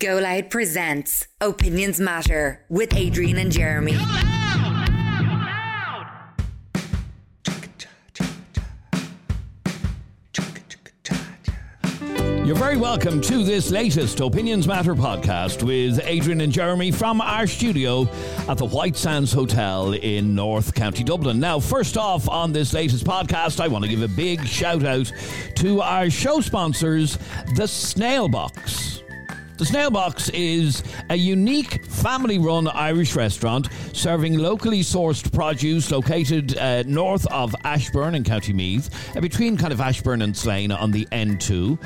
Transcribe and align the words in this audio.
Go 0.00 0.16
Loud 0.16 0.48
presents 0.48 1.26
Opinions 1.42 2.00
Matter 2.00 2.64
with 2.70 2.94
Adrian 2.94 3.36
and 3.36 3.52
Jeremy. 3.52 3.98
You're 12.46 12.56
very 12.56 12.78
welcome 12.78 13.20
to 13.20 13.44
this 13.44 13.70
latest 13.70 14.20
Opinions 14.20 14.66
Matter 14.66 14.94
podcast 14.94 15.62
with 15.62 16.00
Adrian 16.02 16.40
and 16.40 16.50
Jeremy 16.50 16.90
from 16.90 17.20
our 17.20 17.46
studio 17.46 18.08
at 18.48 18.56
the 18.56 18.64
White 18.64 18.96
Sands 18.96 19.34
Hotel 19.34 19.92
in 19.92 20.34
North 20.34 20.74
County 20.74 21.04
Dublin. 21.04 21.38
Now, 21.38 21.60
first 21.60 21.98
off, 21.98 22.26
on 22.26 22.54
this 22.54 22.72
latest 22.72 23.04
podcast, 23.04 23.60
I 23.60 23.68
want 23.68 23.84
to 23.84 23.90
give 23.90 24.00
a 24.00 24.08
big 24.08 24.46
shout 24.46 24.82
out 24.82 25.12
to 25.56 25.82
our 25.82 26.08
show 26.08 26.40
sponsors, 26.40 27.18
The 27.54 27.68
Snail 27.68 28.30
Box. 28.30 28.99
The 29.60 29.66
Snail 29.66 29.90
Box 29.90 30.30
is 30.30 30.82
a 31.10 31.16
unique 31.16 31.84
family 31.84 32.38
run 32.38 32.66
Irish 32.66 33.14
restaurant 33.14 33.68
serving 33.92 34.38
locally 34.38 34.80
sourced 34.80 35.30
produce 35.34 35.90
located 35.90 36.56
uh, 36.56 36.82
north 36.84 37.26
of 37.26 37.54
Ashbourne 37.62 38.14
in 38.14 38.24
County 38.24 38.54
Meath, 38.54 38.88
uh, 39.14 39.20
between 39.20 39.58
kind 39.58 39.70
of 39.70 39.82
Ashbourne 39.82 40.22
and 40.22 40.34
Slane 40.34 40.72
on 40.72 40.90
the 40.90 41.04
N2. 41.12 41.78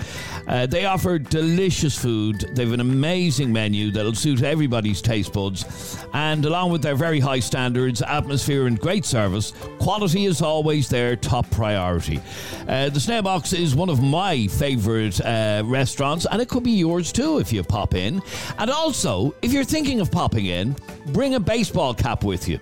Uh, 0.46 0.66
they 0.66 0.84
offer 0.84 1.18
delicious 1.18 1.98
food. 1.98 2.48
They 2.52 2.62
have 2.62 2.74
an 2.74 2.78
amazing 2.78 3.52
menu 3.52 3.90
that'll 3.90 4.14
suit 4.14 4.44
everybody's 4.44 5.02
taste 5.02 5.32
buds. 5.32 5.98
And 6.12 6.44
along 6.44 6.70
with 6.70 6.80
their 6.80 6.94
very 6.94 7.18
high 7.18 7.40
standards, 7.40 8.02
atmosphere, 8.02 8.68
and 8.68 8.78
great 8.78 9.04
service, 9.04 9.52
quality 9.80 10.26
is 10.26 10.42
always 10.42 10.88
their 10.88 11.16
top 11.16 11.50
priority. 11.50 12.20
Uh, 12.68 12.90
the 12.90 13.00
Snail 13.00 13.22
Box 13.22 13.52
is 13.52 13.74
one 13.74 13.88
of 13.88 14.00
my 14.00 14.46
favourite 14.46 15.20
uh, 15.22 15.62
restaurants, 15.64 16.24
and 16.30 16.40
it 16.40 16.48
could 16.48 16.62
be 16.62 16.70
yours 16.70 17.10
too 17.10 17.38
if 17.38 17.52
you 17.52 17.63
pop 17.68 17.94
in. 17.94 18.22
And 18.58 18.70
also, 18.70 19.34
if 19.42 19.52
you're 19.52 19.64
thinking 19.64 20.00
of 20.00 20.10
popping 20.10 20.46
in, 20.46 20.76
bring 21.08 21.34
a 21.34 21.40
baseball 21.40 21.94
cap 21.94 22.24
with 22.24 22.48
you. 22.48 22.58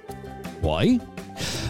Why? 0.60 1.00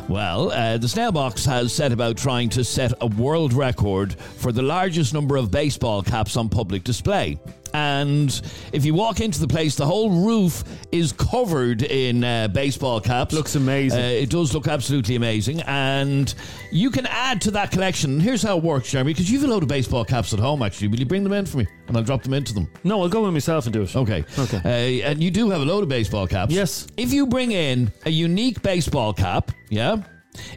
Well, 0.09 0.51
uh, 0.51 0.79
the 0.79 0.89
Snail 0.89 1.13
Box 1.13 1.45
has 1.45 1.73
set 1.73 1.93
about 1.93 2.17
trying 2.17 2.49
to 2.51 2.65
set 2.65 2.93
a 3.01 3.07
world 3.07 3.53
record 3.53 4.15
for 4.15 4.53
the 4.53 4.63
largest 4.63 5.15
number 5.15 5.37
of 5.37 5.51
baseball 5.51 6.03
caps 6.03 6.37
on 6.37 6.49
public 6.49 6.85
display. 6.85 7.39
And 7.75 8.41
if 8.73 8.85
you 8.85 8.95
walk 8.95 9.21
into 9.21 9.41
the 9.41 9.49
place, 9.49 9.77
the 9.77 9.87
whole 9.87 10.11
roof 10.11 10.65
is 10.91 11.13
covered 11.13 11.83
in 11.83 12.25
uh, 12.25 12.49
baseball 12.49 13.01
caps. 13.01 13.35
Looks 13.35 13.55
amazing. 13.55 14.01
Uh, 14.01 14.09
it 14.09 14.31
does 14.31 14.55
look 14.55 14.69
absolutely 14.69 15.17
amazing. 15.17 15.63
And 15.63 16.35
you 16.71 16.91
can 16.91 17.07
add 17.07 17.41
to 17.43 17.51
that 17.53 17.71
collection. 17.71 18.21
Here's 18.21 18.43
how 18.43 18.59
it 18.59 18.63
works, 18.63 18.91
Jeremy, 18.91 19.13
because 19.13 19.31
you've 19.31 19.45
a 19.45 19.47
load 19.47 19.63
of 19.63 19.69
baseball 19.69 20.05
caps 20.05 20.33
at 20.33 20.39
home, 20.39 20.63
actually. 20.63 20.89
Will 20.89 20.99
you 20.99 21.07
bring 21.07 21.25
them 21.25 21.33
in 21.33 21.47
for 21.47 21.59
me? 21.59 21.67
And 21.89 21.97
I'll 21.97 22.03
drop 22.03 22.23
them 22.23 22.35
into 22.35 22.55
them. 22.55 22.71
No, 22.85 23.03
I'll 23.03 23.09
go 23.09 23.23
with 23.23 23.33
myself 23.33 23.67
and 23.67 23.73
do 23.73 23.83
it. 23.83 23.97
Okay. 23.97 24.25
Okay. 24.39 25.01
Uh, 25.03 25.09
and 25.11 25.23
you 25.23 25.31
do 25.31 25.51
have 25.51 25.61
a 25.61 25.65
load 25.65 25.83
of 25.83 25.89
baseball 25.89 26.27
caps. 26.27 26.53
Yes. 26.53 26.87
If 26.97 27.13
you 27.13 27.27
bring 27.27 27.53
in 27.53 27.93
a 28.07 28.11
unique 28.11 28.63
baseball 28.63 29.13
cap, 29.13 29.51
yeah, 29.69 30.03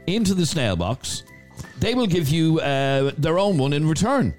into 0.07 0.33
the 0.33 0.45
snail 0.45 0.75
box, 0.75 1.23
they 1.79 1.93
will 1.93 2.07
give 2.07 2.29
you 2.29 2.59
uh, 2.59 3.11
their 3.17 3.39
own 3.39 3.57
one 3.57 3.73
in 3.73 3.87
return. 3.87 4.33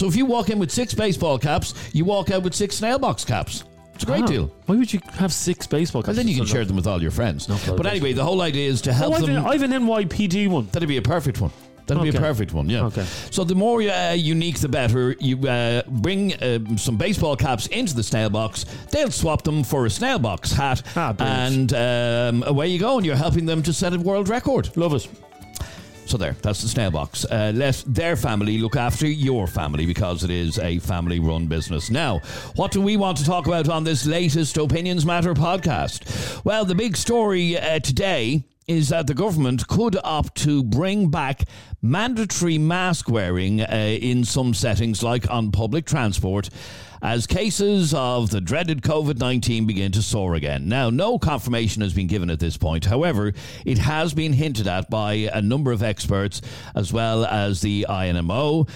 So 0.00 0.06
if 0.06 0.16
you 0.16 0.24
walk 0.24 0.48
in 0.48 0.58
with 0.58 0.70
six 0.70 0.94
baseball 0.94 1.38
caps, 1.38 1.74
you 1.92 2.06
walk 2.06 2.30
out 2.30 2.42
with 2.42 2.54
six 2.54 2.74
snail 2.76 2.98
box 2.98 3.22
caps. 3.22 3.64
It's 3.94 4.02
a 4.04 4.06
great 4.06 4.22
Ah, 4.22 4.26
deal. 4.28 4.50
Why 4.64 4.76
would 4.76 4.90
you 4.90 4.98
have 5.12 5.30
six 5.30 5.66
baseball 5.66 6.00
caps? 6.02 6.16
And 6.16 6.18
then 6.18 6.26
you 6.26 6.36
can 6.36 6.46
share 6.46 6.64
them 6.64 6.76
with 6.76 6.86
all 6.86 7.02
your 7.02 7.10
friends. 7.10 7.50
No, 7.50 7.58
but 7.76 7.84
anyway, 7.84 8.14
the 8.14 8.24
whole 8.24 8.40
idea 8.40 8.66
is 8.70 8.80
to 8.80 8.94
help 8.94 9.16
Oh, 9.18 9.20
them. 9.26 9.36
an, 9.36 9.44
I've 9.44 9.60
an 9.60 9.72
NYPD 9.72 10.48
one. 10.48 10.68
That'd 10.72 10.88
be 10.88 10.96
a 10.96 11.02
perfect 11.02 11.42
one. 11.42 11.50
That'd 11.86 12.02
be 12.02 12.08
a 12.16 12.18
perfect 12.18 12.54
one, 12.54 12.70
yeah. 12.70 12.84
Okay. 12.86 13.04
So 13.30 13.44
the 13.44 13.54
more 13.54 13.82
uh, 13.82 14.12
unique, 14.12 14.58
the 14.60 14.70
better. 14.70 15.16
You 15.20 15.46
uh, 15.46 15.82
bring 15.86 16.32
um 16.42 16.78
some 16.78 16.96
baseball 16.96 17.36
caps 17.36 17.66
into 17.66 17.94
the 17.94 18.02
snail 18.02 18.30
box. 18.30 18.64
They'll 18.90 19.10
swap 19.10 19.42
them 19.42 19.62
for 19.62 19.84
a 19.84 19.90
snail 19.90 20.18
box 20.18 20.50
hat, 20.50 20.82
Ah, 20.96 21.14
and 21.18 21.74
um, 21.74 22.42
away 22.46 22.68
you 22.68 22.78
go. 22.78 22.96
And 22.96 23.04
you're 23.04 23.16
helping 23.16 23.44
them 23.44 23.62
to 23.64 23.72
set 23.74 23.92
a 23.92 23.98
world 23.98 24.30
record. 24.30 24.74
Love 24.78 24.94
it. 24.94 25.06
So 26.10 26.18
there, 26.18 26.34
that's 26.42 26.60
the 26.60 26.66
snail 26.66 26.90
box. 26.90 27.24
Uh, 27.24 27.52
let 27.54 27.84
their 27.86 28.16
family 28.16 28.58
look 28.58 28.74
after 28.74 29.06
your 29.06 29.46
family 29.46 29.86
because 29.86 30.24
it 30.24 30.30
is 30.30 30.58
a 30.58 30.80
family-run 30.80 31.46
business. 31.46 31.88
Now, 31.88 32.18
what 32.56 32.72
do 32.72 32.80
we 32.80 32.96
want 32.96 33.16
to 33.18 33.24
talk 33.24 33.46
about 33.46 33.68
on 33.68 33.84
this 33.84 34.06
latest 34.06 34.56
Opinions 34.56 35.06
Matter 35.06 35.34
podcast? 35.34 36.44
Well, 36.44 36.64
the 36.64 36.74
big 36.74 36.96
story 36.96 37.56
uh, 37.56 37.78
today 37.78 38.42
is 38.66 38.88
that 38.88 39.06
the 39.06 39.14
government 39.14 39.68
could 39.68 39.96
opt 40.02 40.34
to 40.38 40.64
bring 40.64 41.10
back 41.10 41.44
mandatory 41.80 42.58
mask 42.58 43.08
wearing 43.08 43.60
uh, 43.60 43.66
in 44.00 44.24
some 44.24 44.52
settings, 44.52 45.04
like 45.04 45.30
on 45.30 45.52
public 45.52 45.86
transport, 45.86 46.50
as 47.02 47.26
cases 47.26 47.94
of 47.94 48.30
the 48.30 48.40
dreaded 48.40 48.82
COVID 48.82 49.18
19 49.18 49.66
begin 49.66 49.92
to 49.92 50.02
soar 50.02 50.34
again. 50.34 50.68
Now, 50.68 50.90
no 50.90 51.18
confirmation 51.18 51.82
has 51.82 51.94
been 51.94 52.06
given 52.06 52.30
at 52.30 52.40
this 52.40 52.56
point. 52.56 52.84
However, 52.84 53.32
it 53.64 53.78
has 53.78 54.14
been 54.14 54.32
hinted 54.32 54.66
at 54.66 54.90
by 54.90 55.30
a 55.32 55.40
number 55.40 55.72
of 55.72 55.82
experts 55.82 56.42
as 56.74 56.92
well 56.92 57.24
as 57.24 57.60
the 57.60 57.86
INMO. 57.88 58.68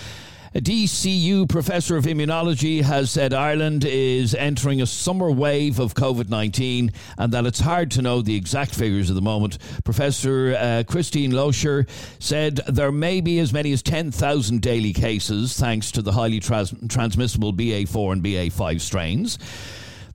A 0.56 0.60
DCU 0.60 1.48
professor 1.48 1.96
of 1.96 2.04
immunology 2.04 2.80
has 2.80 3.10
said 3.10 3.34
Ireland 3.34 3.84
is 3.84 4.36
entering 4.36 4.80
a 4.80 4.86
summer 4.86 5.28
wave 5.28 5.80
of 5.80 5.94
COVID 5.94 6.28
19 6.28 6.92
and 7.18 7.32
that 7.32 7.44
it's 7.44 7.58
hard 7.58 7.90
to 7.90 8.02
know 8.02 8.22
the 8.22 8.36
exact 8.36 8.72
figures 8.72 9.10
at 9.10 9.16
the 9.16 9.20
moment. 9.20 9.58
Professor 9.82 10.54
uh, 10.56 10.84
Christine 10.86 11.32
Loscher 11.32 11.88
said 12.20 12.60
there 12.68 12.92
may 12.92 13.20
be 13.20 13.40
as 13.40 13.52
many 13.52 13.72
as 13.72 13.82
10,000 13.82 14.62
daily 14.62 14.92
cases 14.92 15.58
thanks 15.58 15.90
to 15.90 16.02
the 16.02 16.12
highly 16.12 16.38
trans- 16.38 16.72
transmissible 16.88 17.52
BA4 17.52 18.12
and 18.12 18.22
BA5 18.22 18.80
strains. 18.80 19.40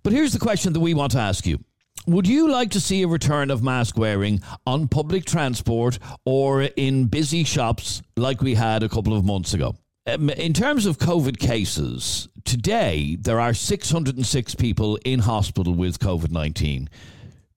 But 0.04 0.14
here's 0.14 0.32
the 0.32 0.40
question 0.40 0.72
that 0.72 0.80
we 0.80 0.94
want 0.94 1.12
to 1.12 1.20
ask 1.20 1.46
you. 1.46 1.60
Would 2.08 2.28
you 2.28 2.50
like 2.50 2.72
to 2.72 2.80
see 2.80 3.02
a 3.02 3.10
return 3.10 3.52
of 3.52 3.62
mask 3.62 3.98
wearing 3.98 4.42
on 4.66 4.88
public 4.88 5.26
transport 5.26 6.00
or 6.24 6.62
in 6.62 7.08
busy 7.08 7.44
shops 7.44 8.02
like 8.16 8.42
we 8.42 8.56
had 8.56 8.84
a 8.84 8.90
couple 8.90 9.14
of 9.14 9.26
months 9.26 9.54
ago? 9.54 9.76
Um, 10.10 10.30
in 10.32 10.54
terms 10.54 10.86
of 10.86 10.98
COVID 10.98 11.38
cases, 11.40 12.30
today 12.44 13.16
there 13.20 13.40
are 13.40 13.54
606 13.54 14.56
people 14.56 14.98
in 15.06 15.20
hospital 15.20 15.74
with 15.74 16.00
COVID 16.00 16.32
19. 16.32 16.90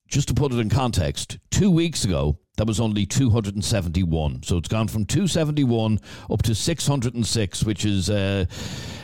Just 0.07 0.27
to 0.27 0.33
put 0.35 0.53
it 0.53 0.59
in 0.59 0.69
context, 0.69 1.39
two 1.49 1.71
weeks 1.71 2.03
ago, 2.05 2.37
that 2.57 2.67
was 2.67 2.79
only 2.79 3.07
271. 3.07 4.43
So 4.43 4.57
it's 4.57 4.67
gone 4.67 4.87
from 4.87 5.05
271 5.05 5.99
up 6.29 6.43
to 6.43 6.53
606, 6.53 7.63
which 7.63 7.85
is 7.85 8.11
uh, 8.11 8.45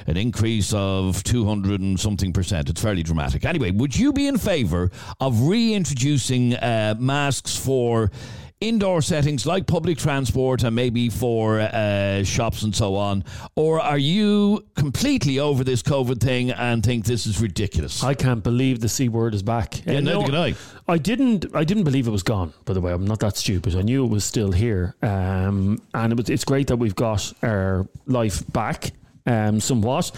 an 0.05 0.17
increase 0.17 0.71
of 0.73 1.23
200 1.23 1.81
and 1.81 1.99
something 1.99 2.31
percent. 2.31 2.69
It's 2.69 2.81
fairly 2.81 3.01
dramatic. 3.01 3.45
Anyway, 3.45 3.71
would 3.71 3.97
you 3.97 4.13
be 4.13 4.27
in 4.27 4.37
favour 4.37 4.91
of 5.19 5.47
reintroducing 5.47 6.53
uh, 6.55 6.95
masks 6.99 7.57
for 7.57 8.11
indoor 8.61 9.01
settings 9.01 9.45
like 9.45 9.65
public 9.67 9.97
transport 9.97 10.63
and 10.63 10.75
maybe 10.75 11.09
for 11.09 11.59
uh, 11.61 12.23
shops 12.23 12.63
and 12.63 12.75
so 12.75 12.95
on? 12.95 13.23
Or 13.55 13.79
are 13.79 13.97
you 13.97 14.65
completely 14.75 15.39
over 15.39 15.63
this 15.63 15.81
COVID 15.81 16.19
thing 16.19 16.51
and 16.51 16.83
think 16.83 17.05
this 17.05 17.25
is 17.25 17.41
ridiculous? 17.41 18.03
I 18.03 18.13
can't 18.13 18.43
believe 18.43 18.81
the 18.81 18.89
C 18.89 19.07
word 19.09 19.33
is 19.33 19.43
back. 19.43 19.85
Yeah, 19.85 19.99
neither 20.01 20.19
no, 20.19 20.25
can 20.25 20.35
I. 20.35 20.55
I 20.87 20.97
didn't. 20.97 21.45
I 21.55 21.63
didn't 21.63 21.83
believe 21.83 22.07
it 22.07 22.11
was 22.11 22.23
gone. 22.23 22.53
By 22.65 22.73
the 22.73 22.81
way, 22.81 22.91
I'm 22.91 23.05
not 23.05 23.19
that 23.19 23.37
stupid. 23.37 23.75
I 23.75 23.81
knew 23.81 24.05
it 24.05 24.09
was 24.09 24.25
still 24.25 24.51
here, 24.51 24.95
um, 25.01 25.81
and 25.93 26.13
it 26.13 26.17
was, 26.17 26.29
it's 26.29 26.43
great 26.43 26.67
that 26.67 26.77
we've 26.77 26.95
got 26.95 27.31
our 27.43 27.87
life 28.07 28.43
back, 28.51 28.91
um, 29.25 29.59
somewhat. 29.59 30.11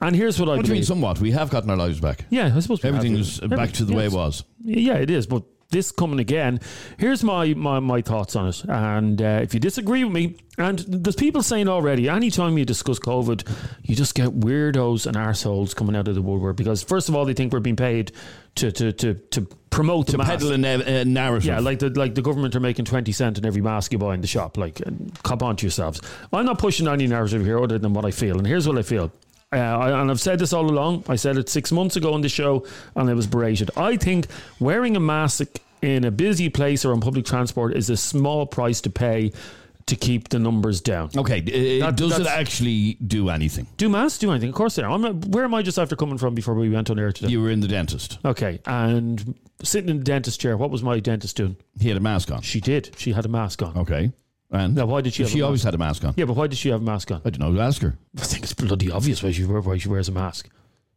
And 0.00 0.14
here's 0.14 0.38
what 0.38 0.50
I 0.50 0.56
what 0.56 0.66
do 0.66 0.68
you 0.68 0.74
mean 0.74 0.84
somewhat? 0.84 1.18
We 1.18 1.30
have 1.30 1.48
gotten 1.48 1.70
our 1.70 1.76
lives 1.76 1.98
back. 1.98 2.26
yeah, 2.28 2.52
I 2.54 2.60
suppose 2.60 2.82
we 2.82 2.88
have 2.88 2.96
Everything's 2.96 3.40
back 3.40 3.72
to 3.72 3.84
the 3.84 3.94
way 3.94 4.04
it 4.04 4.12
was. 4.12 4.44
Yeah, 4.62 4.96
it 4.96 5.08
is. 5.08 5.26
But 5.26 5.44
this 5.70 5.90
coming 5.90 6.18
again, 6.20 6.60
here's 6.98 7.24
my, 7.24 7.54
my, 7.54 7.80
my 7.80 8.00
thoughts 8.02 8.36
on 8.36 8.48
it. 8.48 8.64
And 8.64 9.20
uh, 9.20 9.40
if 9.42 9.54
you 9.54 9.60
disagree 9.60 10.04
with 10.04 10.12
me, 10.12 10.36
and 10.56 10.78
there's 10.80 11.16
people 11.16 11.42
saying 11.42 11.68
already, 11.68 12.08
anytime 12.08 12.56
you 12.56 12.64
discuss 12.64 12.98
COVID, 13.00 13.48
you 13.82 13.96
just 13.96 14.14
get 14.14 14.28
weirdos 14.28 15.06
and 15.06 15.16
arseholes 15.16 15.74
coming 15.74 15.96
out 15.96 16.06
of 16.06 16.14
the 16.14 16.22
woodwork 16.22 16.56
because, 16.56 16.82
first 16.82 17.08
of 17.08 17.16
all, 17.16 17.24
they 17.24 17.34
think 17.34 17.52
we're 17.52 17.58
being 17.60 17.74
paid 17.74 18.12
to 18.56 18.70
to 18.70 18.92
to, 18.92 19.14
to 19.14 19.48
promote 19.70 20.06
To 20.06 20.12
the 20.12 20.18
mask. 20.18 20.30
peddle 20.30 20.52
a, 20.52 21.00
a 21.00 21.04
narrative. 21.04 21.46
Yeah, 21.46 21.58
like 21.58 21.80
the 21.80 21.90
like 21.90 22.14
the 22.14 22.22
government 22.22 22.54
are 22.54 22.60
making 22.60 22.84
twenty 22.84 23.10
cent 23.10 23.36
on 23.36 23.44
every 23.44 23.62
mask 23.62 23.90
you 23.92 23.98
buy 23.98 24.14
in 24.14 24.20
the 24.20 24.28
shop. 24.28 24.56
Like, 24.56 24.80
uh, 24.86 24.92
cop 25.24 25.42
on 25.42 25.56
to 25.56 25.66
yourselves. 25.66 26.00
I'm 26.32 26.46
not 26.46 26.60
pushing 26.60 26.86
any 26.86 27.08
narrative 27.08 27.44
here 27.44 27.58
other 27.60 27.80
than 27.80 27.92
what 27.92 28.04
I 28.04 28.12
feel, 28.12 28.38
and 28.38 28.46
here's 28.46 28.68
what 28.68 28.78
I 28.78 28.82
feel. 28.82 29.10
Uh, 29.52 29.56
I, 29.58 30.00
and 30.00 30.10
I've 30.10 30.20
said 30.20 30.38
this 30.38 30.52
all 30.52 30.68
along. 30.68 31.04
I 31.08 31.16
said 31.16 31.36
it 31.36 31.48
six 31.48 31.70
months 31.70 31.96
ago 31.96 32.12
on 32.12 32.22
the 32.22 32.28
show, 32.28 32.66
and 32.96 33.08
I 33.08 33.14
was 33.14 33.26
berated. 33.26 33.70
I 33.76 33.96
think 33.96 34.26
wearing 34.58 34.96
a 34.96 35.00
mask 35.00 35.42
in 35.80 36.04
a 36.04 36.10
busy 36.10 36.48
place 36.48 36.84
or 36.84 36.92
on 36.92 37.00
public 37.00 37.24
transport 37.24 37.76
is 37.76 37.88
a 37.90 37.96
small 37.96 38.46
price 38.46 38.80
to 38.80 38.90
pay 38.90 39.32
to 39.86 39.96
keep 39.96 40.30
the 40.30 40.38
numbers 40.38 40.80
down. 40.80 41.10
Okay, 41.14 41.40
uh, 41.80 41.86
That- 41.86 41.96
does 41.96 42.18
it 42.18 42.26
actually 42.26 42.94
do 43.06 43.28
anything? 43.28 43.66
Do 43.76 43.90
masks 43.90 44.18
do 44.18 44.30
anything? 44.30 44.48
Of 44.48 44.54
course 44.54 44.76
they 44.76 44.82
are. 44.82 44.90
I'm 44.90 45.02
not, 45.02 45.26
where 45.26 45.44
am 45.44 45.52
I 45.52 45.60
just 45.60 45.78
after 45.78 45.94
coming 45.94 46.16
from 46.16 46.34
before 46.34 46.54
we 46.54 46.70
went 46.70 46.88
on 46.88 46.98
air 46.98 47.12
today? 47.12 47.28
You 47.30 47.42
were 47.42 47.50
in 47.50 47.60
the 47.60 47.68
dentist. 47.68 48.18
okay, 48.24 48.60
and 48.66 49.34
sitting 49.62 49.90
in 49.90 49.98
the 49.98 50.04
dentist 50.04 50.40
chair, 50.40 50.56
what 50.56 50.70
was 50.70 50.82
my 50.82 51.00
dentist 51.00 51.36
doing? 51.36 51.56
He 51.78 51.88
had 51.88 51.98
a 51.98 52.00
mask 52.00 52.30
on. 52.32 52.40
She 52.40 52.60
did. 52.62 52.94
She 52.96 53.12
had 53.12 53.26
a 53.26 53.28
mask 53.28 53.60
on. 53.62 53.76
Okay. 53.76 54.10
And 54.50 54.74
Now, 54.74 54.86
why 54.86 55.00
did 55.00 55.14
she 55.14 55.22
have 55.22 55.32
she 55.32 55.42
always 55.42 55.60
mask? 55.60 55.64
had 55.66 55.74
a 55.74 55.78
mask 55.78 56.04
on. 56.04 56.14
Yeah, 56.16 56.26
but 56.26 56.36
why 56.36 56.46
did 56.46 56.58
she 56.58 56.68
have 56.70 56.80
a 56.82 56.84
mask 56.84 57.10
on? 57.10 57.20
I 57.24 57.30
don't 57.30 57.40
know. 57.40 57.52
Who 57.52 57.60
ask 57.60 57.82
her. 57.82 57.96
I 58.18 58.22
think 58.22 58.44
it's 58.44 58.54
bloody 58.54 58.90
obvious 58.90 59.22
why 59.22 59.32
she, 59.32 59.42
why 59.44 59.78
she 59.78 59.88
wears 59.88 60.08
a 60.08 60.12
mask. 60.12 60.48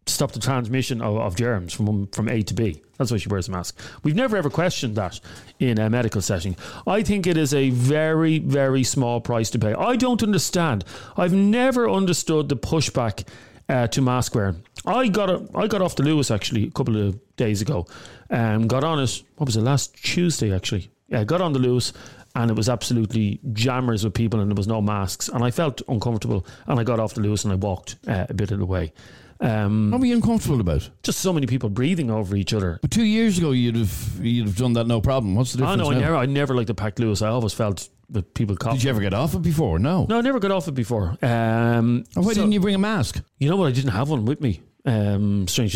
to 0.05 0.13
stop 0.13 0.31
the 0.31 0.39
transmission 0.39 1.01
of, 1.01 1.17
of 1.17 1.35
germs 1.35 1.73
from 1.73 2.07
from 2.07 2.29
A 2.29 2.41
to 2.43 2.53
B. 2.53 2.81
That's 2.97 3.11
why 3.11 3.17
she 3.17 3.29
wears 3.29 3.47
a 3.47 3.51
mask. 3.51 3.79
We've 4.03 4.15
never 4.15 4.37
ever 4.37 4.49
questioned 4.49 4.95
that 4.95 5.19
in 5.59 5.79
a 5.79 5.89
medical 5.89 6.21
setting. 6.21 6.55
I 6.85 7.03
think 7.03 7.25
it 7.27 7.37
is 7.37 7.53
a 7.53 7.69
very 7.71 8.39
very 8.39 8.83
small 8.83 9.21
price 9.21 9.49
to 9.51 9.59
pay. 9.59 9.73
I 9.73 9.95
don't 9.95 10.21
understand. 10.23 10.83
I've 11.15 11.33
never 11.33 11.89
understood 11.89 12.49
the 12.49 12.57
pushback 12.57 13.27
uh, 13.69 13.87
to 13.87 14.01
mask 14.01 14.35
wearing. 14.35 14.63
I 14.85 15.07
got 15.09 15.29
a, 15.29 15.47
I 15.55 15.67
got 15.67 15.81
off 15.81 15.95
the 15.95 16.03
Luas 16.03 16.33
actually 16.33 16.65
a 16.67 16.71
couple 16.71 16.95
of 16.95 17.19
days 17.35 17.61
ago. 17.61 17.85
Um, 18.29 18.67
got 18.67 18.83
on 18.83 18.99
it. 18.99 19.23
What 19.37 19.45
was 19.47 19.57
it? 19.57 19.61
Last 19.61 19.95
Tuesday 19.95 20.53
actually. 20.55 20.89
Yeah, 21.09 21.23
got 21.23 21.41
on 21.41 21.53
the 21.53 21.59
Luas 21.59 21.93
and 22.37 22.51
it 22.51 22.55
was 22.55 22.69
absolutely 22.69 23.39
jammers 23.53 24.03
with 24.03 24.13
people 24.13 24.39
and 24.39 24.49
there 24.51 24.55
was 24.55 24.67
no 24.67 24.81
masks 24.81 25.27
and 25.27 25.43
I 25.43 25.51
felt 25.51 25.81
uncomfortable 25.89 26.45
and 26.67 26.79
I 26.79 26.83
got 26.83 26.99
off 26.99 27.13
the 27.15 27.21
Luas 27.21 27.43
and 27.43 27.51
I 27.51 27.55
walked 27.55 27.97
uh, 28.07 28.27
a 28.29 28.33
bit 28.33 28.51
of 28.51 28.59
the 28.59 28.65
way. 28.65 28.93
Um, 29.39 29.91
What 29.91 29.99
were 29.99 30.05
you 30.07 30.15
uncomfortable 30.15 30.59
about? 30.61 30.89
just 31.03 31.19
so 31.19 31.31
many 31.33 31.45
people 31.47 31.69
breathing 31.69 32.09
over 32.09 32.35
each 32.35 32.53
other. 32.53 32.79
But 32.81 32.91
two 32.91 33.03
years 33.05 33.37
ago, 33.37 33.51
you'd 33.51 33.75
have 33.75 34.19
you'd 34.21 34.47
have 34.47 34.55
done 34.55 34.73
that 34.73 34.87
no 34.87 34.99
problem. 35.01 35.35
What's 35.35 35.53
the 35.53 35.63
I 35.65 35.75
difference 35.75 35.89
know 35.89 35.95
I 35.95 35.99
never, 35.99 36.15
I 36.15 36.25
never 36.25 36.55
liked 36.55 36.67
the 36.67 36.73
packed 36.75 36.97
Luas. 36.99 37.21
I 37.21 37.29
always 37.29 37.53
felt 37.53 37.89
that 38.09 38.33
people 38.33 38.55
coughing. 38.55 38.77
Did 38.77 38.83
you 38.85 38.89
ever 38.91 39.01
get 39.01 39.13
off 39.13 39.35
it 39.35 39.41
before? 39.43 39.79
No. 39.79 40.05
No, 40.09 40.17
I 40.17 40.21
never 40.21 40.39
got 40.39 40.51
off 40.51 40.67
it 40.67 40.73
before. 40.75 41.17
Um, 41.21 42.03
And 42.15 42.25
why 42.25 42.33
so- 42.33 42.41
didn't 42.41 42.53
you 42.53 42.59
bring 42.61 42.73
a 42.75 42.79
mask? 42.79 43.21
You 43.39 43.49
know 43.49 43.57
what? 43.57 43.67
I 43.67 43.71
didn't 43.73 43.91
have 43.91 44.09
one 44.09 44.25
with 44.25 44.41
me. 44.41 44.61
Um, 44.85 45.47
strange. 45.47 45.75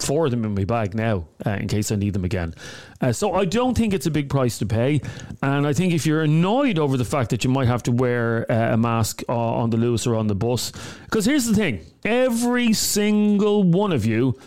Four 0.00 0.26
of 0.26 0.30
them 0.30 0.44
in 0.44 0.54
my 0.54 0.64
bag 0.64 0.94
now, 0.94 1.28
uh, 1.46 1.50
in 1.50 1.68
case 1.68 1.92
I 1.92 1.96
need 1.96 2.12
them 2.12 2.24
again. 2.24 2.54
Uh, 3.00 3.12
so 3.12 3.34
I 3.34 3.44
don't 3.44 3.76
think 3.76 3.94
it's 3.94 4.06
a 4.06 4.10
big 4.10 4.28
price 4.28 4.58
to 4.58 4.66
pay, 4.66 5.00
and 5.42 5.66
I 5.66 5.72
think 5.72 5.92
if 5.92 6.04
you're 6.04 6.22
annoyed 6.22 6.78
over 6.78 6.96
the 6.96 7.04
fact 7.04 7.30
that 7.30 7.44
you 7.44 7.50
might 7.50 7.68
have 7.68 7.82
to 7.84 7.92
wear 7.92 8.50
uh, 8.50 8.74
a 8.74 8.76
mask 8.76 9.22
uh, 9.28 9.32
on 9.32 9.70
the 9.70 9.76
Luas 9.76 10.06
or 10.06 10.16
on 10.16 10.26
the 10.26 10.34
bus, 10.34 10.72
because 11.04 11.24
here's 11.24 11.46
the 11.46 11.54
thing: 11.54 11.80
every 12.04 12.72
single 12.72 13.62
one 13.62 13.92
of 13.92 14.04
you 14.04 14.38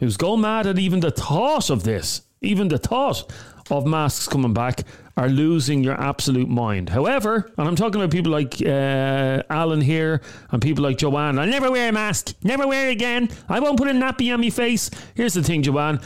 who's 0.00 0.16
gone 0.16 0.42
mad 0.42 0.66
at 0.66 0.78
even 0.78 1.00
the 1.00 1.10
thought 1.10 1.70
of 1.70 1.84
this, 1.84 2.22
even 2.40 2.68
the 2.68 2.78
thought 2.78 3.30
of 3.70 3.86
masks 3.86 4.26
coming 4.28 4.52
back, 4.52 4.82
are 5.20 5.28
losing 5.28 5.84
your 5.84 6.00
absolute 6.00 6.48
mind. 6.48 6.88
However, 6.88 7.52
and 7.58 7.68
I'm 7.68 7.76
talking 7.76 8.00
about 8.00 8.10
people 8.10 8.32
like 8.32 8.54
uh, 8.64 9.42
Alan 9.50 9.82
here 9.82 10.22
and 10.50 10.62
people 10.62 10.82
like 10.82 10.96
Joanne, 10.96 11.38
I'll 11.38 11.46
never 11.46 11.70
wear 11.70 11.90
a 11.90 11.92
mask, 11.92 12.34
never 12.42 12.66
wear 12.66 12.88
it 12.88 12.92
again. 12.92 13.28
I 13.48 13.60
won't 13.60 13.76
put 13.78 13.88
a 13.88 13.92
nappy 13.92 14.32
on 14.32 14.40
my 14.40 14.48
face. 14.50 14.90
Here's 15.14 15.34
the 15.34 15.42
thing, 15.42 15.62
Joanne. 15.62 16.00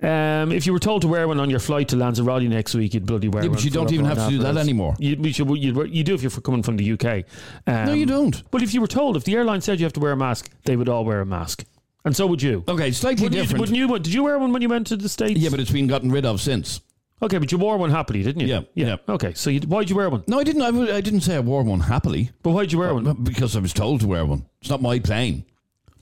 Um, 0.00 0.50
if 0.52 0.66
you 0.66 0.72
were 0.72 0.78
told 0.80 1.02
to 1.02 1.08
wear 1.08 1.26
one 1.28 1.38
on 1.38 1.50
your 1.50 1.60
flight 1.60 1.88
to 1.88 1.96
Lanzarote 1.96 2.42
next 2.48 2.74
week, 2.74 2.94
you'd 2.94 3.06
bloody 3.06 3.28
wear 3.28 3.42
Yeah, 3.44 3.48
one. 3.50 3.56
but 3.56 3.64
you 3.64 3.70
don't 3.70 3.92
even 3.92 4.06
have 4.06 4.18
to 4.18 4.28
do 4.28 4.38
that 4.38 4.56
anymore. 4.56 4.96
You, 4.98 5.16
you, 5.20 5.54
you, 5.56 5.84
you 5.84 6.04
do 6.04 6.14
if 6.14 6.22
you're 6.22 6.30
coming 6.30 6.62
from 6.64 6.76
the 6.76 6.92
UK. 6.92 7.24
Um, 7.68 7.86
No, 7.86 7.92
you 7.92 8.06
don't. 8.06 8.42
But 8.50 8.62
if 8.62 8.74
you 8.74 8.80
were 8.80 8.86
told, 8.88 9.16
if 9.16 9.22
the 9.24 9.34
airline 9.36 9.60
said 9.60 9.78
you 9.80 9.86
have 9.86 9.92
to 9.94 10.00
wear 10.00 10.12
a 10.12 10.16
mask, 10.16 10.50
they 10.64 10.76
would 10.76 10.88
all 10.88 11.04
wear 11.04 11.20
a 11.20 11.26
mask. 11.26 11.64
And 12.04 12.14
so 12.16 12.26
would 12.26 12.42
you. 12.42 12.64
Okay, 12.68 12.90
slightly 12.90 13.24
Wouldn't 13.24 13.36
you, 13.36 13.42
different. 13.42 13.60
wouldn't 13.60 13.78
you, 13.78 13.98
did 13.98 14.12
you 14.14 14.22
wear 14.24 14.38
one 14.38 14.52
when 14.52 14.62
you 14.62 14.68
went 14.68 14.86
to 14.88 14.96
the 14.96 15.08
States? 15.08 15.38
yeah, 15.38 15.50
but 15.50 15.60
it's 15.60 15.70
been 15.72 15.86
gotten 15.88 16.10
rid 16.10 16.24
of 16.24 16.40
since. 16.40 16.80
Okay, 17.20 17.38
but 17.38 17.50
you 17.50 17.58
wore 17.58 17.76
one 17.78 17.90
happily, 17.90 18.22
didn't 18.22 18.40
you? 18.42 18.46
Yeah, 18.46 18.60
yeah. 18.74 18.96
Okay, 19.08 19.34
so 19.34 19.50
you, 19.50 19.60
why'd 19.62 19.90
you 19.90 19.96
wear 19.96 20.08
one? 20.08 20.22
No, 20.28 20.38
I 20.38 20.44
didn't. 20.44 20.62
I, 20.62 20.70
w- 20.70 20.92
I 20.92 21.00
didn't 21.00 21.22
say 21.22 21.34
I 21.36 21.40
wore 21.40 21.62
one 21.64 21.80
happily 21.80 22.30
But 22.42 22.50
why'd 22.50 22.70
you 22.72 22.78
wear 22.78 22.94
one? 22.94 23.12
because 23.24 23.56
I 23.56 23.60
was 23.60 23.72
told 23.72 24.00
to 24.02 24.06
wear 24.06 24.24
one. 24.24 24.46
It's 24.60 24.70
not 24.70 24.80
my 24.82 24.98
plane. 25.00 25.44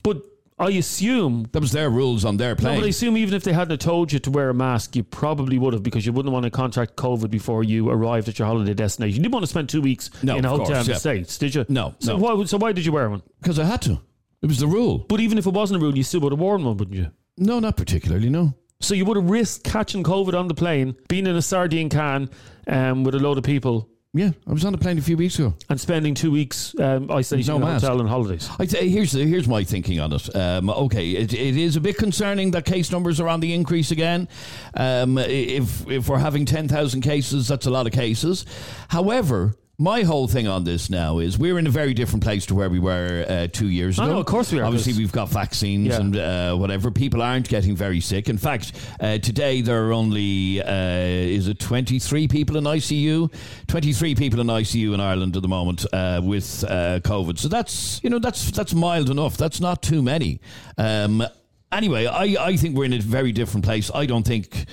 But 0.03 0.21
I 0.59 0.69
assume. 0.71 1.47
That 1.53 1.59
was 1.59 1.71
their 1.71 1.89
rules 1.89 2.23
on 2.23 2.37
their 2.37 2.51
No, 2.51 2.55
plane. 2.55 2.79
but 2.79 2.85
I 2.85 2.89
assume 2.89 3.17
even 3.17 3.33
if 3.33 3.43
they 3.43 3.53
hadn't 3.53 3.79
told 3.79 4.11
you 4.11 4.19
to 4.19 4.29
wear 4.31 4.49
a 4.49 4.53
mask, 4.53 4.95
you 4.95 5.03
probably 5.03 5.57
would 5.57 5.73
have 5.73 5.83
because 5.83 6.05
you 6.05 6.13
wouldn't 6.13 6.33
want 6.33 6.43
to 6.45 6.51
contract 6.51 6.95
COVID 6.95 7.31
before 7.31 7.63
you 7.63 7.89
arrived 7.89 8.27
at 8.29 8.37
your 8.37 8.47
holiday 8.47 8.73
destination. 8.75 9.17
You 9.17 9.23
didn't 9.23 9.33
want 9.33 9.43
to 9.43 9.49
spend 9.49 9.69
two 9.69 9.81
weeks 9.81 10.11
No, 10.23 10.35
in 10.37 10.45
a 10.45 10.53
of 10.53 10.59
hotel 10.59 10.65
course, 10.75 10.79
in 10.79 10.85
the 10.85 10.91
yeah. 10.93 10.97
States, 10.97 11.37
did 11.39 11.55
you? 11.55 11.65
No, 11.67 11.95
So 11.99 12.17
no. 12.17 12.35
why? 12.37 12.45
So 12.45 12.57
why 12.57 12.71
did 12.73 12.85
you 12.85 12.91
wear 12.91 13.09
one? 13.09 13.23
Because 13.41 13.57
I 13.59 13.65
had 13.65 13.81
to. 13.83 13.99
It 14.43 14.47
was 14.47 14.59
the 14.59 14.67
rule. 14.67 14.99
But 14.99 15.19
even 15.19 15.39
if 15.39 15.47
it 15.47 15.53
wasn't 15.53 15.81
a 15.81 15.83
rule, 15.83 15.97
you 15.97 16.03
still 16.03 16.21
would 16.21 16.31
have 16.31 16.39
worn 16.39 16.63
one, 16.63 16.77
wouldn't 16.77 16.95
you? 16.95 17.11
No, 17.37 17.59
not 17.59 17.75
particularly. 17.75 18.29
No. 18.29 18.53
So 18.79 18.93
you 18.93 19.05
would 19.05 19.17
have 19.17 19.29
risked 19.29 19.63
catching 19.63 20.03
COVID 20.03 20.33
on 20.37 20.47
the 20.47 20.53
plane, 20.53 20.95
being 21.07 21.25
in 21.25 21.35
a 21.35 21.41
sardine 21.41 21.89
can 21.89 22.29
um, 22.67 23.03
with 23.03 23.15
a 23.15 23.19
load 23.19 23.37
of 23.39 23.43
people, 23.43 23.89
Yeah, 24.13 24.31
I 24.47 24.53
was 24.53 24.63
on 24.65 24.71
the 24.71 24.77
plane 24.77 24.99
a 24.99 25.01
few 25.01 25.17
weeks 25.17 25.39
ago. 25.39 25.55
and 25.69 25.79
spending 25.81 26.13
two 26.13 26.29
weeks 26.31 26.75
um, 26.79 27.09
isolated 27.09 27.47
No 27.49 27.55
in 27.57 27.63
a 27.63 27.65
mask. 27.65 27.83
hotel 27.83 27.99
and 28.01 28.07
holidays. 28.09 28.47
I 28.59 28.65
say 28.67 28.87
here's 28.87 29.13
here's 29.13 29.47
my 29.47 29.63
thinking 29.63 29.99
on 29.99 30.13
it. 30.13 30.35
Um, 30.35 30.69
okay, 30.69 31.09
it, 31.11 31.33
it 31.33 31.57
is 31.57 31.75
a 31.75 31.81
bit 31.81 31.97
concerning 31.97 32.51
that 32.51 32.65
case 32.65 32.91
numbers 32.91 33.19
are 33.19 33.27
on 33.27 33.39
the 33.39 33.51
increase 33.53 33.89
again. 33.91 34.27
Um, 34.75 35.17
if 35.17 35.87
if 35.89 36.07
we're 36.07 36.19
having 36.19 36.45
ten 36.45 36.67
thousand 36.67 37.01
cases, 37.01 37.47
that's 37.47 37.65
a 37.65 37.71
lot 37.71 37.87
of 37.87 37.93
cases. 37.93 38.45
However. 38.89 39.55
My 39.79 40.01
whole 40.01 40.27
thing 40.27 40.47
on 40.47 40.63
this 40.63 40.89
now 40.89 41.19
is 41.19 41.37
we're 41.37 41.59
in 41.59 41.67
a 41.67 41.69
very 41.69 41.93
different 41.93 42.23
place 42.23 42.47
to 42.47 42.55
where 42.55 42.67
we 42.67 42.79
were 42.79 43.23
uh, 43.29 43.47
two 43.51 43.67
years 43.69 43.99
ago. 43.99 44.07
know, 44.07 44.17
of 44.19 44.25
course 44.25 44.51
we 44.51 44.59
are, 44.59 44.63
Obviously, 44.63 44.93
we've 44.93 45.11
got 45.11 45.29
vaccines 45.29 45.89
Yeah. 45.89 45.99
and 45.99 46.17
uh, 46.17 46.55
whatever. 46.55 46.89
People 46.89 47.21
aren't 47.21 47.47
getting 47.47 47.75
very 47.75 47.99
sick. 47.99 48.27
In 48.27 48.39
fact, 48.39 48.71
uh, 48.99 49.19
today 49.19 49.61
there 49.61 49.85
are 49.85 49.93
only 49.93 50.63
uh, 50.63 50.71
is 50.71 51.47
it 51.47 51.59
twenty 51.59 51.99
three 51.99 52.27
people 52.27 52.57
in 52.57 52.63
ICU? 52.63 53.31
Twenty 53.67 53.93
three 53.93 54.15
people 54.15 54.39
in 54.39 54.47
ICU 54.47 54.95
in 54.95 54.99
Ireland 54.99 55.35
at 55.35 55.43
the 55.43 55.47
moment 55.47 55.85
uh, 55.93 56.21
with 56.23 56.63
uh, 56.67 56.99
COVID. 57.03 57.37
So 57.37 57.47
that's 57.47 58.03
you 58.03 58.09
know 58.09 58.17
that's 58.17 58.49
that's 58.49 58.73
mild 58.73 59.11
enough. 59.11 59.37
That's 59.37 59.59
not 59.61 59.83
too 59.83 60.01
many. 60.01 60.41
Um, 60.79 61.23
anyway, 61.71 62.07
I 62.07 62.47
I 62.47 62.55
think 62.57 62.75
we're 62.75 62.85
in 62.85 62.93
a 62.93 62.99
very 62.99 63.31
different 63.31 63.63
place. 63.63 63.91
I 63.93 64.07
don't 64.07 64.25
think 64.25 64.65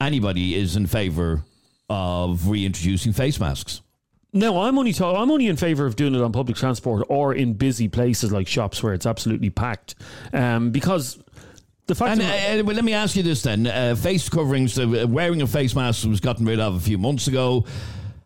anybody 0.00 0.54
is 0.54 0.76
in 0.76 0.86
favour 0.86 1.42
of 1.90 2.48
reintroducing 2.48 3.12
face 3.12 3.40
masks. 3.40 3.80
No, 4.34 4.60
I'm 4.62 4.76
only 4.78 4.92
ta- 4.92 5.14
I'm 5.22 5.30
only 5.30 5.46
in 5.46 5.56
favour 5.56 5.86
of 5.86 5.96
doing 5.96 6.14
it 6.14 6.20
on 6.20 6.32
public 6.32 6.56
transport 6.56 7.06
or 7.08 7.32
in 7.34 7.54
busy 7.54 7.88
places 7.88 8.32
like 8.32 8.48
shops 8.48 8.82
where 8.82 8.92
it's 8.92 9.06
absolutely 9.06 9.48
packed. 9.50 9.94
Um, 10.32 10.70
because 10.72 11.18
the 11.86 11.94
fact 11.94 12.20
And 12.20 12.22
uh, 12.22 12.60
uh, 12.60 12.64
well, 12.66 12.74
let 12.74 12.84
me 12.84 12.92
ask 12.94 13.14
you 13.16 13.22
this 13.22 13.42
then: 13.42 13.66
uh, 13.66 13.94
face 13.94 14.28
coverings, 14.28 14.78
uh, 14.78 15.06
wearing 15.08 15.40
a 15.40 15.46
face 15.46 15.74
mask 15.74 16.04
was 16.06 16.20
gotten 16.20 16.44
rid 16.46 16.58
of 16.60 16.74
a 16.74 16.80
few 16.80 16.98
months 16.98 17.28
ago. 17.28 17.64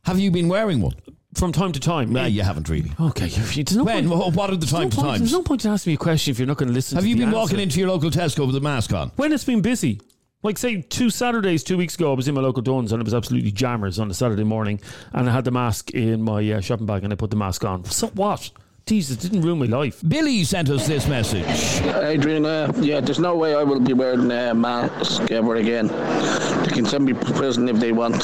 Have 0.04 0.18
you 0.18 0.30
been 0.30 0.48
wearing 0.48 0.80
one? 0.80 0.94
from 1.34 1.52
time 1.52 1.70
to 1.70 1.78
time, 1.78 2.10
No, 2.12 2.24
you 2.24 2.42
haven't 2.42 2.68
really. 2.68 2.90
okay, 2.98 3.30
no 3.74 3.84
When? 3.84 4.08
point, 4.08 4.34
What 4.34 4.50
are 4.50 4.56
the 4.56 4.66
there's 4.66 4.72
no 4.72 4.88
to 4.88 4.96
point- 4.96 5.06
times? 5.08 5.18
There's 5.20 5.32
no 5.32 5.42
point 5.42 5.64
in 5.64 5.70
asking 5.70 5.90
me 5.92 5.94
a 5.94 5.98
question 5.98 6.30
if 6.32 6.38
you're 6.38 6.48
not 6.48 6.56
going 6.56 6.68
to 6.68 6.74
listen. 6.74 6.96
Have 6.96 7.06
you 7.06 7.14
been 7.16 7.26
answer. 7.28 7.36
walking 7.36 7.60
into 7.60 7.78
your 7.78 7.90
local 7.90 8.10
Tesco 8.10 8.44
with 8.46 8.56
a 8.56 8.60
mask 8.60 8.92
on? 8.92 9.12
when 9.16 9.32
it's 9.32 9.44
been 9.44 9.60
busy? 9.60 10.00
Like 10.44 10.56
say 10.56 10.82
two 10.82 11.10
Saturdays, 11.10 11.64
two 11.64 11.76
weeks 11.76 11.96
ago, 11.96 12.12
I 12.12 12.14
was 12.14 12.28
in 12.28 12.34
my 12.36 12.40
local 12.40 12.62
Dunnes 12.62 12.92
and 12.92 13.00
it 13.00 13.04
was 13.04 13.12
absolutely 13.12 13.50
jammers 13.50 13.98
on 13.98 14.08
a 14.08 14.14
Saturday 14.14 14.44
morning, 14.44 14.80
and 15.12 15.28
I 15.28 15.32
had 15.32 15.44
the 15.44 15.50
mask 15.50 15.90
in 15.90 16.22
my 16.22 16.48
uh, 16.52 16.60
shopping 16.60 16.86
bag 16.86 17.02
and 17.02 17.12
I 17.12 17.16
put 17.16 17.30
the 17.30 17.36
mask 17.36 17.64
on. 17.64 17.84
So 17.86 18.06
what? 18.08 18.48
Jesus, 18.86 19.16
it 19.16 19.20
didn't 19.20 19.42
ruin 19.42 19.58
my 19.58 19.66
life. 19.66 20.00
Billy 20.06 20.44
sent 20.44 20.70
us 20.70 20.86
this 20.86 21.08
message. 21.08 21.82
Adrian, 21.96 22.46
uh, 22.46 22.72
yeah, 22.76 23.00
there's 23.00 23.18
no 23.18 23.34
way 23.34 23.56
I 23.56 23.64
will 23.64 23.80
be 23.80 23.94
wearing 23.94 24.30
a 24.30 24.54
mask 24.54 25.28
ever 25.32 25.56
again. 25.56 25.88
They 25.88 26.70
can 26.70 26.86
send 26.86 27.04
me 27.04 27.14
to 27.14 27.32
prison 27.32 27.68
if 27.68 27.76
they 27.80 27.90
want. 27.90 28.20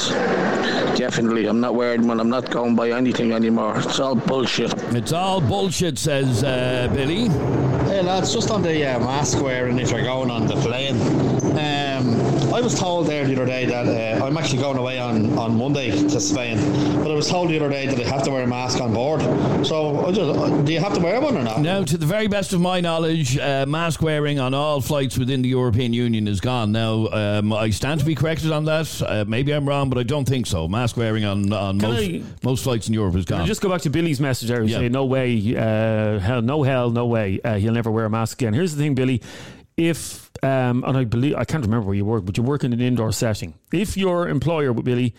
Definitely, 0.97 1.47
I'm 1.47 1.59
not 1.59 1.75
wearing 1.75 2.07
one. 2.07 2.21
I'm 2.21 2.29
not 2.29 2.49
going 2.49 2.77
by 2.77 2.91
anything 2.91 3.33
anymore. 3.33 3.77
It's 3.77 3.99
all 3.99 4.15
bullshit. 4.15 4.73
It's 4.95 5.11
all 5.11 5.41
bullshit, 5.41 5.99
says 5.99 6.45
uh, 6.45 6.89
Billy. 6.93 7.27
Hey 7.89 8.01
lads, 8.01 8.33
just 8.33 8.49
on 8.49 8.61
the 8.61 8.85
uh, 8.85 8.99
mask 8.99 9.41
wearing 9.43 9.77
if 9.79 9.91
you're 9.91 10.01
going 10.01 10.31
on 10.31 10.47
the 10.47 10.55
plane. 10.55 10.95
I 12.55 12.61
was 12.61 12.79
told 12.79 13.07
there 13.07 13.27
the 13.27 13.33
other 13.35 13.45
day 13.45 13.65
that 13.65 14.21
uh, 14.21 14.25
I'm 14.25 14.37
actually 14.37 14.59
going 14.61 14.77
away 14.77 14.97
on, 14.97 15.37
on 15.37 15.57
Monday 15.57 15.91
to 15.91 16.21
Spain, 16.21 16.57
but 17.03 17.11
I 17.11 17.13
was 17.13 17.27
told 17.29 17.49
the 17.49 17.57
other 17.57 17.69
day 17.69 17.85
that 17.85 17.99
I 17.99 18.07
have 18.07 18.23
to 18.23 18.31
wear 18.31 18.43
a 18.43 18.47
mask 18.47 18.79
on 18.79 18.93
board. 18.93 19.19
So 19.67 20.05
I 20.05 20.11
just, 20.13 20.63
do 20.65 20.71
you 20.71 20.79
have 20.79 20.93
to 20.93 21.01
wear 21.01 21.19
one 21.19 21.35
or 21.35 21.43
not? 21.43 21.59
Now, 21.59 21.83
to 21.83 21.97
the 21.97 22.05
very 22.05 22.27
best 22.27 22.53
of 22.53 22.61
my 22.61 22.79
knowledge, 22.79 23.37
uh, 23.37 23.65
mask 23.67 24.01
wearing 24.01 24.39
on 24.39 24.53
all 24.53 24.79
flights 24.79 25.17
within 25.17 25.41
the 25.41 25.49
European 25.49 25.91
Union 25.91 26.29
is 26.29 26.39
gone. 26.39 26.71
Now, 26.71 27.07
um, 27.07 27.51
I 27.51 27.71
stand 27.71 27.99
to 27.99 28.05
be 28.05 28.15
corrected 28.15 28.53
on 28.53 28.63
that. 28.65 29.01
Uh, 29.05 29.25
maybe 29.27 29.51
I'm 29.53 29.67
wrong, 29.67 29.89
but 29.89 29.97
I 29.97 30.03
don't 30.03 30.25
think 30.25 30.47
so. 30.47 30.65
Mask 30.69 30.95
wearing 30.95 31.25
on, 31.25 31.51
on 31.51 31.77
Can 31.77 31.89
most, 31.89 32.03
I- 32.09 32.23
most 32.41 32.63
flights 32.63 32.87
in 32.87 32.93
Europe 32.93 33.15
is 33.17 33.25
Can 33.25 33.35
I 33.35 33.39
gone. 33.39 33.47
just 33.47 33.59
go 33.59 33.67
back 33.69 33.81
to 33.81 33.89
Billy's 33.89 34.21
message 34.21 34.47
there 34.47 34.61
and 34.61 34.69
Yeah. 34.69 34.77
say, 34.77 34.87
no 34.87 35.03
way, 35.03 35.57
uh, 35.57 36.19
hell, 36.19 36.41
no 36.41 36.63
hell, 36.63 36.89
no 36.89 37.05
way. 37.05 37.41
Uh, 37.43 37.55
he'll 37.55 37.73
never 37.73 37.91
wear 37.91 38.05
a 38.05 38.09
mask 38.09 38.41
again. 38.41 38.53
Here's 38.53 38.73
the 38.73 38.81
thing, 38.81 38.95
Billy. 38.95 39.21
If, 39.75 40.24
um, 40.45 40.83
and 40.85 40.97
I 40.97 41.03
believe, 41.03 41.35
I 41.35 41.45
can't 41.45 41.63
remember 41.63 41.87
where 41.87 41.95
you 41.95 42.05
work, 42.05 42.25
but 42.25 42.37
you 42.37 42.43
work 42.43 42.63
in 42.63 42.73
an 42.73 42.81
indoor 42.81 43.11
setting. 43.11 43.55
If 43.73 43.97
your 43.97 44.29
employer, 44.29 44.73
Billy, 44.73 45.13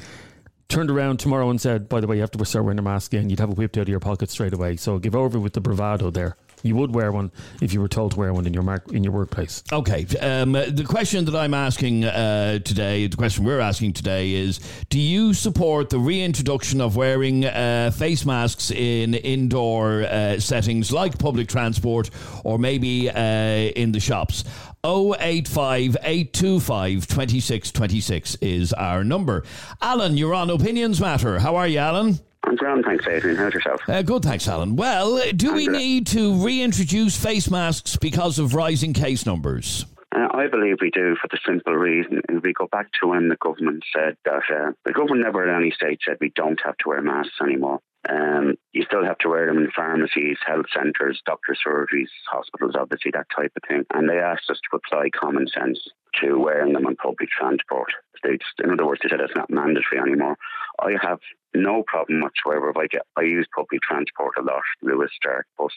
turned 0.69 0.91
around 0.91 1.19
tomorrow 1.19 1.49
and 1.51 1.61
said, 1.61 1.89
by 1.89 2.01
the 2.01 2.07
way, 2.07 2.17
you 2.17 2.21
have 2.23 2.31
to 2.33 2.45
start 2.45 2.65
wearing 2.65 2.79
a 2.79 2.83
mask 2.83 3.13
again, 3.13 3.31
you'd 3.31 3.41
have 3.41 3.51
it 3.51 3.57
whipped 3.57 3.77
out 3.77 3.83
of 3.83 3.89
your 3.89 4.01
pocket 4.01 4.31
straight 4.31 4.53
away. 4.53 4.77
So 4.77 4.99
give 4.99 5.15
over 5.15 5.39
with 5.39 5.53
the 5.53 5.61
bravado 5.61 6.11
there. 6.11 6.37
You 6.63 6.75
would 6.77 6.95
wear 6.95 7.13
one 7.13 7.31
if 7.61 7.73
you 7.73 7.81
were 7.81 7.89
told 7.89 8.13
to 8.13 8.19
wear 8.19 8.33
one 8.33 8.47
in 8.47 8.55
your 8.55 8.63
mark, 8.63 8.91
in 8.93 9.05
your 9.05 9.13
workplace. 9.13 9.63
Okay. 9.73 10.07
Um, 10.21 10.53
the 10.53 10.85
question 10.89 11.25
that 11.27 11.37
I'm 11.37 11.55
asking 11.55 12.05
uh, 12.05 12.59
today, 12.61 13.07
the 13.07 13.17
question 13.17 13.45
we're 13.45 13.61
asking 13.61 13.93
today 13.93 14.33
is 14.33 14.59
Do 14.89 14.99
you 14.99 15.35
support 15.35 15.91
the 15.91 15.99
reintroduction 15.99 16.81
of 16.81 16.97
wearing 16.97 17.45
uh, 17.45 17.93
face 17.95 18.25
masks 18.25 18.71
in 18.71 19.15
indoor 19.15 20.03
uh, 20.03 20.41
settings 20.41 20.91
like 20.91 21.19
public 21.19 21.49
transport 21.49 22.11
or 22.43 22.59
maybe 22.59 23.11
uh, 23.11 23.15
in 23.21 23.93
the 23.93 24.01
shops? 24.01 24.45
085 24.87 25.97
825 26.03 27.07
2626 27.09 28.37
is 28.37 28.73
our 28.73 29.03
number. 29.03 29.43
Alan, 29.83 30.17
you're 30.17 30.35
on 30.35 30.49
Opinions 30.49 31.01
Matter. 31.01 31.41
How 31.41 31.57
are 31.57 31.67
you, 31.67 31.79
Alan? 31.79 32.21
I'm 32.45 32.55
grand, 32.55 32.85
thanks, 32.85 33.05
Adrian. 33.09 33.37
How's 33.37 33.55
yourself? 33.55 33.81
Uh, 33.89 34.03
good, 34.03 34.23
thanks, 34.23 34.47
Alan. 34.47 34.77
Well, 34.77 35.21
do 35.35 35.53
we 35.53 35.67
need 35.67 36.07
to 36.09 36.35
reintroduce 36.45 37.17
face 37.21 37.51
masks 37.51 37.97
because 37.97 38.39
of 38.39 38.55
rising 38.55 38.93
case 38.93 39.27
numbers? 39.27 39.85
Uh, 40.15 40.29
I 40.33 40.47
believe 40.47 40.77
we 40.81 40.91
do 40.91 41.17
for 41.21 41.27
the 41.29 41.39
simple 41.45 41.75
reason. 41.75 42.23
If 42.29 42.45
we 42.45 42.53
go 42.53 42.69
back 42.71 42.87
to 43.01 43.09
when 43.09 43.29
the 43.29 43.37
government 43.37 43.83
said 43.93 44.17
that, 44.25 44.43
uh, 44.49 44.71
the 44.85 44.93
government 44.93 45.23
never 45.25 45.49
at 45.49 45.57
any 45.61 45.73
stage 45.73 45.99
said 46.07 46.19
we 46.21 46.31
don't 46.37 46.61
have 46.65 46.77
to 46.79 46.89
wear 46.89 47.03
masks 47.03 47.35
anymore. 47.43 47.81
Um, 48.09 48.55
you 48.73 48.85
still 48.85 49.05
have 49.05 49.19
to 49.19 49.29
wear 49.29 49.47
them 49.47 49.59
in 49.59 49.71
pharmacies, 49.75 50.39
health 50.47 50.67
centres, 50.75 51.21
doctor 51.27 51.57
surgeries, 51.57 52.09
hospitals, 52.31 52.75
obviously, 52.79 53.11
that 53.13 53.27
type 53.35 53.53
of 53.57 53.63
thing. 53.69 53.85
And 53.95 54.09
they 54.09 54.19
asked 54.19 54.51
us 54.51 54.61
to 54.71 54.77
apply 54.77 55.11
common 55.11 55.49
sense 55.49 55.79
to 56.23 56.39
wearing 56.39 56.73
them 56.73 56.87
on 56.87 56.97
public 56.97 57.29
transport. 57.29 57.89
They 58.23 58.33
just, 58.33 58.61
in 58.63 58.71
other 58.71 58.87
words, 58.87 59.01
they 59.03 59.09
said 59.09 59.21
it's 59.21 59.37
not 59.37 59.51
mandatory 59.51 60.01
anymore. 60.01 60.37
I 60.79 60.93
have 61.03 61.19
no 61.55 61.83
problem 61.87 62.21
whatsoever 62.21 62.71
if 62.71 62.77
I 62.77 62.87
get. 62.87 63.03
I 63.17 63.23
use 63.23 63.47
public 63.55 63.81
transport 63.83 64.35
a 64.39 64.43
lot, 64.43 64.63
Luas 64.85 65.11
Stark 65.15 65.47
bus. 65.59 65.73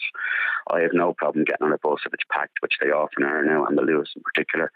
I 0.72 0.82
have 0.82 0.94
no 0.94 1.14
problem 1.14 1.46
getting 1.46 1.68
on 1.68 1.74
a 1.74 1.78
bus 1.78 2.00
if 2.06 2.14
it's 2.14 2.24
packed, 2.32 2.58
which 2.62 2.78
they 2.82 2.90
often 2.90 3.24
are 3.24 3.44
now, 3.44 3.66
and 3.66 3.78
the 3.78 3.82
Luas 3.82 4.16
in 4.16 4.22
particular. 4.24 4.72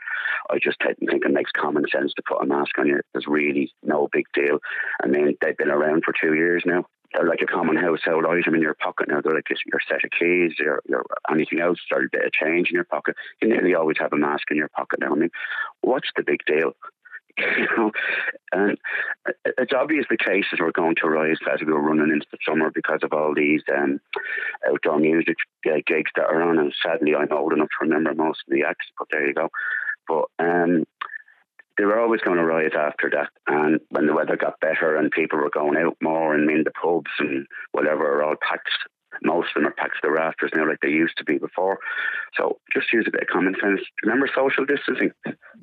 I 0.49 0.59
just 0.61 0.77
think 0.79 0.97
it 1.01 1.31
makes 1.31 1.51
common 1.51 1.85
sense 1.91 2.13
to 2.15 2.23
put 2.27 2.41
a 2.41 2.45
mask 2.45 2.77
on 2.77 2.87
you. 2.87 3.01
There's 3.13 3.27
really 3.27 3.71
no 3.83 4.09
big 4.11 4.25
deal. 4.33 4.59
I 5.01 5.07
mean, 5.07 5.35
they've 5.41 5.57
been 5.57 5.71
around 5.71 6.03
for 6.03 6.13
two 6.19 6.33
years 6.35 6.63
now. 6.65 6.85
They're 7.13 7.27
like 7.27 7.41
a 7.41 7.45
common 7.45 7.75
household 7.75 8.25
item 8.25 8.55
in 8.55 8.61
your 8.61 8.73
pocket 8.73 9.07
now. 9.07 9.21
They're 9.21 9.35
like 9.35 9.49
your 9.49 9.79
set 9.87 10.03
of 10.03 10.11
keys, 10.17 10.53
your, 10.59 10.81
your 10.87 11.05
anything 11.31 11.59
else, 11.59 11.79
or 11.91 12.03
a 12.03 12.09
bit 12.11 12.25
of 12.25 12.33
change 12.33 12.69
in 12.69 12.75
your 12.75 12.85
pocket. 12.85 13.15
You 13.41 13.49
nearly 13.49 13.75
always 13.75 13.97
have 13.99 14.13
a 14.13 14.17
mask 14.17 14.49
in 14.49 14.57
your 14.57 14.69
pocket 14.69 14.99
now. 14.99 15.11
I 15.11 15.15
mean, 15.15 15.29
what's 15.81 16.09
the 16.15 16.23
big 16.23 16.39
deal? 16.45 16.73
you 17.37 17.67
know, 17.77 17.91
and 18.51 18.77
it's 19.57 19.73
obvious 19.73 20.05
the 20.09 20.17
cases 20.17 20.59
were 20.59 20.71
going 20.71 20.95
to 21.01 21.07
rise 21.07 21.37
as 21.51 21.61
we 21.65 21.73
were 21.73 21.81
running 21.81 22.11
into 22.11 22.27
the 22.31 22.37
summer 22.47 22.69
because 22.69 22.99
of 23.01 23.11
all 23.11 23.33
these 23.33 23.63
um, 23.75 23.99
outdoor 24.69 24.99
music 24.99 25.37
uh, 25.65 25.77
gigs 25.87 26.11
that 26.15 26.25
are 26.25 26.43
on. 26.43 26.59
And 26.59 26.73
sadly, 26.83 27.15
I'm 27.15 27.31
old 27.31 27.53
enough 27.53 27.69
to 27.69 27.85
remember 27.85 28.13
most 28.13 28.41
of 28.47 28.53
the 28.53 28.63
acts, 28.63 28.85
but 28.99 29.07
there 29.11 29.27
you 29.27 29.33
go. 29.33 29.49
But 30.07 30.25
um, 30.37 30.85
they 31.77 31.85
were 31.85 31.99
always 31.99 32.21
going 32.21 32.37
to 32.37 32.45
rise 32.45 32.71
after 32.77 33.09
that. 33.11 33.29
And 33.47 33.79
when 33.89 34.07
the 34.07 34.13
weather 34.13 34.37
got 34.37 34.59
better 34.59 34.95
and 34.95 35.11
people 35.11 35.39
were 35.39 35.49
going 35.49 35.77
out 35.77 35.97
more 36.01 36.35
and 36.35 36.49
in 36.49 36.63
the 36.63 36.71
pubs 36.71 37.11
and 37.19 37.47
whatever 37.71 38.23
all 38.23 38.35
packed, 38.47 38.69
most 39.21 39.49
of 39.55 39.61
them 39.61 39.67
are 39.67 39.75
packed 39.75 39.95
to 39.95 39.99
the 40.03 40.11
rafters 40.11 40.51
now 40.55 40.67
like 40.67 40.79
they 40.81 40.89
used 40.89 41.17
to 41.17 41.23
be 41.23 41.37
before. 41.37 41.79
So 42.37 42.59
just 42.73 42.91
use 42.91 43.05
a 43.07 43.11
bit 43.11 43.21
of 43.21 43.27
common 43.27 43.55
sense. 43.61 43.81
Remember 44.03 44.27
social 44.33 44.65
distancing? 44.65 45.11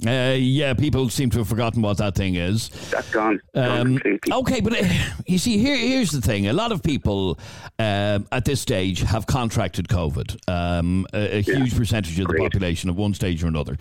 Uh, 0.07 0.37
yeah, 0.39 0.73
people 0.75 1.09
seem 1.11 1.29
to 1.31 1.39
have 1.39 1.49
forgotten 1.49 1.83
what 1.83 1.99
that 1.99 2.15
thing 2.15 2.37
is. 2.37 2.69
That's 2.91 3.11
gone. 3.11 3.41
Um, 3.55 4.01
okay, 4.31 4.61
but 4.61 4.81
uh, 4.81 4.87
you 5.27 5.37
see, 5.39 5.59
here, 5.59 5.77
here's 5.77 6.11
the 6.13 6.21
thing: 6.21 6.47
a 6.47 6.53
lot 6.53 6.71
of 6.73 6.83
people 6.83 7.39
um, 7.79 8.27
at 8.33 8.45
this 8.45 8.61
stage 8.61 9.01
have 9.01 9.27
contracted 9.27 9.89
COVID. 9.89 10.39
Um, 10.49 11.07
a, 11.13 11.39
a 11.39 11.43
huge 11.43 11.77
percentage 11.77 12.19
of 12.21 12.29
the 12.29 12.35
population 12.35 12.89
at 12.89 12.97
one 12.97 13.15
stage 13.15 13.43
or 13.43 13.49
another, 13.49 13.77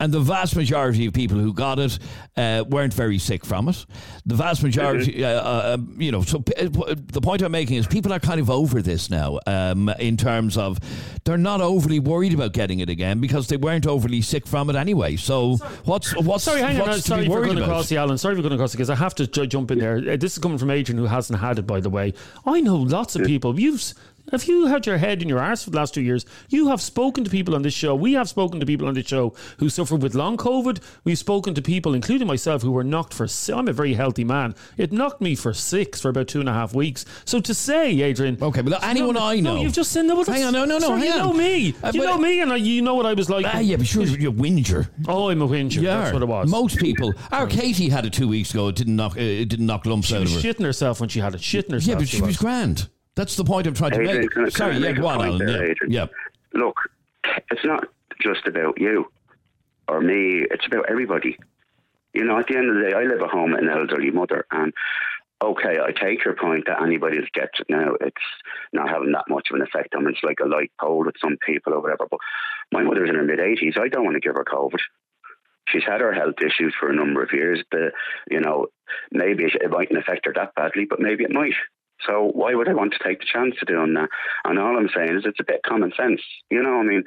and 0.00 0.12
the 0.12 0.20
vast 0.20 0.56
majority 0.56 1.06
of 1.06 1.12
people 1.14 1.38
who 1.38 1.52
got 1.54 1.78
it 1.78 1.98
uh, 2.36 2.64
weren't 2.68 2.92
very 2.94 3.18
sick 3.18 3.44
from 3.46 3.68
it. 3.68 3.86
The 4.26 4.34
vast 4.34 4.62
majority, 4.62 5.12
Mm-hmm. 5.12 5.24
uh, 5.24 5.50
uh, 5.50 5.76
you 5.96 6.10
know. 6.12 6.22
So 6.22 6.40
p- 6.40 6.54
uh, 6.54 6.94
the 7.06 7.20
point 7.20 7.42
I'm 7.42 7.52
making 7.52 7.76
is 7.76 7.86
people 7.86 8.12
are 8.12 8.18
kind 8.20 8.40
of 8.40 8.50
over 8.50 8.82
this 8.82 9.08
now, 9.12 9.38
um, 9.46 9.88
in 10.00 10.16
terms 10.16 10.56
of 10.56 10.80
they're 11.24 11.38
not 11.38 11.60
overly 11.60 12.00
worried 12.00 12.34
about 12.34 12.52
getting 12.52 12.80
it 12.80 12.90
again 12.90 13.20
because 13.20 13.46
they 13.46 13.56
weren't 13.56 13.86
overly 13.86 14.20
sick 14.22 14.44
from 14.46 14.68
it 14.70 14.74
anyway. 14.76 15.14
So 15.14 15.58
what's 15.84 16.16
what's 16.16 16.42
Sorry, 16.42 16.60
hang 16.60 16.80
on. 16.80 16.88
what's 16.88 16.90
no, 16.90 16.96
to 16.96 17.02
sorry 17.02 17.20
be 17.22 17.26
for 17.28 17.32
worried 17.34 17.46
going 17.46 17.58
about? 17.58 17.68
across 17.68 17.88
the 17.88 17.96
Alan. 17.98 18.18
Sorry 18.18 18.34
for 18.34 18.42
going 18.42 18.54
across 18.54 18.72
because 18.72 18.90
I 18.90 18.96
have 18.96 19.14
to 19.14 19.26
ju- 19.28 19.46
jump 19.46 19.70
in 19.70 19.78
there. 19.78 19.98
Uh, 19.98 20.16
this 20.16 20.32
is 20.32 20.38
coming 20.38 20.58
from 20.58 20.70
Adrian, 20.70 20.98
who 20.98 21.06
hasn't 21.06 21.38
had 21.38 21.58
it, 21.60 21.66
by 21.66 21.78
the 21.78 21.90
way. 21.90 22.12
I 22.44 22.60
know 22.60 22.76
lots 22.76 23.14
of 23.14 23.24
people. 23.24 23.60
You've 23.60 23.94
have 24.30 24.44
you 24.44 24.66
had 24.66 24.86
your 24.86 24.98
head 24.98 25.20
in 25.20 25.28
your 25.28 25.38
arse 25.40 25.64
for 25.64 25.70
the 25.70 25.76
last 25.76 25.94
two 25.94 26.00
years? 26.02 26.24
You 26.48 26.68
have 26.68 26.80
spoken 26.80 27.24
to 27.24 27.30
people 27.30 27.54
on 27.54 27.62
this 27.62 27.74
show. 27.74 27.94
We 27.94 28.12
have 28.14 28.28
spoken 28.28 28.60
to 28.60 28.66
people 28.66 28.86
on 28.88 28.94
this 28.94 29.06
show 29.06 29.34
who 29.58 29.68
suffered 29.68 30.02
with 30.02 30.14
long 30.14 30.36
COVID. 30.36 30.80
We've 31.04 31.18
spoken 31.18 31.54
to 31.54 31.62
people, 31.62 31.92
including 31.94 32.26
myself, 32.28 32.62
who 32.62 32.70
were 32.72 32.84
knocked 32.84 33.14
for. 33.14 33.26
I'm 33.54 33.68
a 33.68 33.72
very 33.72 33.94
healthy 33.94 34.24
man. 34.24 34.54
It 34.76 34.92
knocked 34.92 35.20
me 35.20 35.34
for 35.34 35.52
six 35.52 36.00
for 36.00 36.08
about 36.08 36.28
two 36.28 36.40
and 36.40 36.48
a 36.48 36.52
half 36.52 36.74
weeks. 36.74 37.04
So 37.24 37.40
to 37.40 37.52
say, 37.54 38.00
Adrian, 38.00 38.38
Okay, 38.40 38.62
but 38.62 38.82
anyone 38.84 39.16
I 39.16 39.40
know- 39.40 39.56
no, 39.56 39.62
you've 39.62 39.72
just 39.72 39.92
said 39.92 40.06
no. 40.06 40.16
but 40.16 40.28
Hang 40.28 40.44
on, 40.44 40.52
no, 40.52 40.64
no, 40.64 40.78
no, 40.78 40.86
Sorry, 40.86 41.06
you 41.06 41.12
on. 41.12 41.18
know 41.18 41.32
me. 41.32 41.74
Uh, 41.82 41.90
you 41.92 42.02
know 42.04 42.16
me, 42.18 42.40
and 42.40 42.52
I, 42.52 42.56
you 42.56 42.80
know 42.82 42.94
what 42.94 43.06
I 43.06 43.14
was 43.14 43.28
like. 43.28 43.44
Ah, 43.48 43.58
yeah, 43.58 43.76
but 43.76 43.86
sure, 43.86 44.02
you're 44.06 44.30
a 44.30 44.34
whinger. 44.34 44.88
Oh, 45.08 45.28
I'm 45.30 45.42
a 45.42 45.46
whinger. 45.46 45.80
Yeah, 45.80 45.98
That's 46.02 46.12
what 46.14 46.22
it 46.22 46.26
was. 46.28 46.50
Most 46.50 46.78
people. 46.78 47.12
Our 47.32 47.46
Katie 47.46 47.88
had 47.88 48.06
it 48.06 48.12
two 48.12 48.28
weeks 48.28 48.50
ago. 48.52 48.68
It 48.68 48.76
didn't 48.76 48.96
knock. 48.96 49.16
Uh, 49.16 49.20
it 49.20 49.48
didn't 49.48 49.66
knock 49.66 49.84
lumps 49.84 50.08
She 50.08 50.14
out 50.16 50.22
was 50.22 50.36
of 50.36 50.42
her. 50.42 50.48
shitting 50.48 50.64
herself 50.64 51.00
when 51.00 51.08
she 51.08 51.20
had 51.20 51.34
it. 51.34 51.40
Shitting 51.40 51.72
herself. 51.72 51.86
yeah, 51.88 51.94
but 51.96 52.08
she 52.08 52.20
was 52.22 52.36
grand. 52.36 52.88
That's 53.14 53.36
the 53.36 53.44
point 53.44 53.66
I'm 53.66 53.74
trying 53.74 53.92
to 53.92 54.00
Adrian, 54.00 54.20
make. 54.20 54.30
can 54.30 54.42
can 54.44 54.50
Sorry, 54.50 54.74
I 54.74 54.78
yeah, 54.78 54.92
go 54.92 55.06
on, 55.06 55.20
Alan. 55.20 55.46
there, 55.46 55.66
yeah, 55.68 55.74
yeah. 55.88 56.06
Look, 56.54 56.76
it's 57.50 57.64
not 57.64 57.84
just 58.20 58.46
about 58.46 58.80
you 58.80 59.06
or 59.88 60.00
me. 60.00 60.46
It's 60.50 60.66
about 60.66 60.86
everybody. 60.88 61.38
You 62.14 62.24
know, 62.24 62.38
at 62.38 62.46
the 62.46 62.56
end 62.56 62.68
of 62.70 62.76
the 62.76 62.90
day, 62.90 62.96
I 62.96 63.04
live 63.04 63.20
at 63.22 63.30
home 63.30 63.52
with 63.52 63.60
an 63.60 63.68
elderly 63.68 64.10
mother, 64.10 64.46
and 64.50 64.72
okay, 65.42 65.78
I 65.82 65.92
take 65.92 66.24
your 66.24 66.34
point 66.34 66.64
that 66.66 66.82
anybody 66.82 67.18
that 67.18 67.32
gets 67.32 67.58
it 67.60 67.66
now, 67.68 67.94
it's 68.00 68.16
not 68.72 68.88
having 68.88 69.12
that 69.12 69.24
much 69.28 69.48
of 69.50 69.56
an 69.56 69.62
effect 69.62 69.94
on 69.94 70.04
them. 70.04 70.12
It's 70.12 70.22
like 70.22 70.38
a 70.42 70.48
light 70.48 70.70
cold 70.80 71.06
with 71.06 71.16
some 71.22 71.36
people 71.44 71.74
or 71.74 71.80
whatever. 71.80 72.06
But 72.10 72.20
my 72.70 72.82
mother's 72.82 73.08
in 73.08 73.16
her 73.16 73.24
mid 73.24 73.40
80s. 73.40 73.78
I 73.78 73.88
don't 73.88 74.04
want 74.04 74.14
to 74.14 74.20
give 74.20 74.36
her 74.36 74.44
COVID. 74.44 74.80
She's 75.68 75.84
had 75.84 76.00
her 76.00 76.12
health 76.12 76.36
issues 76.40 76.74
for 76.78 76.90
a 76.90 76.94
number 76.94 77.22
of 77.22 77.32
years. 77.32 77.62
The, 77.70 77.92
you 78.30 78.40
know, 78.40 78.66
maybe 79.10 79.44
it 79.44 79.70
mightn't 79.70 79.98
affect 79.98 80.26
her 80.26 80.32
that 80.34 80.54
badly, 80.54 80.86
but 80.88 81.00
maybe 81.00 81.24
it 81.24 81.32
might. 81.32 81.54
So 82.06 82.30
why 82.32 82.54
would 82.54 82.68
I 82.68 82.74
want 82.74 82.92
to 82.92 83.04
take 83.06 83.20
the 83.20 83.26
chance 83.30 83.54
of 83.60 83.68
doing 83.68 83.94
that? 83.94 84.08
And 84.44 84.58
all 84.58 84.76
I'm 84.76 84.90
saying 84.94 85.16
is 85.16 85.24
it's 85.24 85.40
a 85.40 85.44
bit 85.44 85.62
common 85.64 85.92
sense. 85.96 86.20
You 86.50 86.62
know, 86.62 86.78
I 86.78 86.82
mean, 86.82 87.04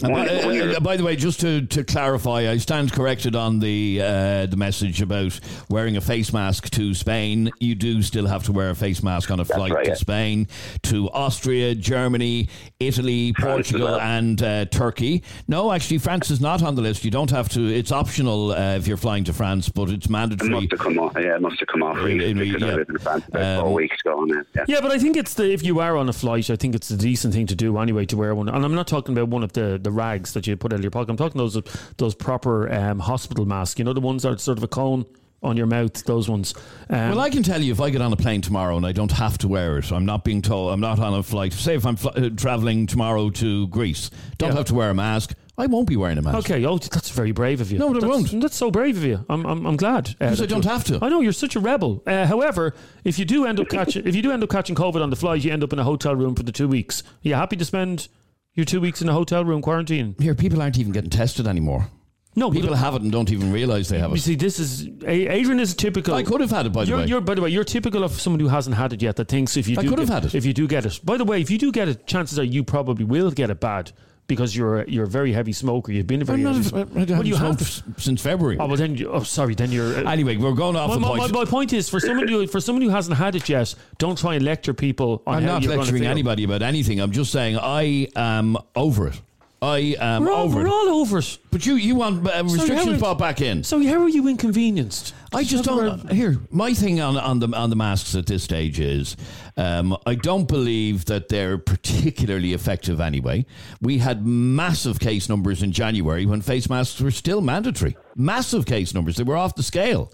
when- 0.00 0.12
by, 0.12 0.46
when 0.46 0.74
uh, 0.76 0.80
by 0.80 0.96
the 0.96 1.04
way, 1.04 1.16
just 1.16 1.40
to, 1.40 1.66
to 1.66 1.84
clarify, 1.84 2.50
I 2.50 2.56
stand 2.56 2.92
corrected 2.92 3.36
on 3.36 3.58
the 3.60 4.00
uh, 4.02 4.46
the 4.46 4.56
message 4.56 5.02
about 5.02 5.38
wearing 5.68 5.96
a 5.96 6.00
face 6.00 6.32
mask 6.32 6.70
to 6.70 6.94
Spain. 6.94 7.50
You 7.60 7.74
do 7.74 8.02
still 8.02 8.26
have 8.26 8.44
to 8.44 8.52
wear 8.52 8.70
a 8.70 8.74
face 8.74 9.02
mask 9.02 9.30
on 9.30 9.40
a 9.40 9.44
flight 9.44 9.72
right, 9.72 9.84
to 9.84 9.90
yeah. 9.90 9.96
Spain, 9.96 10.48
to 10.84 11.10
Austria, 11.10 11.74
Germany, 11.74 12.48
Italy, 12.80 13.32
France 13.38 13.70
Portugal, 13.70 13.86
well. 13.88 14.00
and 14.00 14.42
uh, 14.42 14.64
Turkey. 14.66 15.22
No, 15.46 15.72
actually, 15.72 15.98
France 15.98 16.30
is 16.30 16.40
not 16.40 16.62
on 16.62 16.74
the 16.74 16.82
list. 16.82 17.04
You 17.04 17.10
don't 17.10 17.30
have 17.30 17.48
to. 17.50 17.66
It's 17.66 17.92
optional 17.92 18.52
uh, 18.52 18.76
if 18.76 18.86
you're 18.88 18.96
flying 18.96 19.24
to 19.24 19.32
France, 19.32 19.68
but 19.68 19.90
it's 19.90 20.06
It 20.06 20.10
mandatory. 20.10 20.50
must 20.50 20.70
have 20.70 20.80
come 20.80 20.98
off. 20.98 21.12
Yeah, 21.16 21.36
it 21.36 21.42
must 21.42 21.60
have 21.60 21.68
come 21.68 21.82
off 21.82 21.96
recently 21.98 22.30
in- 22.30 22.38
because 22.38 22.62
yeah. 22.62 22.68
I 22.68 22.74
lived 22.76 22.90
in 22.90 22.98
France 22.98 23.24
about 23.28 23.42
Um, 23.58 23.64
four 23.64 23.74
weeks 23.74 23.96
ago. 24.04 24.22
And, 24.22 24.32
uh, 24.32 24.42
yeah. 24.56 24.64
Yeah, 24.68 24.80
but 24.80 24.90
I 24.90 24.98
think 24.98 25.16
it's 25.16 25.34
the 25.34 25.52
if 25.52 25.62
you 25.62 25.80
are 25.80 25.96
on 25.96 26.08
a 26.08 26.12
flight, 26.12 26.50
I 26.50 26.56
think 26.56 26.74
it's 26.74 26.90
a 26.90 26.96
decent 26.96 27.34
thing 27.34 27.46
to 27.46 27.54
do 27.54 27.76
anyway 27.78 28.06
to 28.06 28.16
wear 28.16 28.34
one. 28.34 28.48
And 28.48 28.64
I'm 28.64 28.74
not 28.74 28.86
talking 28.88 29.16
about 29.16 29.28
one 29.34 29.42
of 29.42 29.52
the, 29.52 29.78
the 29.82 29.90
rags 29.90 30.32
that 30.32 30.46
you 30.46 30.56
put 30.56 30.72
out 30.72 30.76
of 30.78 30.82
your 30.84 30.90
pocket. 30.90 31.10
I'm 31.10 31.16
talking 31.16 31.38
those 31.38 31.60
those 31.98 32.14
proper 32.14 32.72
um, 32.72 32.98
hospital 33.00 33.44
masks. 33.44 33.78
You 33.78 33.84
know 33.84 33.92
the 33.92 34.00
ones 34.00 34.22
that 34.22 34.32
are 34.32 34.38
sort 34.38 34.56
of 34.58 34.64
a 34.64 34.68
cone 34.68 35.04
on 35.42 35.56
your 35.58 35.66
mouth. 35.66 36.02
Those 36.04 36.28
ones. 36.28 36.54
Um, 36.88 37.10
Well, 37.10 37.20
I 37.20 37.28
can 37.28 37.42
tell 37.42 37.60
you 37.60 37.72
if 37.72 37.80
I 37.80 37.90
get 37.90 38.00
on 38.00 38.12
a 38.12 38.16
plane 38.16 38.40
tomorrow 38.40 38.76
and 38.78 38.86
I 38.86 38.92
don't 38.92 39.12
have 39.12 39.36
to 39.38 39.48
wear 39.48 39.76
it, 39.78 39.92
I'm 39.92 40.06
not 40.06 40.24
being 40.24 40.40
told, 40.40 40.72
I'm 40.72 40.80
not 40.80 40.98
on 40.98 41.12
a 41.12 41.22
flight. 41.22 41.52
Say 41.52 41.74
if 41.74 41.84
I'm 41.84 41.96
fl- 41.96 42.08
uh, 42.16 42.30
traveling 42.34 42.86
tomorrow 42.86 43.28
to 43.30 43.66
Greece, 43.68 44.10
don't 44.38 44.50
Yeah. 44.52 44.56
have 44.56 44.64
to 44.66 44.74
wear 44.74 44.88
a 44.88 44.94
mask, 44.94 45.34
I 45.58 45.66
won't 45.66 45.86
be 45.86 45.96
wearing 45.96 46.16
a 46.18 46.22
mask. 46.22 46.50
Okay, 46.50 46.64
oh, 46.64 46.78
that's 46.78 47.10
very 47.10 47.30
brave 47.32 47.60
of 47.60 47.70
you. 47.70 47.78
No, 47.78 47.90
I 47.90 47.92
that's, 47.92 48.04
won't. 48.06 48.40
That's 48.40 48.56
so 48.56 48.70
brave 48.72 48.96
of 48.96 49.04
you. 49.04 49.24
I'm, 49.28 49.44
I'm, 49.46 49.66
I'm 49.66 49.76
glad. 49.76 50.08
uh, 50.08 50.30
Because 50.30 50.40
I 50.40 50.46
don't 50.46 50.64
you- 50.64 50.70
have 50.70 50.82
to. 50.84 50.98
I 51.02 51.08
know 51.10 51.20
you're 51.20 51.32
such 51.32 51.54
a 51.56 51.60
rebel. 51.60 52.02
Uh, 52.06 52.26
however, 52.26 52.74
if 53.04 53.18
you 53.18 53.24
do 53.26 53.44
end 53.44 53.60
up 53.60 53.68
catching, 53.68 54.04
if 54.06 54.16
you 54.16 54.22
do 54.22 54.32
end 54.32 54.42
up 54.42 54.48
catching 54.50 54.74
COVID 54.74 55.02
on 55.02 55.10
the 55.10 55.16
flight, 55.16 55.44
you 55.44 55.52
end 55.52 55.62
up 55.62 55.72
in 55.74 55.78
a 55.78 55.84
hotel 55.84 56.16
room 56.16 56.34
for 56.34 56.42
the 56.42 56.50
two 56.52 56.66
weeks. 56.68 57.02
Are 57.02 57.06
you 57.28 57.34
happy 57.34 57.54
to 57.56 57.64
spend 57.66 58.08
your 58.54 58.64
two 58.64 58.80
weeks 58.80 59.02
in 59.02 59.08
a 59.08 59.12
hotel 59.12 59.44
room 59.44 59.62
quarantine? 59.62 60.14
Here, 60.18 60.34
people 60.34 60.62
aren't 60.62 60.78
even 60.78 60.92
getting 60.92 61.10
tested 61.10 61.46
anymore. 61.46 61.88
No, 62.36 62.50
People 62.50 62.74
have 62.74 62.96
it 62.96 63.02
and 63.02 63.12
don't 63.12 63.30
even 63.30 63.52
realise 63.52 63.88
they 63.88 63.98
have 64.00 64.10
it. 64.10 64.14
You 64.14 64.20
see, 64.20 64.34
this 64.34 64.58
is 64.58 64.88
Adrian 65.06 65.60
is 65.60 65.72
typical. 65.72 66.14
I 66.14 66.24
could 66.24 66.40
have 66.40 66.50
had 66.50 66.66
it, 66.66 66.72
by 66.72 66.84
the 66.84 66.88
you're, 66.90 66.98
way. 66.98 67.06
You're, 67.06 67.20
by 67.20 67.36
the 67.36 67.42
way, 67.42 67.48
you're 67.50 67.62
typical 67.62 68.02
of 68.02 68.10
someone 68.20 68.40
who 68.40 68.48
hasn't 68.48 68.74
had 68.74 68.92
it 68.92 69.00
yet. 69.00 69.14
That 69.16 69.28
thinks 69.28 69.56
if 69.56 69.68
you 69.68 69.78
I 69.78 69.82
do 69.82 69.90
could 69.90 70.00
have 70.00 70.08
had 70.08 70.24
it. 70.24 70.34
if 70.34 70.44
you 70.44 70.52
do 70.52 70.66
get 70.66 70.84
it. 70.84 70.98
By 71.04 71.16
the 71.16 71.24
way, 71.24 71.40
if 71.40 71.48
you 71.48 71.58
do 71.58 71.70
get 71.70 71.86
it, 71.88 72.08
chances 72.08 72.36
are 72.36 72.44
you 72.44 72.64
probably 72.64 73.04
will 73.04 73.30
get 73.30 73.50
it 73.50 73.60
bad 73.60 73.92
because 74.26 74.56
you're 74.56 74.82
a, 74.82 74.90
you're 74.90 75.04
a 75.04 75.08
very 75.08 75.32
heavy 75.32 75.52
smoker. 75.52 75.92
You've 75.92 76.06
been 76.06 76.22
a 76.22 76.24
very 76.24 76.38
I'm 76.38 76.44
not, 76.44 76.54
heavy 76.54 76.66
I 76.66 76.70
smoker. 76.70 77.14
Well, 77.14 77.26
you 77.26 77.36
have. 77.36 77.82
since 77.98 78.22
February. 78.22 78.56
Oh 78.58 78.66
well, 78.66 78.76
then. 78.76 78.96
You, 78.96 79.10
oh, 79.10 79.22
sorry. 79.22 79.54
Then 79.54 79.70
you're. 79.70 80.06
uh, 80.06 80.10
anyway, 80.10 80.36
we're 80.36 80.52
going 80.52 80.76
off 80.76 80.88
my, 80.88 80.94
the 80.94 81.00
my, 81.00 81.08
point. 81.08 81.32
my, 81.32 81.38
my 81.40 81.44
point 81.44 81.72
is 81.72 81.88
for 81.88 82.00
someone 82.00 82.28
who 82.28 82.46
for 82.46 82.60
someone 82.60 82.82
who 82.82 82.90
hasn't 82.90 83.16
had 83.16 83.34
it 83.34 83.48
yet, 83.48 83.74
don't 83.98 84.18
try 84.18 84.34
and 84.34 84.44
lecture 84.44 84.74
people 84.74 85.22
on 85.26 85.36
I'm 85.36 85.42
how 85.42 85.58
not 85.58 85.64
lecturing 85.64 86.06
anybody 86.06 86.44
about 86.44 86.62
anything. 86.62 87.00
I'm 87.00 87.12
just 87.12 87.32
saying 87.32 87.58
I 87.58 88.08
am 88.16 88.56
over 88.74 89.08
it. 89.08 89.20
I 89.62 89.96
am 89.98 90.24
We're 90.24 90.32
all, 90.32 90.44
over 90.44 90.58
we're 90.58 90.66
it. 90.66 90.70
all 90.70 90.88
over 91.00 91.18
it. 91.18 91.38
But 91.50 91.64
you, 91.64 91.76
you 91.76 91.94
want 91.94 92.26
uh, 92.28 92.42
restrictions 92.44 92.84
how- 92.84 92.98
brought 92.98 93.18
back 93.18 93.40
in. 93.40 93.64
So 93.64 93.82
how 93.86 94.02
are 94.02 94.08
you 94.10 94.28
inconvenienced? 94.28 95.14
I 95.32 95.44
just 95.44 95.64
don't. 95.64 96.10
Here, 96.12 96.38
my 96.50 96.74
thing 96.74 97.00
on, 97.00 97.16
on 97.16 97.40
the 97.40 97.48
on 97.56 97.70
the 97.70 97.76
masks 97.76 98.14
at 98.14 98.26
this 98.26 98.42
stage 98.44 98.78
is, 98.78 99.16
um, 99.56 99.96
I 100.06 100.14
don't 100.14 100.46
believe 100.46 101.06
that 101.06 101.28
they're 101.28 101.58
particularly 101.58 102.52
effective. 102.52 103.00
Anyway, 103.00 103.46
we 103.80 103.98
had 103.98 104.26
massive 104.26 105.00
case 105.00 105.28
numbers 105.28 105.62
in 105.62 105.72
January 105.72 106.26
when 106.26 106.40
face 106.40 106.68
masks 106.68 107.00
were 107.00 107.10
still 107.10 107.40
mandatory. 107.40 107.96
Massive 108.16 108.64
case 108.64 108.94
numbers; 108.94 109.16
they 109.16 109.24
were 109.24 109.36
off 109.36 109.56
the 109.56 109.62
scale, 109.62 110.12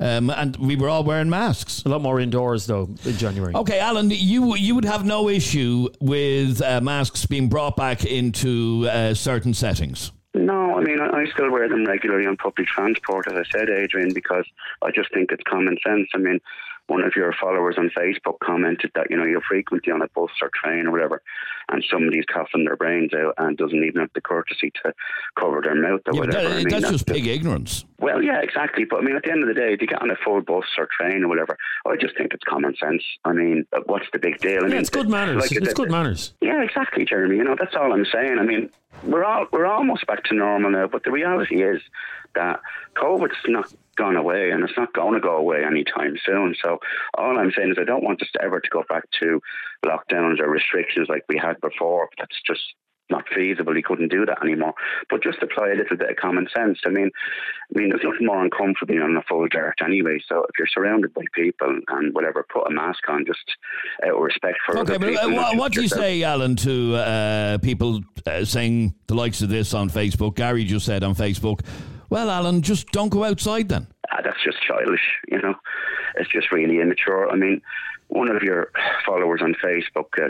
um, 0.00 0.30
and 0.30 0.56
we 0.56 0.76
were 0.76 0.88
all 0.88 1.04
wearing 1.04 1.28
masks. 1.28 1.82
A 1.84 1.88
lot 1.90 2.00
more 2.00 2.18
indoors 2.20 2.66
though 2.66 2.88
in 3.04 3.16
January. 3.18 3.54
Okay, 3.54 3.78
Alan, 3.80 4.10
you 4.10 4.56
you 4.56 4.74
would 4.74 4.86
have 4.86 5.04
no 5.04 5.28
issue 5.28 5.88
with 6.00 6.62
uh, 6.62 6.80
masks 6.80 7.26
being 7.26 7.48
brought 7.48 7.76
back 7.76 8.04
into 8.04 8.88
uh, 8.90 9.12
certain 9.12 9.52
settings. 9.52 10.10
No, 10.34 10.76
I 10.76 10.80
mean, 10.80 11.00
I, 11.00 11.26
still 11.26 11.50
wear 11.50 11.68
them 11.68 11.84
regularly 11.84 12.26
on 12.26 12.36
public 12.36 12.66
transport, 12.66 13.28
as 13.28 13.34
I 13.34 13.44
said, 13.56 13.70
Adrian, 13.70 14.12
because 14.12 14.44
I 14.82 14.90
just 14.90 15.12
think 15.14 15.30
it's 15.30 15.44
common 15.48 15.78
sense. 15.86 16.08
I 16.12 16.18
mean, 16.18 16.40
one 16.86 17.02
of 17.02 17.12
your 17.16 17.32
followers 17.40 17.76
on 17.78 17.90
Facebook 17.96 18.38
commented 18.42 18.90
that, 18.94 19.06
you 19.10 19.16
know, 19.16 19.24
you're 19.24 19.40
frequently 19.40 19.90
on 19.92 20.02
a 20.02 20.08
bus 20.14 20.30
or 20.42 20.50
train 20.62 20.86
or 20.86 20.90
whatever, 20.90 21.22
and 21.70 21.82
somebody's 21.90 22.26
coughing 22.26 22.64
their 22.64 22.76
brains 22.76 23.12
out 23.14 23.34
and 23.38 23.56
doesn't 23.56 23.82
even 23.82 24.00
have 24.02 24.10
the 24.14 24.20
courtesy 24.20 24.70
to 24.84 24.92
cover 25.38 25.62
their 25.62 25.74
mouth 25.74 26.02
or 26.06 26.12
Yeah, 26.14 26.20
whatever. 26.20 26.48
that- 26.48 26.52
I 26.52 26.58
mean, 26.58 26.68
that's 26.68 26.90
just 26.90 27.06
pig 27.06 27.26
ignorance. 27.26 27.86
Well, 28.00 28.22
yeah, 28.22 28.40
exactly. 28.42 28.84
But 28.84 28.98
I 29.00 29.02
mean, 29.02 29.16
at 29.16 29.22
the 29.22 29.30
end 29.32 29.42
of 29.42 29.48
the 29.48 29.54
day, 29.54 29.72
if 29.72 29.80
you 29.80 29.86
get 29.86 30.02
on 30.02 30.10
a 30.10 30.16
full 30.16 30.42
bus 30.42 30.64
or 30.76 30.86
train 30.98 31.24
or 31.24 31.28
whatever, 31.28 31.56
I 31.86 31.96
just 31.96 32.16
think 32.18 32.34
it's 32.34 32.44
common 32.44 32.74
sense. 32.76 33.02
I 33.24 33.32
mean, 33.32 33.64
uh, 33.72 33.80
what's 33.86 34.06
the 34.12 34.18
big 34.18 34.38
deal? 34.40 34.64
I 34.64 34.66
Yeah, 34.66 34.72
mean, 34.72 34.80
it's 34.80 34.90
good 34.90 35.08
manners. 35.08 35.36
like 35.36 35.52
it's 35.52 35.66
said, 35.68 35.74
good 35.76 35.90
manners. 35.90 36.34
yeah, 36.42 36.62
exactly, 36.62 37.06
Jeremy. 37.06 37.36
You 37.36 37.44
know, 37.44 37.56
that's 37.58 37.74
all 37.74 37.92
I'm 37.94 38.04
saying. 38.04 38.38
I 38.38 38.42
mean, 38.42 38.68
we're 39.04 39.24
all 39.24 39.46
we're 39.52 39.64
almost 39.66 40.06
back 40.06 40.24
to 40.24 40.34
normal 40.34 40.70
now, 40.70 40.86
but 40.86 41.04
the 41.04 41.10
reality 41.10 41.62
is 41.62 41.80
that 42.34 42.60
COVID's 42.96 43.36
not 43.46 43.72
gone 43.94 44.16
away, 44.16 44.50
and 44.50 44.62
it's 44.64 44.76
not 44.76 44.92
going 44.92 45.14
to 45.14 45.20
go 45.20 45.36
away 45.36 45.64
anytime 45.64 46.16
soon. 46.24 46.54
So 46.62 46.78
all 47.16 47.38
I'm 47.38 47.52
saying 47.56 47.70
is, 47.72 47.78
I 47.80 47.84
don't 47.84 48.04
want 48.04 48.22
us 48.22 48.28
to 48.34 48.42
ever 48.42 48.60
to 48.60 48.70
go 48.70 48.84
back 48.88 49.04
to 49.22 49.40
lockdowns 49.84 50.40
or 50.40 50.48
restrictions 50.48 51.08
like 51.08 51.24
we 51.28 51.38
had 51.38 51.60
before. 51.60 52.08
That's 52.18 52.40
just 52.46 52.62
not 53.10 53.24
feasible. 53.34 53.74
We 53.74 53.82
couldn't 53.82 54.10
do 54.10 54.24
that 54.24 54.42
anymore. 54.42 54.72
But 55.10 55.22
just 55.22 55.42
apply 55.42 55.68
a 55.68 55.74
little 55.74 55.96
bit 55.96 56.08
of 56.10 56.16
common 56.16 56.48
sense. 56.56 56.78
I 56.86 56.88
mean, 56.88 57.10
I 57.74 57.78
mean, 57.78 57.90
there's 57.90 58.02
nothing 58.02 58.26
more 58.26 58.42
uncomfortable 58.42 58.94
than 58.94 59.02
on 59.02 59.16
a 59.16 59.22
full 59.28 59.46
dirt 59.48 59.74
anyway. 59.84 60.18
So 60.26 60.38
if 60.44 60.58
you're 60.58 60.66
surrounded 60.72 61.12
by 61.12 61.22
people 61.34 61.80
and 61.88 62.14
whatever, 62.14 62.46
put 62.50 62.66
a 62.66 62.70
mask 62.70 63.06
on, 63.08 63.26
just 63.26 63.44
out 64.04 64.16
of 64.16 64.22
respect 64.22 64.56
for 64.64 64.78
Okay, 64.78 64.94
other 64.94 64.98
but 64.98 65.08
people. 65.10 65.30
uh, 65.30 65.36
what, 65.36 65.56
what 65.58 65.72
do 65.72 65.82
you 65.82 65.88
say, 65.88 66.22
Alan, 66.22 66.56
to 66.56 66.94
uh, 66.96 67.58
people 67.58 68.00
uh, 68.26 68.44
saying 68.44 68.94
the 69.06 69.14
likes 69.14 69.42
of 69.42 69.50
this 69.50 69.74
on 69.74 69.90
Facebook? 69.90 70.36
Gary 70.36 70.64
just 70.64 70.86
said 70.86 71.04
on 71.04 71.14
Facebook, 71.14 71.60
well, 72.14 72.30
Alan, 72.30 72.62
just 72.62 72.92
don't 72.92 73.08
go 73.08 73.24
outside 73.24 73.68
then. 73.68 73.88
ah, 74.12 74.20
that's 74.22 74.42
just 74.44 74.58
childish, 74.62 75.06
you 75.26 75.40
know. 75.42 75.54
It's 76.14 76.30
just 76.30 76.52
really 76.52 76.78
immature. 76.80 77.28
I 77.28 77.34
mean, 77.34 77.60
one 78.06 78.28
of 78.28 78.40
your 78.40 78.70
followers 79.04 79.40
on 79.42 79.54
Facebook, 79.54 80.10
uh, 80.22 80.28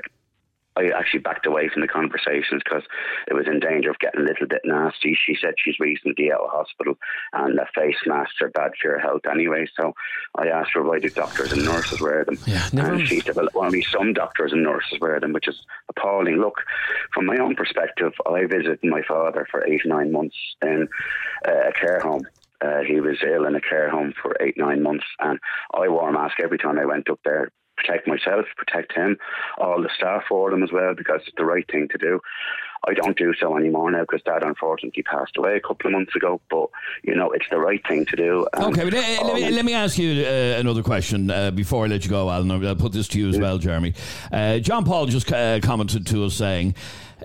I 0.77 0.89
actually 0.89 1.21
backed 1.21 1.47
away 1.47 1.69
from 1.69 1.83
the 1.83 1.89
conversations 1.89 2.63
because 2.65 2.83
it 3.29 3.35
was 3.35 3.47
in 3.47 3.61
danger 3.61 3.91
of 3.91 3.99
getting 3.99 4.21
a 4.23 4.25
little 4.25 4.47
bit 4.49 4.63
nasty. 4.65 5.15
She 5.15 5.37
said 5.41 5.55
she's 5.57 5.79
recently 5.79 6.33
out 6.33 6.41
of 6.41 6.51
hospital 6.51 6.99
and 7.33 7.57
that 7.59 7.73
face 7.75 7.97
masks 8.07 8.37
are 8.43 8.49
bad 8.49 8.73
for 8.81 8.89
your 8.91 8.99
health 8.99 9.23
anyway. 9.31 9.67
So 9.79 9.95
I 10.37 10.49
asked 10.49 10.73
her 10.75 10.83
why 10.83 10.99
do 10.99 11.11
doctors 11.11 11.53
and 11.53 11.65
nurses 11.65 12.01
wear 12.01 12.25
them. 12.25 12.39
Yeah, 12.47 12.69
never- 12.73 12.95
and 12.95 13.07
she 13.07 13.21
said, 13.21 13.37
well, 13.37 13.49
only 13.55 13.83
some 13.93 14.13
doctors 14.13 14.53
and 14.53 14.63
nurses 14.65 14.99
wear 15.01 15.21
them, 15.21 15.33
which 15.33 15.49
is 15.49 15.61
appalling. 15.89 16.37
Look, 16.39 16.61
from 17.13 17.27
my 17.27 17.37
own 17.39 17.55
perspective, 17.55 18.13
I 18.27 18.47
visited 18.47 18.81
my 18.83 19.03
father 19.07 19.47
for 19.51 19.65
eight, 19.67 19.83
nine 19.85 20.11
months 20.13 20.37
in 20.63 20.89
uh, 21.47 21.69
a 21.69 21.73
care 21.73 22.01
home. 22.01 22.27
Uh, 22.61 22.81
he 22.81 23.01
was 23.01 23.19
ill 23.27 23.45
in 23.47 23.55
a 23.55 23.61
care 23.61 23.91
home 23.91 24.13
for 24.21 24.35
eight, 24.41 24.55
nine 24.57 24.83
months, 24.83 25.05
and 25.21 25.39
I 25.75 25.89
wore 25.89 26.09
a 26.09 26.13
mask 26.13 26.37
every 26.43 26.57
time 26.59 26.79
I 26.79 26.85
went 26.87 27.11
up 27.11 27.21
there. 27.25 27.51
Protect 27.77 28.07
myself, 28.07 28.47
protect 28.57 28.93
him, 28.93 29.19
all 29.59 29.83
the 29.83 29.91
staff 29.97 30.23
for 30.29 30.51
them 30.51 30.63
as 30.63 30.71
well, 30.73 30.95
because 30.95 31.21
it's 31.27 31.37
the 31.37 31.45
right 31.45 31.67
thing 31.71 31.89
to 31.89 31.99
do. 31.99 32.21
I 32.87 32.95
don't 32.95 33.17
do 33.17 33.33
so 33.35 33.57
anymore 33.57 33.91
now 33.91 34.01
because 34.01 34.23
Dad 34.23 34.43
unfortunately 34.43 35.03
passed 35.03 35.37
away 35.37 35.57
a 35.57 35.61
couple 35.61 35.87
of 35.87 35.93
months 35.93 36.15
ago. 36.15 36.41
But 36.51 36.69
you 37.03 37.15
know, 37.15 37.31
it's 37.31 37.47
the 37.51 37.59
right 37.59 37.83
thing 37.87 38.05
to 38.07 38.17
do. 38.17 38.47
Okay, 38.55 38.85
but 38.85 38.95
uh, 38.95 39.25
let, 39.25 39.35
me, 39.35 39.51
let 39.51 39.65
me 39.65 39.75
ask 39.75 39.99
you 39.99 40.25
uh, 40.25 40.59
another 40.59 40.83
question 40.83 41.31
uh, 41.31 41.51
before 41.51 41.85
I 41.85 41.89
let 41.89 42.05
you 42.05 42.11
go, 42.11 42.31
Alan. 42.31 42.51
I'll 42.51 42.77
put 42.77 42.93
this 42.93 43.09
to 43.09 43.19
you 43.19 43.29
as 43.29 43.39
well, 43.39 43.59
Jeremy. 43.59 43.95
Uh, 44.31 44.59
John 44.59 44.85
Paul 44.85 45.07
just 45.07 45.33
uh, 45.33 45.61
commented 45.61 46.07
to 46.09 46.25
us 46.25 46.35
saying, 46.35 46.75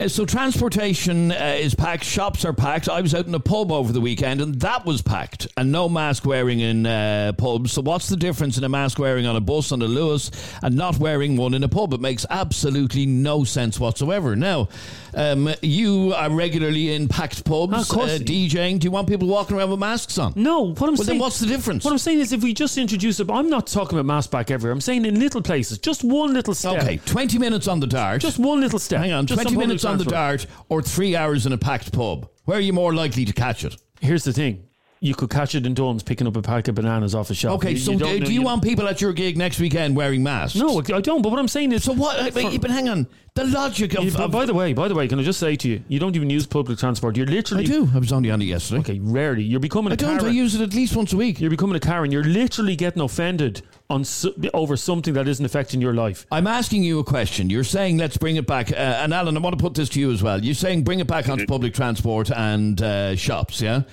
so 0.07 0.25
transportation 0.25 1.31
uh, 1.31 1.55
is 1.59 1.75
packed, 1.75 2.03
shops 2.03 2.45
are 2.45 2.53
packed. 2.53 2.87
I 2.89 3.01
was 3.01 3.13
out 3.13 3.27
in 3.27 3.35
a 3.35 3.39
pub 3.39 3.71
over 3.71 3.91
the 3.91 4.01
weekend 4.01 4.41
and 4.41 4.55
that 4.61 4.85
was 4.85 5.01
packed, 5.01 5.47
and 5.57 5.71
no 5.71 5.89
mask 5.89 6.25
wearing 6.25 6.59
in 6.59 6.85
uh, 6.85 7.33
pubs. 7.37 7.73
So 7.73 7.81
what's 7.81 8.07
the 8.07 8.15
difference 8.17 8.57
in 8.57 8.63
a 8.63 8.69
mask 8.69 8.99
wearing 8.99 9.25
on 9.25 9.35
a 9.35 9.41
bus 9.41 9.71
on 9.71 9.81
a 9.81 9.87
Luas 9.87 10.31
and 10.63 10.75
not 10.75 10.97
wearing 10.97 11.37
one 11.37 11.53
in 11.53 11.63
a 11.63 11.67
pub? 11.67 11.93
It 11.93 11.99
makes 12.01 12.25
absolutely 12.29 13.05
no 13.05 13.43
sense 13.43 13.79
whatsoever. 13.79 14.35
Now, 14.35 14.69
um, 15.13 15.49
you 15.61 16.13
are 16.15 16.29
regularly 16.29 16.93
in 16.93 17.07
packed 17.07 17.43
pubs, 17.43 17.73
Of 17.73 17.87
course. 17.89 18.11
uh, 18.11 18.19
DJing. 18.19 18.79
Do 18.79 18.85
you 18.85 18.91
want 18.91 19.07
people 19.07 19.27
walking 19.27 19.57
around 19.57 19.71
with 19.71 19.79
masks 19.79 20.17
on? 20.17 20.33
No, 20.35 20.73
what 20.73 20.81
I'm 20.83 20.87
Well, 20.89 20.97
saying. 20.97 21.07
then 21.07 21.19
what's 21.19 21.39
the 21.39 21.47
difference? 21.47 21.83
What 21.83 21.91
I'm 21.91 21.97
saying 21.97 22.19
is, 22.19 22.31
if 22.31 22.43
we 22.43 22.53
just 22.53 22.77
introduce 22.77 23.19
it, 23.19 23.29
I'm 23.29 23.49
not 23.49 23.67
talking 23.67 23.97
about 23.97 24.05
mask 24.05 24.31
back 24.31 24.51
everywhere. 24.51 24.71
I'm 24.71 24.81
saying 24.81 25.05
in 25.05 25.19
little 25.19 25.41
places, 25.41 25.77
just 25.77 26.03
one 26.03 26.33
little 26.33 26.53
step. 26.53 26.81
Okay, 26.83 26.97
20 27.05 27.37
minutes 27.39 27.67
on 27.67 27.79
the 27.79 27.87
dart. 27.87 28.21
Just 28.21 28.39
one 28.39 28.59
little 28.61 28.79
step. 28.79 29.01
Hang 29.01 29.11
on, 29.11 29.25
Just 29.25 29.41
20 29.41 29.49
public 29.55 29.67
minutes 29.67 29.83
on 29.89 29.97
the 29.97 30.05
dart 30.05 30.45
or 30.69 30.81
three 30.81 31.15
hours 31.15 31.45
in 31.45 31.53
a 31.53 31.57
packed 31.57 31.91
pub. 31.91 32.29
Where 32.45 32.57
are 32.57 32.61
you 32.61 32.73
more 32.73 32.93
likely 32.93 33.25
to 33.25 33.33
catch 33.33 33.65
it? 33.65 33.75
Here's 33.99 34.23
the 34.23 34.33
thing. 34.33 34.68
You 35.01 35.15
could 35.15 35.29
catch 35.29 35.55
it 35.55 35.65
in 35.65 35.73
Dunnes 35.73 36.03
picking 36.03 36.27
up 36.27 36.35
a 36.35 36.41
pack 36.41 36.67
of 36.67 36.75
bananas 36.75 37.15
off 37.15 37.29
a 37.29 37.33
shelf. 37.33 37.55
Okay, 37.55 37.71
You- 37.71 37.77
so 37.77 37.91
you 37.93 37.97
do, 37.99 38.03
don't 38.05 38.17
do 38.19 38.23
know- 38.25 38.29
you 38.29 38.41
want 38.41 38.61
people 38.63 38.85
at 38.87 38.99
your 38.99 39.13
gig 39.13 39.37
next 39.37 39.57
weekend 39.59 39.95
wearing 39.95 40.21
masks? 40.23 40.57
No, 40.57 40.79
I 40.93 40.99
don't. 40.99 41.21
But 41.21 41.29
what 41.29 41.39
I'm 41.39 41.47
saying 41.47 41.71
is, 41.71 41.83
So 41.85 41.93
what? 41.93 42.33
But, 42.33 42.59
but 42.61 42.69
hang 42.69 42.89
on. 42.89 43.07
The 43.35 43.45
logic 43.45 43.93
of. 43.97 44.03
You- 44.03 44.11
but 44.11 44.21
of- 44.23 44.31
by 44.31 44.45
the 44.45 44.53
way, 44.53 44.73
by 44.73 44.89
the 44.89 44.95
way, 44.95 45.07
can 45.07 45.17
I 45.17 45.23
just 45.23 45.39
say 45.39 45.55
to 45.55 45.69
you, 45.69 45.81
you 45.87 45.99
don't 45.99 46.15
even 46.17 46.29
use 46.29 46.45
public 46.45 46.79
transport. 46.79 47.15
You're 47.15 47.27
literally 47.27 47.63
I 47.63 47.67
literally 47.67 47.87
do. 47.87 47.95
I 47.95 47.99
was 47.99 48.11
on 48.11 48.23
the 48.23 48.31
on 48.31 48.41
it 48.41 48.45
yesterday. 48.45 48.79
okay. 48.81 48.99
Rarely, 48.99 49.43
you're 49.43 49.61
becoming 49.61 49.91
a 49.91 49.93
I 49.93 49.95
don't. 49.95 50.15
I 50.17 50.19
Karen. 50.19 50.35
use 50.35 50.55
it 50.55 50.61
at 50.61 50.73
least 50.73 50.95
once 50.97 51.13
a 51.13 51.17
week. 51.17 51.39
You're 51.39 51.49
becoming 51.49 51.77
a 51.77 51.79
Karen. 51.79 52.11
You're 52.11 52.23
literally 52.25 52.75
getting 52.75 53.01
offended 53.01 53.61
on 53.89 54.03
so, 54.03 54.33
over 54.53 54.75
something 54.75 55.13
that 55.13 55.27
isn't 55.29 55.45
affecting 55.45 55.79
your 55.79 55.93
life. 55.93 56.25
I'm 56.31 56.45
asking 56.47 56.83
you 56.83 56.99
a 56.99 57.03
question. 57.05 57.49
You're 57.49 57.63
saying 57.63 57.97
let's 57.97 58.17
bring 58.17 58.35
it 58.35 58.45
back, 58.45 58.71
uh, 58.71 58.75
and 58.75 59.13
Alan, 59.13 59.37
I 59.37 59.39
want 59.39 59.57
to 59.57 59.63
put 59.63 59.75
this 59.75 59.87
to 59.89 59.99
you 60.01 60.11
as 60.11 60.21
well. 60.21 60.43
You're 60.43 60.53
saying 60.55 60.83
bring 60.83 60.99
it 60.99 61.07
back 61.07 61.29
onto 61.29 61.45
public 61.45 61.73
transport 61.73 62.29
and 62.31 62.81
uh, 62.81 63.15
shops, 63.15 63.61
yeah? 63.61 63.83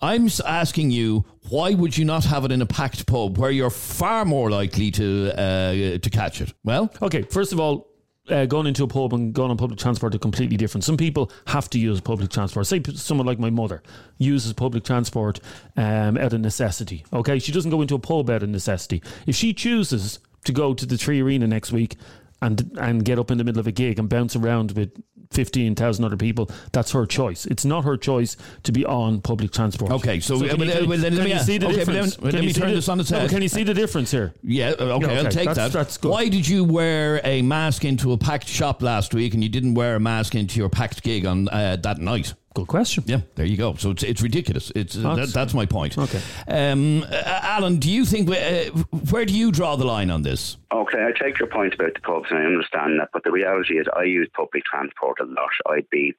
I'm 0.00 0.28
asking 0.44 0.90
you 0.90 1.24
why 1.48 1.74
would 1.74 1.96
you 1.96 2.04
not 2.04 2.24
have 2.24 2.44
it 2.44 2.52
in 2.52 2.62
a 2.62 2.66
packed 2.66 3.06
pub 3.06 3.38
where 3.38 3.50
you're 3.50 3.70
far 3.70 4.24
more 4.24 4.50
likely 4.50 4.90
to 4.92 5.32
uh, 5.38 5.98
to 5.98 6.10
catch 6.10 6.40
it? 6.40 6.52
Well, 6.64 6.92
Okay, 7.02 7.22
first 7.22 7.52
of 7.52 7.60
all, 7.60 7.88
uh, 8.30 8.46
going 8.46 8.66
into 8.66 8.82
a 8.84 8.86
pub 8.86 9.12
and 9.12 9.34
going 9.34 9.50
on 9.50 9.56
public 9.56 9.78
transport 9.78 10.14
are 10.14 10.18
completely 10.18 10.56
different. 10.56 10.84
Some 10.84 10.96
people 10.96 11.30
have 11.46 11.68
to 11.70 11.78
use 11.78 12.00
public 12.00 12.30
transport. 12.30 12.66
Say 12.66 12.82
someone 12.94 13.26
like 13.26 13.38
my 13.38 13.50
mother 13.50 13.82
uses 14.18 14.52
public 14.54 14.84
transport 14.84 15.40
um, 15.76 16.16
out 16.16 16.32
of 16.32 16.40
necessity. 16.40 17.04
Okay, 17.12 17.38
she 17.38 17.52
doesn't 17.52 17.70
go 17.70 17.82
into 17.82 17.94
a 17.94 17.98
pub 17.98 18.30
out 18.30 18.42
of 18.42 18.48
necessity. 18.48 19.02
If 19.26 19.36
she 19.36 19.52
chooses 19.52 20.20
to 20.44 20.52
go 20.52 20.74
to 20.74 20.86
the 20.86 20.96
3Arena 20.96 21.48
next 21.48 21.72
week 21.72 21.96
and 22.40 22.76
and 22.80 23.04
get 23.04 23.18
up 23.18 23.30
in 23.30 23.38
the 23.38 23.44
middle 23.44 23.60
of 23.60 23.66
a 23.66 23.72
gig 23.72 23.98
and 23.98 24.08
bounce 24.08 24.36
around 24.36 24.72
with 24.72 24.90
fifteen 25.34 25.74
thousand 25.74 26.04
other 26.04 26.16
people, 26.16 26.50
that's 26.72 26.92
her 26.92 27.04
choice. 27.06 27.44
It's 27.46 27.64
not 27.64 27.84
her 27.84 27.96
choice 27.96 28.36
to 28.62 28.72
be 28.72 28.84
on 28.86 29.20
public 29.20 29.50
transport. 29.52 29.90
Okay, 29.92 30.20
so, 30.20 30.38
can 30.40 30.50
uh, 30.50 30.56
well, 30.56 30.66
you, 30.66 30.72
uh, 30.72 30.78
can- 30.78 30.88
well, 30.88 30.98
then 30.98 31.16
let 31.16 31.24
me 31.24 31.38
see 31.38 31.58
the 31.58 31.66
okay, 31.66 31.76
difference? 31.76 32.16
then- 32.16 32.24
let 32.24 32.30
Can 32.32 32.40
me 32.40 32.46
you 32.48 32.52
turn 32.52 32.68
the- 32.68 32.74
this 32.76 32.88
on 32.88 33.00
its 33.00 33.10
no, 33.10 33.18
head. 33.20 33.30
Can 33.30 33.42
you 33.42 33.48
see 33.48 33.64
the 33.64 33.74
difference 33.74 34.10
here? 34.10 34.32
yeah, 34.42 34.70
okay, 34.78 34.86
Yeah, 35.12 35.18
I'll 35.18 35.24
take 35.24 35.34
that's- 35.48 35.56
that. 35.56 35.72
that's 35.72 35.96
good. 35.98 36.10
Why 36.10 36.28
did 36.28 36.46
you 36.48 36.64
wear 36.64 37.20
a 37.24 37.42
mask 37.42 37.84
into 37.84 38.12
a 38.12 38.18
packed 38.18 38.48
shop 38.48 38.82
last 38.82 39.12
week 39.14 39.34
and 39.34 39.42
you 39.42 39.48
didn't 39.48 39.74
wear 39.74 39.96
a 39.96 40.00
mask 40.00 40.34
into 40.34 40.58
your 40.60 40.68
packed 40.68 41.02
gig 41.02 41.26
on 41.26 41.48
uh, 41.48 41.76
that 41.82 41.98
night? 41.98 42.34
Good 42.54 42.68
question. 42.68 43.02
Yeah, 43.06 43.20
there 43.34 43.46
you 43.46 43.56
go. 43.56 43.74
So 43.74 43.90
it's 43.90 44.04
it's 44.04 44.22
ridiculous. 44.22 44.70
It's 44.76 44.96
uh, 44.96 45.00
That's- 45.02 45.26
that, 45.26 45.34
that's 45.34 45.54
my 45.54 45.66
point. 45.66 45.98
Okay. 45.98 46.20
Um, 46.46 47.02
uh, 47.02 47.40
Alan, 47.42 47.78
do 47.78 47.90
you 47.90 48.04
think 48.04 48.30
uh, 48.30 48.70
where 49.10 49.24
do 49.24 49.34
you 49.36 49.50
draw 49.50 49.74
the 49.76 49.84
line 49.84 50.08
on 50.08 50.22
this? 50.22 50.56
Okay, 50.72 51.04
I 51.04 51.10
take 51.20 51.38
your 51.40 51.48
point 51.48 51.74
about 51.74 51.94
the 51.94 52.00
pubs, 52.00 52.26
and 52.30 52.38
I 52.38 52.44
understand 52.44 53.00
that. 53.00 53.08
But 53.12 53.24
the 53.24 53.32
reality 53.32 53.74
is, 53.78 53.86
I 53.96 54.04
use 54.04 54.28
public 54.34 54.62
transport 54.64 55.18
a 55.20 55.24
lot. 55.24 55.50
I'd 55.68 55.90
be 55.90 56.14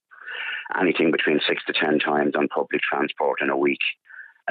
anything 0.79 1.09
between 1.11 1.39
six 1.47 1.63
to 1.67 1.73
ten 1.73 1.99
times 1.99 2.33
on 2.35 2.49
public 2.49 2.81
transport 2.81 3.41
in 3.41 3.49
a 3.49 3.57
week, 3.57 3.79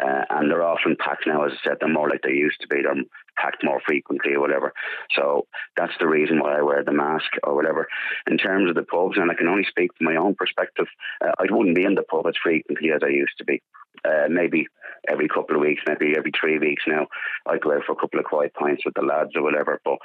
uh, 0.03 0.25
and 0.31 0.51
they're 0.51 0.63
often 0.65 0.97
packed 0.99 1.27
now. 1.27 1.45
As 1.45 1.53
I 1.53 1.69
said, 1.69 1.77
they're 1.81 1.93
more 1.93 2.09
like 2.09 2.23
they 2.23 2.33
used 2.33 2.63
to 2.63 2.69
be. 2.69 2.81
They're 2.83 2.95
packed 3.37 3.65
more 3.65 3.81
frequently 3.87 4.35
or 4.35 4.41
whatever. 4.41 4.73
So 5.15 5.47
that's 5.77 5.93
the 5.99 6.07
reason 6.07 6.41
why 6.41 6.59
I 6.59 6.63
wear 6.63 6.83
the 6.83 6.93
mask 6.93 7.31
or 7.43 7.55
whatever. 7.55 7.87
In 8.27 8.39
terms 8.39 8.69
of 8.69 8.75
the 8.75 8.83
pubs, 8.83 9.17
and 9.17 9.31
I 9.31 9.35
can 9.35 9.49
only 9.49 9.65
speak 9.69 9.91
from 9.97 10.07
my 10.07 10.17
own 10.17 10.35
perspective, 10.35 10.87
uh, 11.21 11.33
I 11.39 11.45
wouldn't 11.51 11.77
be 11.77 11.85
in 11.85 11.95
the 11.95 12.03
pub 12.03 12.27
as 12.27 12.35
frequently 12.43 12.91
as 12.91 13.01
I 13.03 13.09
used 13.09 13.37
to 13.39 13.45
be. 13.45 13.63
Uh, 14.05 14.29
maybe 14.29 14.67
every 15.09 15.29
couple 15.29 15.55
of 15.55 15.63
weeks, 15.63 15.83
maybe 15.87 16.15
every 16.17 16.33
three 16.39 16.59
weeks 16.59 16.83
now, 16.87 17.07
I 17.47 17.59
go 17.59 17.73
out 17.73 17.85
for 17.87 17.93
a 17.93 17.97
couple 17.97 18.19
of 18.19 18.27
quiet 18.27 18.53
pints 18.53 18.85
with 18.85 18.95
the 18.95 19.03
lads 19.03 19.31
or 19.35 19.43
whatever. 19.43 19.81
But 19.85 19.99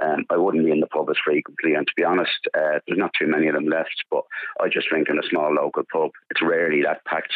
um, 0.00 0.24
I 0.30 0.36
wouldn't 0.36 0.64
be 0.64 0.70
in 0.70 0.80
the 0.80 0.86
pub 0.86 1.10
as 1.10 1.16
frequently. 1.22 1.74
And 1.74 1.86
to 1.86 1.92
be 1.96 2.04
honest, 2.04 2.48
uh, 2.54 2.78
there's 2.86 2.98
not 2.98 3.12
too 3.18 3.26
many 3.26 3.48
of 3.48 3.54
them 3.54 3.66
left. 3.66 4.04
But 4.10 4.22
I 4.60 4.68
just 4.68 4.88
drink 4.88 5.08
in 5.10 5.18
a 5.18 5.28
small 5.28 5.52
local 5.52 5.82
pub. 5.92 6.12
It's 6.30 6.42
rarely 6.42 6.82
that 6.82 7.04
packed. 7.04 7.32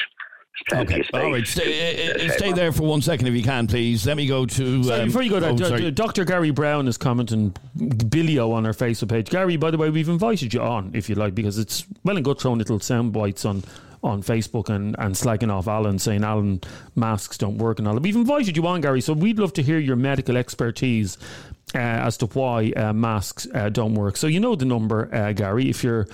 Okay, 0.73 1.03
all 1.13 1.31
right. 1.33 1.47
Stay, 1.47 2.11
uh, 2.13 2.33
stay 2.33 2.53
there 2.53 2.73
for 2.73 2.83
one 2.83 3.01
second 3.01 3.27
if 3.27 3.35
you 3.35 3.43
can, 3.43 3.67
please. 3.67 4.07
Let 4.07 4.17
me 4.17 4.27
go 4.27 4.47
to. 4.47 4.83
Sorry, 4.85 5.01
um, 5.03 5.09
before 5.09 5.23
you 5.23 5.31
go 5.31 5.39
there, 5.39 5.51
oh, 5.51 5.77
D- 5.77 5.91
Dr. 5.91 6.25
Gary 6.25 6.51
Brown 6.51 6.89
is 6.89 6.97
commenting 6.97 7.55
Billio 7.77 8.53
on 8.53 8.67
our 8.67 8.73
Facebook 8.73 9.11
page. 9.11 9.29
Gary, 9.31 9.57
by 9.57 9.71
the 9.71 9.79
way, 9.79 9.91
we've 9.91 10.09
invited 10.09 10.53
you 10.55 10.61
on 10.63 10.91
if 10.95 11.09
you 11.09 11.15
like 11.15 11.35
because 11.35 11.59
it's 11.59 11.85
well 12.05 12.17
and 12.17 12.25
good 12.25 12.41
throwing 12.41 12.59
little 12.59 12.81
sound 12.81 13.13
bites 13.13 13.45
on 13.45 13.63
on 14.03 14.23
Facebook 14.23 14.69
and, 14.69 14.95
and 14.99 15.15
slagging 15.15 15.53
off 15.53 15.67
Alan, 15.67 15.99
saying 15.99 16.23
Alan 16.23 16.61
masks 16.95 17.39
don't 17.39 17.59
work 17.59 17.79
and 17.79 17.89
all 17.89 17.95
that. 17.95 18.03
We've 18.03 18.15
invited 18.17 18.57
you 18.57 18.67
on, 18.67 18.81
Gary, 18.81 19.01
so 19.01 19.13
we'd 19.13 19.39
love 19.39 19.53
to 19.55 19.63
hear 19.63 19.79
your 19.79 19.97
medical 19.97 20.37
expertise 20.37 21.19
uh, 21.75 21.79
as 21.79 22.17
to 22.19 22.27
why 22.27 22.71
uh, 22.77 22.93
masks 22.93 23.47
uh, 23.55 23.69
don't 23.69 23.95
work. 23.95 24.17
So 24.17 24.27
you 24.27 24.39
know 24.41 24.55
the 24.55 24.65
number, 24.65 25.13
uh, 25.15 25.33
Gary, 25.33 25.69
if 25.69 25.83
you're 25.83 26.07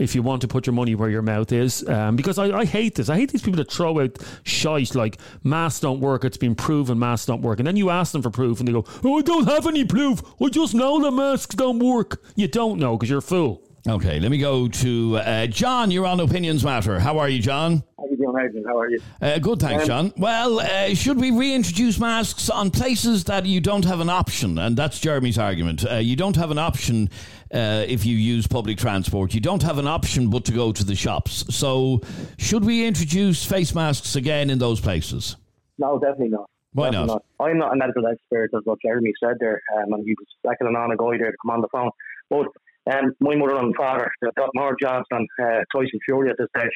if 0.00 0.14
you 0.14 0.22
want 0.22 0.40
to 0.40 0.48
put 0.48 0.66
your 0.66 0.72
money 0.72 0.94
where 0.94 1.10
your 1.10 1.22
mouth 1.22 1.52
is. 1.52 1.86
Um, 1.88 2.16
because 2.16 2.38
I, 2.38 2.58
I 2.58 2.64
hate 2.64 2.94
this. 2.94 3.08
I 3.08 3.16
hate 3.16 3.30
these 3.30 3.42
people 3.42 3.58
that 3.58 3.70
throw 3.70 4.00
out 4.00 4.18
shite 4.44 4.94
like 4.94 5.18
masks 5.44 5.80
don't 5.80 6.00
work. 6.00 6.24
It's 6.24 6.38
been 6.38 6.54
proven 6.54 6.98
masks 6.98 7.26
don't 7.26 7.42
work. 7.42 7.60
And 7.60 7.66
then 7.66 7.76
you 7.76 7.90
ask 7.90 8.12
them 8.12 8.22
for 8.22 8.30
proof 8.30 8.58
and 8.58 8.68
they 8.68 8.72
go, 8.72 8.84
oh, 9.04 9.18
I 9.18 9.22
don't 9.22 9.46
have 9.46 9.66
any 9.66 9.84
proof. 9.84 10.22
I 10.40 10.48
just 10.48 10.74
know 10.74 11.00
the 11.00 11.10
masks 11.10 11.54
don't 11.54 11.78
work. 11.78 12.22
You 12.34 12.48
don't 12.48 12.78
know 12.78 12.96
because 12.96 13.10
you're 13.10 13.18
a 13.18 13.22
fool. 13.22 13.62
Okay, 13.88 14.20
let 14.20 14.30
me 14.30 14.36
go 14.36 14.68
to 14.68 15.16
uh, 15.16 15.46
John. 15.46 15.90
You're 15.90 16.04
on 16.04 16.20
Opinions 16.20 16.62
Matter. 16.62 17.00
How 17.00 17.18
are 17.18 17.30
you, 17.30 17.40
John? 17.40 17.82
How 17.98 18.04
you 18.10 18.16
doing, 18.18 18.36
Adrian? 18.38 18.66
How 18.66 18.78
are 18.78 18.90
you? 18.90 19.00
Uh, 19.22 19.38
good, 19.38 19.58
thanks, 19.58 19.86
John. 19.86 20.12
Well, 20.18 20.60
uh, 20.60 20.94
should 20.94 21.18
we 21.18 21.30
reintroduce 21.30 21.98
masks 21.98 22.50
on 22.50 22.70
places 22.70 23.24
that 23.24 23.46
you 23.46 23.58
don't 23.58 23.86
have 23.86 24.00
an 24.00 24.10
option? 24.10 24.58
And 24.58 24.76
that's 24.76 25.00
Jeremy's 25.00 25.38
argument. 25.38 25.90
Uh, 25.90 25.94
you 25.94 26.14
don't 26.14 26.36
have 26.36 26.50
an 26.50 26.58
option 26.58 27.08
uh, 27.52 27.84
if 27.88 28.06
you 28.06 28.16
use 28.16 28.46
public 28.46 28.78
transport. 28.78 29.34
You 29.34 29.40
don't 29.40 29.62
have 29.62 29.78
an 29.78 29.86
option 29.86 30.30
but 30.30 30.44
to 30.46 30.52
go 30.52 30.72
to 30.72 30.84
the 30.84 30.94
shops. 30.94 31.44
So, 31.54 32.00
should 32.38 32.64
we 32.64 32.86
introduce 32.86 33.44
face 33.44 33.74
masks 33.74 34.16
again 34.16 34.50
in 34.50 34.58
those 34.58 34.80
places? 34.80 35.36
No, 35.78 35.98
definitely 35.98 36.28
not. 36.28 36.48
Why 36.72 36.86
Definitely 36.90 37.06
not? 37.06 37.24
I'm 37.40 37.58
not 37.58 37.72
a 37.72 37.76
medical 37.76 38.06
expert, 38.06 38.50
as 38.54 38.62
what 38.64 38.78
Jeremy 38.80 39.12
said 39.22 39.36
there, 39.40 39.60
um, 39.76 39.92
and 39.92 40.04
he 40.04 40.14
was 40.14 40.26
seconding 40.46 40.76
on 40.76 40.92
a 40.92 40.96
guy 40.96 41.18
there 41.18 41.32
to 41.32 41.36
come 41.42 41.50
on 41.50 41.60
the 41.62 41.68
phone. 41.72 41.90
But 42.28 42.46
um, 42.92 43.12
my 43.18 43.34
mother 43.34 43.56
and 43.56 43.74
father, 43.74 44.08
they've 44.22 44.34
got 44.36 44.50
more 44.54 44.76
jobs 44.80 45.06
than 45.10 45.26
uh, 45.42 45.60
Tyson 45.74 45.98
Fury 46.06 46.30
at 46.30 46.36
this 46.38 46.46
stage, 46.56 46.70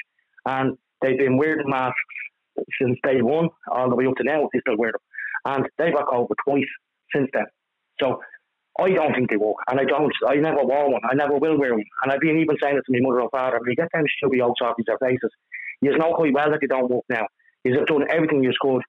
and 0.46 0.76
they've 1.00 1.18
been 1.18 1.36
wearing 1.36 1.68
masks 1.68 1.96
since 2.80 2.98
day 3.04 3.22
one, 3.22 3.48
all 3.70 3.88
the 3.88 3.94
way 3.94 4.06
up 4.06 4.16
to 4.16 4.24
now. 4.24 4.48
They 4.52 4.60
still 4.60 4.76
wear 4.76 4.92
them, 4.92 5.00
and 5.54 5.68
they've 5.78 5.94
got 5.94 6.06
COVID 6.06 6.34
twice 6.44 6.64
since 7.14 7.28
then. 7.32 7.46
So 8.00 8.20
I 8.80 8.90
don't 8.90 9.14
think 9.14 9.30
they 9.30 9.36
work, 9.36 9.56
and 9.68 9.78
I 9.78 9.84
don't. 9.84 10.12
I 10.26 10.34
never 10.36 10.64
wore 10.64 10.90
one. 10.90 11.02
I 11.08 11.14
never 11.14 11.38
will 11.38 11.58
wear 11.58 11.74
one, 11.74 11.84
and 12.02 12.12
I've 12.12 12.20
been 12.20 12.38
even 12.38 12.56
saying 12.60 12.76
it 12.76 12.82
to 12.86 12.92
my 12.92 12.98
mother 13.06 13.20
and 13.20 13.30
father. 13.30 13.58
When 13.60 13.70
you 13.70 13.76
get 13.76 13.88
them 13.92 14.04
stupid 14.18 14.40
old 14.40 14.56
softies 14.60 14.86
their 14.86 14.98
faces, 14.98 15.30
you 15.80 15.96
know 15.96 16.12
quite 16.14 16.34
well 16.34 16.50
that 16.50 16.58
they 16.60 16.66
don't 16.66 16.90
work 16.90 17.04
now. 17.08 17.26
You've 17.62 17.86
done 17.86 18.04
everything 18.10 18.42
you 18.42 18.52
could, 18.60 18.82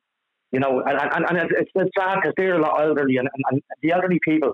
you 0.52 0.60
know, 0.60 0.82
and, 0.82 1.00
and, 1.00 1.26
and 1.30 1.52
it's, 1.52 1.72
it's 1.76 1.92
sad 1.98 2.16
because 2.16 2.34
they're 2.36 2.56
a 2.56 2.62
lot 2.62 2.82
elderly, 2.82 3.18
and, 3.18 3.30
and, 3.32 3.44
and 3.52 3.62
the 3.82 3.92
elderly 3.92 4.20
people 4.28 4.54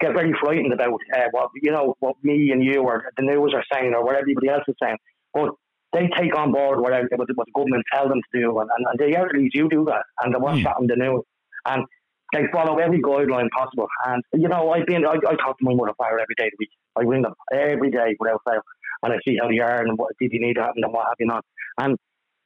get 0.00 0.14
very 0.14 0.34
frightened 0.42 0.72
about 0.72 0.98
uh, 1.14 1.28
what 1.30 1.50
you 1.62 1.70
know 1.70 1.94
what 2.00 2.16
me 2.22 2.50
and 2.50 2.64
you 2.64 2.82
or 2.82 3.04
the 3.16 3.22
news 3.22 3.52
are 3.54 3.64
saying 3.72 3.94
or 3.94 4.04
what 4.04 4.16
everybody 4.16 4.48
else 4.48 4.64
is 4.66 4.74
saying. 4.82 4.98
But 5.32 5.50
they 5.92 6.08
take 6.18 6.36
on 6.36 6.52
board 6.52 6.80
what, 6.80 6.92
what 6.92 7.28
the 7.28 7.34
government 7.54 7.84
tell 7.92 8.08
them 8.08 8.20
to 8.32 8.40
do, 8.40 8.58
and, 8.58 8.68
and, 8.76 8.86
and 8.90 8.98
the 8.98 9.16
elderly 9.16 9.48
do 9.48 9.68
do 9.68 9.84
that, 9.86 10.02
and 10.22 10.34
they 10.34 10.38
watch 10.38 10.58
Hmm. 10.58 10.64
that 10.64 10.76
on 10.76 10.86
the 10.88 10.96
news, 10.96 11.22
and 11.66 11.84
they 12.32 12.42
follow 12.52 12.78
every 12.78 13.00
guideline 13.02 13.48
possible. 13.56 13.86
And 14.06 14.22
you 14.34 14.48
know, 14.48 14.70
I've 14.70 14.86
been 14.86 15.04
I, 15.06 15.12
I 15.14 15.34
talk 15.36 15.58
to 15.58 15.64
my 15.64 15.74
mother 15.74 15.92
father 15.98 16.18
every 16.20 16.34
day 16.36 16.46
of 16.46 16.50
the 16.52 16.56
week. 16.58 16.70
I 16.96 17.02
ring 17.02 17.22
them 17.22 17.34
every 17.52 17.90
day 17.90 18.16
without 18.18 18.40
fail, 18.48 18.60
and 19.02 19.12
I 19.12 19.16
see 19.26 19.36
how 19.40 19.48
they 19.48 19.58
are 19.58 19.82
and 19.82 19.96
what 19.98 20.12
did 20.20 20.32
you 20.32 20.40
need 20.40 20.54
to 20.54 20.62
happen 20.62 20.82
and 20.84 20.92
what 20.92 21.06
have 21.06 21.16
you 21.18 21.26
not. 21.26 21.44
And 21.78 21.96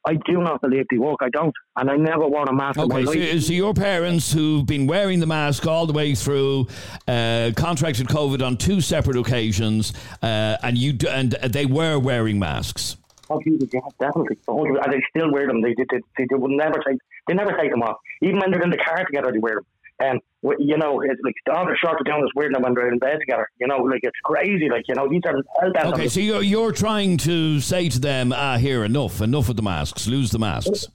I 0.08 0.14
do 0.24 0.40
not 0.40 0.60
believe 0.60 0.84
they 0.88 0.98
work. 0.98 1.16
I 1.20 1.28
don't, 1.30 1.52
and 1.76 1.90
I 1.90 1.96
never 1.96 2.28
wore 2.28 2.44
a 2.44 2.52
mask 2.54 2.78
in 2.78 2.86
my 2.86 2.94
Okay, 2.98 3.04
life. 3.06 3.32
so, 3.32 3.46
so 3.48 3.52
your 3.52 3.74
parents 3.74 4.32
who've 4.32 4.64
been 4.64 4.86
wearing 4.86 5.18
the 5.18 5.26
mask 5.26 5.66
all 5.66 5.84
the 5.84 5.92
way 5.92 6.14
through 6.14 6.68
uh, 7.08 7.50
contracted 7.56 8.06
COVID 8.06 8.40
on 8.46 8.56
two 8.56 8.80
separate 8.80 9.16
occasions, 9.16 9.92
uh, 10.22 10.56
and 10.62 10.78
you 10.78 10.92
d- 10.92 11.08
and 11.08 11.32
they 11.32 11.66
were 11.66 11.98
wearing 11.98 12.38
masks. 12.38 12.96
Oh, 13.28 13.40
yeah, 13.44 13.80
definitely. 13.98 14.36
Hundred- 14.48 14.78
And 14.84 14.92
they 14.92 15.02
still 15.10 15.32
wear 15.32 15.48
them. 15.48 15.60
They, 15.60 15.74
they, 15.74 15.84
they, 16.16 16.26
they 16.30 16.36
would 16.36 16.52
never 16.52 16.80
take. 16.86 16.98
They 17.26 17.34
never 17.34 17.50
take 17.60 17.72
them 17.72 17.82
off. 17.82 17.96
Even 18.22 18.38
when 18.38 18.52
they're 18.52 18.62
in 18.62 18.70
the 18.70 18.76
car 18.76 19.04
together, 19.04 19.32
they 19.32 19.40
wear 19.40 19.54
them. 19.56 19.66
And 19.98 20.20
um, 20.44 20.54
you 20.58 20.76
know, 20.76 21.00
it's 21.00 21.20
like 21.24 21.34
all 21.54 21.64
the 21.64 21.76
shorter 21.82 22.04
down 22.04 22.22
is 22.22 22.30
wearing 22.34 22.52
them 22.52 22.62
when 22.62 22.74
they're 22.74 22.92
in 22.92 22.98
bed 22.98 23.18
together. 23.20 23.48
You 23.58 23.66
know, 23.66 23.78
like 23.78 24.00
it's 24.02 24.18
crazy. 24.24 24.68
Like 24.68 24.84
you 24.88 24.94
know, 24.94 25.08
these 25.08 25.22
are 25.26 25.34
health 25.60 25.94
Okay, 25.94 26.08
so 26.08 26.20
you're, 26.20 26.42
you're 26.42 26.72
trying 26.72 27.16
to 27.18 27.60
say 27.60 27.88
to 27.88 27.98
them, 27.98 28.32
ah, 28.32 28.58
here, 28.58 28.84
enough, 28.84 29.20
enough 29.20 29.48
of 29.48 29.56
the 29.56 29.62
masks, 29.62 30.06
lose 30.06 30.30
the 30.30 30.38
masks. 30.38 30.86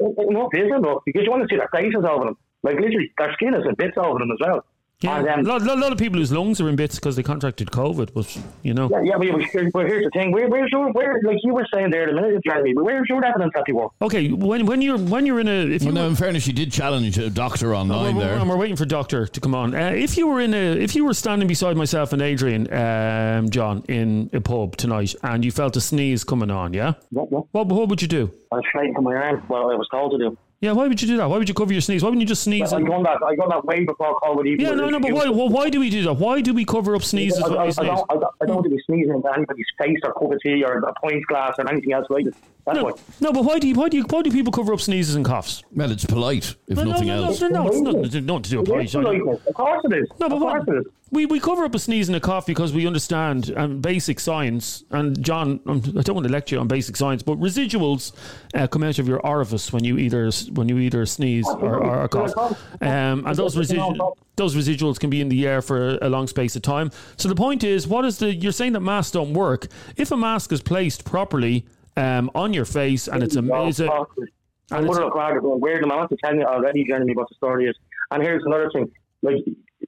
Enough 0.00 0.50
is 0.54 0.70
enough 0.76 1.02
because 1.04 1.22
you 1.24 1.30
want 1.30 1.42
to 1.42 1.48
see 1.50 1.56
their 1.56 1.68
faces 1.72 2.04
over 2.08 2.26
them. 2.26 2.36
Like 2.62 2.76
literally, 2.76 3.12
their 3.18 3.32
skin 3.34 3.54
is 3.54 3.64
in 3.68 3.74
bits 3.74 3.96
over 3.96 4.18
them 4.18 4.30
as 4.30 4.38
well. 4.40 4.64
Yeah, 5.00 5.18
And, 5.18 5.46
a 5.46 5.50
lot, 5.50 5.60
lot, 5.62 5.78
lot 5.78 5.92
of 5.92 5.98
people 5.98 6.18
whose 6.18 6.32
lungs 6.32 6.60
are 6.62 6.68
in 6.68 6.76
bits 6.76 6.94
because 6.94 7.14
they 7.16 7.22
contracted 7.22 7.68
COVID. 7.70 8.14
But 8.14 8.38
you 8.62 8.72
know, 8.72 8.88
yeah, 8.90 9.02
yeah, 9.02 9.16
but, 9.18 9.42
here- 9.42 9.70
but 9.72 9.86
here's 9.86 10.04
the 10.04 10.10
thing: 10.14 10.32
where, 10.32 10.48
where's 10.48 10.70
your, 10.72 10.90
where, 10.92 11.20
like 11.24 11.36
you 11.42 11.52
were 11.52 11.66
saying 11.74 11.90
there 11.90 12.08
a 12.08 12.14
minute, 12.14 12.40
Jeremy, 12.46 12.74
where's 12.74 13.06
your 13.10 13.22
evidence 13.22 13.52
that 13.54 13.64
they 13.66 13.72
work? 13.74 13.92
okay, 14.00 14.30
when 14.30 14.64
when 14.64 14.80
you're 14.80 14.96
when 14.96 15.26
you're 15.26 15.40
in 15.40 15.48
a 15.48 15.66
if 15.66 15.82
you 15.82 15.88
Well, 15.88 15.94
now, 15.96 16.02
were- 16.04 16.08
in 16.10 16.16
fairness, 16.16 16.46
you 16.46 16.52
did 16.54 16.72
challenge 16.72 17.18
a 17.18 17.28
doctor 17.28 17.74
online 17.74 18.00
We're- 18.00 18.14
we're- 18.14 18.24
there. 18.28 18.38
And 18.38 18.48
we're 18.48 18.56
waiting 18.56 18.76
for 18.76 18.86
Doctor 18.86 19.26
to 19.26 19.40
come 19.40 19.54
on. 19.54 19.74
Uh, 19.74 19.90
if 19.94 20.16
you 20.16 20.26
were 20.26 20.40
in 20.40 20.54
a, 20.54 20.72
if 20.78 20.94
you 20.94 21.04
were 21.04 21.12
standing 21.14 21.48
beside 21.48 21.76
myself 21.76 22.12
and 22.14 22.22
Adrian, 22.22 22.72
um, 22.72 23.50
John, 23.50 23.84
in 23.88 24.30
a 24.32 24.40
pub 24.40 24.76
tonight, 24.76 25.14
and 25.22 25.44
you 25.44 25.50
felt 25.50 25.76
a 25.76 25.80
sneeze 25.82 26.24
coming 26.24 26.50
on, 26.50 26.72
yeah, 26.72 26.94
Yeah, 27.10 27.22
yeah. 27.30 27.40
what 27.52 27.66
what 27.66 27.88
would 27.88 28.00
you 28.00 28.08
do? 28.08 28.30
I 28.52 28.56
was 28.56 28.64
straight 28.68 28.94
to 28.94 29.02
my 29.02 29.14
arm. 29.14 29.42
Well, 29.48 29.70
I 29.70 29.74
was 29.74 29.88
told 29.90 30.12
to 30.12 30.18
do. 30.18 30.38
Yeah, 30.64 30.72
why 30.72 30.88
would 30.88 31.02
you 31.02 31.06
do 31.06 31.18
that? 31.18 31.28
Why 31.28 31.36
would 31.36 31.46
you 31.46 31.54
cover 31.54 31.74
your 31.74 31.82
sneeze? 31.82 32.02
Why 32.02 32.08
wouldn't 32.08 32.22
you 32.22 32.26
just 32.26 32.42
sneeze? 32.42 32.72
I 32.72 32.78
and- 32.78 32.86
done 32.86 33.02
that. 33.02 33.22
I 33.22 33.36
done 33.36 33.50
that 33.50 33.66
way 33.66 33.84
before 33.84 34.18
COVID. 34.20 34.46
Even 34.46 34.64
yeah, 34.64 34.72
no, 34.72 34.88
no, 34.88 34.98
but 34.98 35.12
why? 35.12 35.28
Well, 35.28 35.50
why 35.50 35.68
do 35.68 35.78
we 35.78 35.90
do 35.90 36.02
that? 36.04 36.14
Why 36.14 36.40
do 36.40 36.54
we 36.54 36.64
cover 36.64 36.96
up 36.96 37.02
sneezes 37.02 37.42
I, 37.42 37.48
I, 37.48 37.66
I, 37.66 37.70
don't, 37.70 38.06
I, 38.08 38.14
don't, 38.14 38.34
I 38.40 38.46
don't 38.46 38.56
want 38.56 38.64
to 38.64 38.70
be 38.70 38.82
sneezing 38.86 39.12
into 39.12 39.30
anybody's 39.30 39.66
face 39.78 39.98
or 40.02 40.14
cup 40.14 40.32
of 40.32 40.40
tea 40.40 40.64
or 40.64 40.78
a 40.78 40.92
pint 40.94 41.26
glass 41.26 41.54
or 41.58 41.70
anything 41.70 41.92
else 41.92 42.06
like. 42.08 42.24
That's 42.66 42.76
No, 42.78 42.84
why. 42.84 42.92
no, 43.20 43.32
but 43.32 43.44
why 43.44 43.58
do 43.58 43.68
you, 43.68 43.74
why 43.74 43.88
do 43.90 43.98
you, 43.98 44.04
why 44.04 44.22
do 44.22 44.30
people 44.30 44.50
cover 44.52 44.72
up 44.72 44.80
sneezes 44.80 45.16
and 45.16 45.24
coughs? 45.24 45.62
Well, 45.72 45.90
it's 45.90 46.06
polite, 46.06 46.54
if 46.66 46.76
No, 46.78 46.84
no, 46.84 46.90
nothing 46.92 47.08
no, 47.08 47.16
no, 47.20 47.24
else. 47.26 47.40
no, 47.42 47.48
no, 47.48 47.66
it's 47.68 47.80
not, 47.80 47.94
it's 47.96 48.14
nothing 48.14 48.42
to 48.42 48.50
do 48.50 48.60
with 48.60 48.68
It 48.68 48.92
polite. 48.92 49.16
is. 49.20 49.46
Of 49.46 49.54
course 49.54 49.84
it 49.84 49.92
is. 49.92 50.08
No, 50.18 50.28
but 50.30 50.36
of 50.36 50.40
what, 50.42 50.68
it 50.68 50.78
is. 50.78 50.86
we, 51.10 51.26
we 51.26 51.40
cover 51.40 51.64
up 51.64 51.74
a 51.74 51.78
sneeze 51.78 52.08
and 52.08 52.16
a 52.16 52.20
cough 52.20 52.46
because 52.46 52.72
we 52.72 52.86
understand 52.86 53.52
um, 53.54 53.80
basic 53.82 54.18
science. 54.18 54.82
And 54.92 55.22
John, 55.22 55.60
um, 55.66 55.82
I 55.98 56.00
don't 56.00 56.14
want 56.14 56.26
to 56.26 56.32
lecture 56.32 56.56
you 56.56 56.60
on 56.62 56.66
basic 56.68 56.96
science, 56.96 57.22
but 57.22 57.38
residuals 57.38 58.12
uh, 58.54 58.66
come 58.66 58.82
out 58.82 58.98
of 58.98 59.06
your 59.06 59.20
orifice 59.26 59.70
when 59.70 59.84
you 59.84 59.98
either 59.98 60.30
when 60.54 60.66
you 60.70 60.78
either 60.78 61.04
sneeze 61.04 61.46
or, 61.46 61.76
or, 61.84 62.00
or 62.04 62.08
cough, 62.08 62.34
um, 62.80 63.26
and 63.26 63.36
those 63.36 63.56
residuals. 63.56 64.16
Those 64.36 64.56
residuals 64.56 64.98
can 64.98 65.10
be 65.10 65.20
in 65.20 65.28
the 65.28 65.46
air 65.46 65.62
for 65.62 65.96
a 66.02 66.08
long 66.08 66.26
space 66.26 66.56
of 66.56 66.62
time. 66.62 66.90
So 67.16 67.28
the 67.28 67.36
point 67.36 67.62
is, 67.62 67.86
what 67.86 68.04
is 68.04 68.18
the? 68.18 68.34
You're 68.34 68.50
saying 68.50 68.72
that 68.72 68.80
masks 68.80 69.12
don't 69.12 69.32
work. 69.34 69.68
If 69.96 70.10
a 70.10 70.16
mask 70.16 70.50
is 70.50 70.60
placed 70.60 71.04
properly 71.04 71.66
um, 71.96 72.30
on 72.34 72.52
your 72.52 72.64
face 72.64 73.08
and 73.08 73.22
it's 73.22 73.36
amazing. 73.36 73.86
it's 73.86 73.92
a 74.18 74.24
I 74.72 74.78
and 74.78 74.88
would 74.88 74.92
it's- 74.92 74.96
have 74.98 75.04
required 75.06 75.40
to 75.42 75.48
weird 75.48 75.82
them. 75.82 75.92
I 75.92 75.96
want 75.96 76.10
to 76.10 76.16
tell 76.24 76.34
you 76.34 76.42
already, 76.44 76.84
Jeremy, 76.84 77.14
what 77.14 77.28
the 77.28 77.34
story 77.34 77.66
is. 77.66 77.76
And 78.10 78.22
here's 78.22 78.42
another 78.44 78.70
thing. 78.72 78.90
Like, 79.22 79.36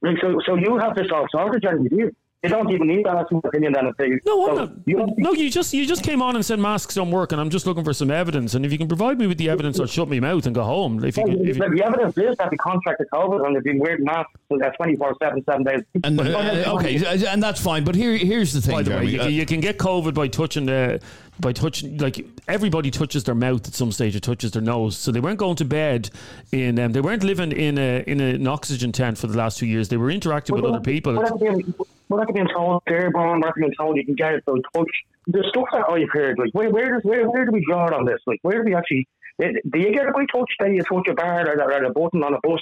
like 0.03 0.17
so, 0.21 0.39
so 0.47 0.55
you 0.57 0.79
have 0.79 0.95
this 0.95 1.07
all 1.13 1.27
sorted, 1.31 1.63
Jeremy, 1.63 1.89
do 1.89 1.97
you? 1.97 2.17
You 2.43 2.51
don't 2.51 2.71
even 2.71 2.87
need 2.87 3.05
that 3.07 3.27
opinion 3.45 3.73
then 3.73 3.87
if 3.87 3.97
they. 3.97 4.09
No, 4.25 4.49
I'm 4.51 4.57
so 4.57 4.65
not. 4.67 4.73
You, 4.85 5.15
No, 5.17 5.33
you 5.33 5.51
just 5.51 5.73
you 5.75 5.85
just 5.85 6.05
came 6.05 6.23
on 6.23 6.37
and 6.37 6.45
said 6.45 6.61
masks 6.61 6.95
don't 6.95 7.11
work, 7.11 7.33
and 7.33 7.41
I'm 7.41 7.51
just 7.51 7.67
looking 7.67 7.83
for 7.83 7.93
some 7.95 8.11
evidence. 8.11 8.55
And 8.55 8.65
if 8.65 8.71
you 8.71 8.79
can 8.79 8.87
provide 8.87 9.19
me 9.19 9.27
with 9.27 9.39
the 9.39 9.49
evidence, 9.49 9.81
I'll 9.81 9.87
shut 9.87 10.09
my 10.09 10.21
mouth 10.21 10.47
and 10.47 10.55
go 10.55 10.63
home. 10.63 11.03
If 11.03 11.17
you 11.17 11.25
can, 11.25 11.41
if 11.49 11.57
you, 11.57 11.75
the 11.77 11.83
evidence 11.85 12.17
is 12.19 12.37
that 12.37 12.51
they 12.51 12.57
contracted 12.59 13.09
COVID 13.13 13.45
and 13.45 13.57
they've 13.57 13.65
been 13.65 13.79
wearing 13.81 14.05
masks 14.05 14.31
for 14.49 14.59
24 14.59 15.17
7, 15.21 15.43
7 15.45 15.65
days. 15.65 15.81
And, 16.05 16.21
uh, 16.21 16.75
okay, 16.77 17.25
and 17.27 17.43
that's 17.43 17.61
fine. 17.61 17.83
But 17.85 17.97
here, 17.97 18.17
here's 18.17 18.53
the 18.53 18.61
thing, 18.61 18.77
by 18.77 18.83
the 18.83 18.91
way, 18.91 18.97
Jeremy. 18.97 19.13
you, 19.13 19.21
Uh, 19.23 19.27
you 19.29 19.47
can 19.47 19.61
get 19.61 19.79
COVID 19.79 20.15
by 20.15 20.29
touching 20.29 20.67
the 20.67 21.01
by 21.41 21.53
touching 21.53 21.99
like 21.99 22.25
everybody 22.49 22.91
touches 22.91 23.25
their 23.25 23.35
mouth 23.35 23.67
at 23.67 23.75
some 23.75 23.93
stage. 23.93 24.17
It 24.17 24.23
touches 24.23 24.53
their 24.53 24.63
nose. 24.63 24.97
So 24.97 25.13
they 25.13 25.21
weren't 25.21 25.39
going 25.39 25.57
to 25.57 25.65
bed 25.65 26.11
in. 26.53 26.79
Um, 26.79 26.93
they 26.93 27.01
weren't 27.01 27.23
living 27.23 27.53
in 27.53 27.79
a 27.79 28.03
in 28.07 28.21
an 28.21 28.47
oxygen 28.47 28.93
tent 28.93 29.19
for 29.19 29.27
the 29.27 29.37
last 29.37 29.59
two 29.59 29.67
years. 29.67 29.89
They 29.89 29.97
were 29.97 30.11
interacting 30.11 30.55
with 30.57 30.65
other 30.65 30.81
people. 30.81 31.15
We're 31.15 31.23
not 31.25 31.41
being, 31.41 31.75
we're 32.09 32.19
not 32.25 32.33
being 32.35 32.49
told 32.55 32.83
airborne, 32.87 33.41
we're 33.41 33.47
not 33.49 33.55
being 33.57 33.73
told 33.77 33.97
you 33.97 34.05
can 34.05 34.15
get 34.15 34.35
it 34.35 34.45
by 34.45 34.55
touch. 34.75 34.89
The 35.27 35.45
stuff 35.49 35.65
that 35.73 35.85
I've 35.91 36.09
heard, 36.13 36.39
like, 36.39 36.51
where, 36.53 36.71
where, 36.71 36.95
does, 36.95 37.03
where, 37.03 37.29
where 37.29 37.45
do 37.45 37.51
we 37.51 37.65
draw 37.69 37.87
on 37.93 38.05
this? 38.05 38.21
Like, 38.27 38.39
where 38.43 38.63
do 38.63 38.71
we 38.71 38.75
actually. 38.77 39.09
eh, 39.43 39.53
Do 39.69 39.81
you 39.81 39.93
get 39.93 40.07
it 40.07 40.15
by 40.15 40.25
touch? 40.33 40.51
Then 40.61 40.75
you 40.75 40.83
touch 40.83 41.09
a 41.09 41.15
bar 41.15 41.49
or, 41.49 41.61
or 41.61 41.85
a 41.85 41.91
button 41.93 42.23
on 42.23 42.35
a 42.35 42.41
bus 42.41 42.61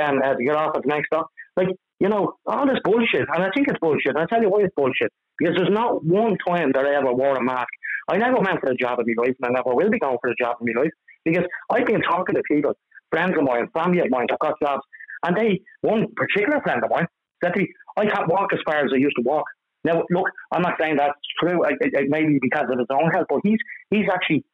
um, 0.00 0.22
uh, 0.22 0.34
get 0.34 0.54
off 0.54 0.76
at 0.76 0.82
the 0.82 0.88
next 0.88 1.08
stop? 1.08 1.28
Like, 1.56 1.68
you 1.98 2.08
know, 2.08 2.34
all 2.46 2.66
this 2.66 2.78
bullshit. 2.84 3.26
And 3.34 3.42
I 3.42 3.50
think 3.54 3.66
it's 3.68 3.78
bullshit. 3.80 4.10
And 4.10 4.18
I'll 4.18 4.28
tell 4.28 4.40
you 4.40 4.48
why 4.48 4.60
it's 4.60 4.74
bullshit. 4.76 5.12
Because 5.38 5.56
there's 5.56 5.70
not 5.72 6.04
one 6.04 6.36
time 6.46 6.70
that 6.72 6.86
I 6.86 6.94
ever 6.94 7.12
wore 7.12 7.34
a 7.34 7.42
mask. 7.42 7.66
I 8.08 8.16
never 8.18 8.38
went 8.38 8.60
for 8.60 8.70
a 8.70 8.76
job 8.76 8.98
in 9.00 9.06
my 9.16 9.24
life, 9.24 9.36
and 9.40 9.50
I 9.56 9.60
never 9.60 9.74
will 9.74 9.90
be 9.90 9.98
going 9.98 10.18
for 10.20 10.30
a 10.30 10.36
job 10.36 10.56
in 10.60 10.72
my 10.74 10.82
life. 10.82 10.92
Because 11.24 11.44
I've 11.70 11.86
been 11.86 12.02
talking 12.02 12.34
to 12.34 12.42
people, 12.50 12.72
friends 13.10 13.34
of 13.38 13.44
mine, 13.44 13.68
family 13.72 14.00
of 14.00 14.10
mine 14.10 14.26
that 14.28 14.38
got 14.38 14.60
jobs, 14.62 14.82
and 15.24 15.36
they, 15.36 15.60
one 15.80 16.06
particular 16.16 16.60
friend 16.62 16.84
of 16.84 16.90
mine, 16.90 17.06
said 17.42 17.54
to 17.54 17.60
me, 17.60 17.68
I 17.96 18.06
can't 18.06 18.28
walk 18.28 18.52
as 18.52 18.60
far 18.66 18.84
as 18.84 18.90
I 18.92 18.98
used 18.98 19.16
to 19.16 19.22
walk. 19.22 19.44
Now, 19.84 20.02
look, 20.10 20.28
I'm 20.52 20.62
not 20.62 20.74
saying 20.80 20.96
that's 20.96 21.12
true. 21.40 21.62
It, 21.64 22.08
may 22.08 22.24
be 22.24 22.38
because 22.40 22.66
of 22.70 22.78
his 22.78 22.88
own 22.90 23.10
health, 23.12 23.26
but 23.28 23.40
he's 23.42 23.58
he's 23.90 24.06
actually 24.12 24.44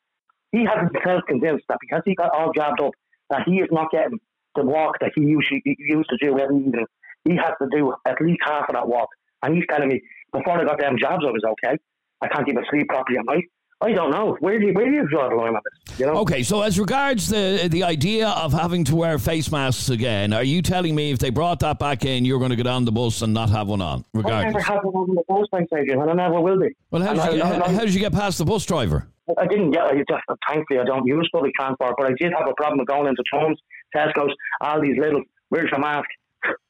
he 0.53 0.65
hasn't 0.67 0.91
self 1.07 1.23
convinced 1.29 1.65
that 1.69 1.79
because 1.81 2.03
he 2.05 2.15
got 2.15 2.35
all 2.35 2.53
jabbed 2.53 2.83
up 2.83 2.93
that 3.31 3.43
he 3.47 3.57
is 3.61 3.69
not 3.71 3.91
getting 3.93 4.19
the 4.57 4.65
walk 4.65 4.99
that 5.01 5.13
he 5.15 5.23
usually 5.23 5.63
he 5.65 5.77
used 5.79 6.11
to 6.11 6.17
do 6.21 6.39
every 6.39 6.57
evening. 6.59 6.87
He 7.25 7.37
has 7.37 7.53
to 7.63 7.69
do 7.71 7.95
at 8.07 8.21
least 8.21 8.41
half 8.45 8.69
of 8.69 8.75
that 8.75 8.89
walk. 8.89 9.09
And 9.43 9.55
he's 9.55 9.65
telling 9.71 9.89
me 9.89 10.01
before 10.33 10.61
I 10.61 10.65
got 10.65 10.81
them 10.81 10.97
jobs 11.01 11.25
I 11.27 11.31
was 11.31 11.45
okay. 11.47 11.79
I 12.23 12.29
can't 12.29 12.49
even 12.49 12.65
sleep 12.71 12.89
properly 12.89 13.19
at 13.19 13.25
night. 13.27 13.45
I 13.83 13.93
don't 13.93 14.11
know. 14.11 14.37
Where 14.41 14.59
do 14.59 14.67
you, 14.67 14.73
where 14.75 14.85
do 14.85 14.93
you 14.93 15.09
draw 15.09 15.31
the 15.31 15.37
line 15.37 15.55
on 15.55 15.61
this? 15.87 15.99
You 15.99 16.05
know? 16.05 16.13
Okay, 16.19 16.43
so 16.43 16.61
as 16.61 16.79
regards 16.79 17.29
the 17.31 17.67
the 17.71 17.83
idea 17.85 18.29
of 18.29 18.53
having 18.53 18.85
to 18.85 18.95
wear 18.97 19.19
face 19.19 19.51
masks 19.51 19.89
again, 19.89 20.35
are 20.35 20.45
you 20.45 20.61
telling 20.61 20.95
me 20.95 21.13
if 21.13 21.19
they 21.19 21.31
brought 21.31 21.61
that 21.61 21.79
back 21.79 22.05
in, 22.05 22.27
you're 22.27 22.39
going 22.39 22.51
to 22.51 22.57
get 22.57 22.67
on 22.67 22.85
the 22.85 22.93
bus 22.93 23.23
and 23.23 23.33
not 23.33 23.49
have 23.49 23.69
one 23.69 23.81
on, 23.81 24.05
I 24.15 24.19
never 24.19 24.29
regardless? 24.29 24.65
had 24.67 24.79
one 24.83 25.09
on 25.09 25.15
the 25.15 25.25
first 25.27 25.51
time, 25.51 25.67
Adrian, 25.75 25.99
and 26.03 26.11
I 26.11 26.13
never 26.15 26.43
will 26.43 26.61
be. 26.61 26.69
Well, 26.91 27.01
how 27.03 27.15
did, 27.15 27.37
you, 27.39 27.43
I- 27.43 27.47
how, 27.47 27.65
I- 27.65 27.73
how 27.73 27.81
did 27.81 27.95
you 27.95 28.01
get 28.01 28.13
past 28.13 28.37
the 28.37 28.45
bus 28.45 28.67
driver? 28.67 29.07
I 29.39 29.47
didn't 29.47 29.71
get 29.71 29.87
it. 29.95 30.07
Just, 30.09 30.25
thankfully, 30.47 30.81
I 30.81 30.85
don't 30.85 31.07
use 31.07 31.27
public 31.33 31.55
transport, 31.55 31.95
but 31.97 32.07
I 32.07 32.13
did 32.19 32.33
have 32.39 32.49
a 32.51 32.55
problem 32.55 32.81
with 32.81 32.89
going 32.89 33.07
into 33.07 33.23
Toms, 33.33 33.59
Tesco's, 33.97 34.35
all 34.61 34.81
these 34.83 34.99
little. 34.99 35.23
Where's 35.49 35.71
your 35.71 35.81
mask? 35.81 36.09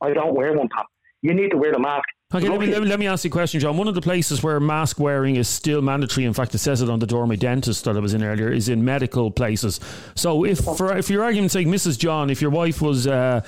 I 0.01 0.13
don't 0.13 0.35
wear 0.35 0.53
one, 0.53 0.69
Tom. 0.69 0.85
You 1.23 1.35
need 1.35 1.51
to 1.51 1.57
wear 1.57 1.73
the 1.73 1.79
mask. 1.79 2.05
Okay, 2.33 2.49
let 2.49 2.61
me, 2.61 2.67
let, 2.69 2.83
me, 2.83 2.89
let 2.89 2.99
me 3.01 3.07
ask 3.09 3.25
you 3.25 3.29
a 3.29 3.33
question, 3.33 3.59
John. 3.61 3.77
One 3.77 3.89
of 3.89 3.95
the 3.97 4.01
places 4.01 4.41
where 4.43 4.59
mask 4.61 5.01
wearing 5.01 5.35
is 5.37 5.49
still 5.49 5.83
mandatory, 5.83 6.25
in 6.25 6.33
fact, 6.33 6.55
it 6.55 6.59
says 6.59 6.81
it 6.81 6.89
on 6.89 7.01
the 7.01 7.07
door, 7.07 7.27
my 7.27 7.35
dentist 7.35 7.85
that 7.85 7.97
I 7.97 8.01
was 8.01 8.15
in 8.15 8.23
earlier, 8.23 8.51
is 8.53 8.69
in 8.69 8.85
medical 8.85 9.31
places. 9.33 9.81
So, 10.15 10.45
if 10.45 10.61
for 10.61 10.97
if 10.97 11.11
your 11.11 11.25
argument's 11.25 11.53
sake, 11.55 11.67
Mrs. 11.67 11.99
John, 11.99 12.31
if 12.31 12.41
your 12.41 12.53
wife 12.53 12.81
was 12.81 13.09
uh, 13.09 13.41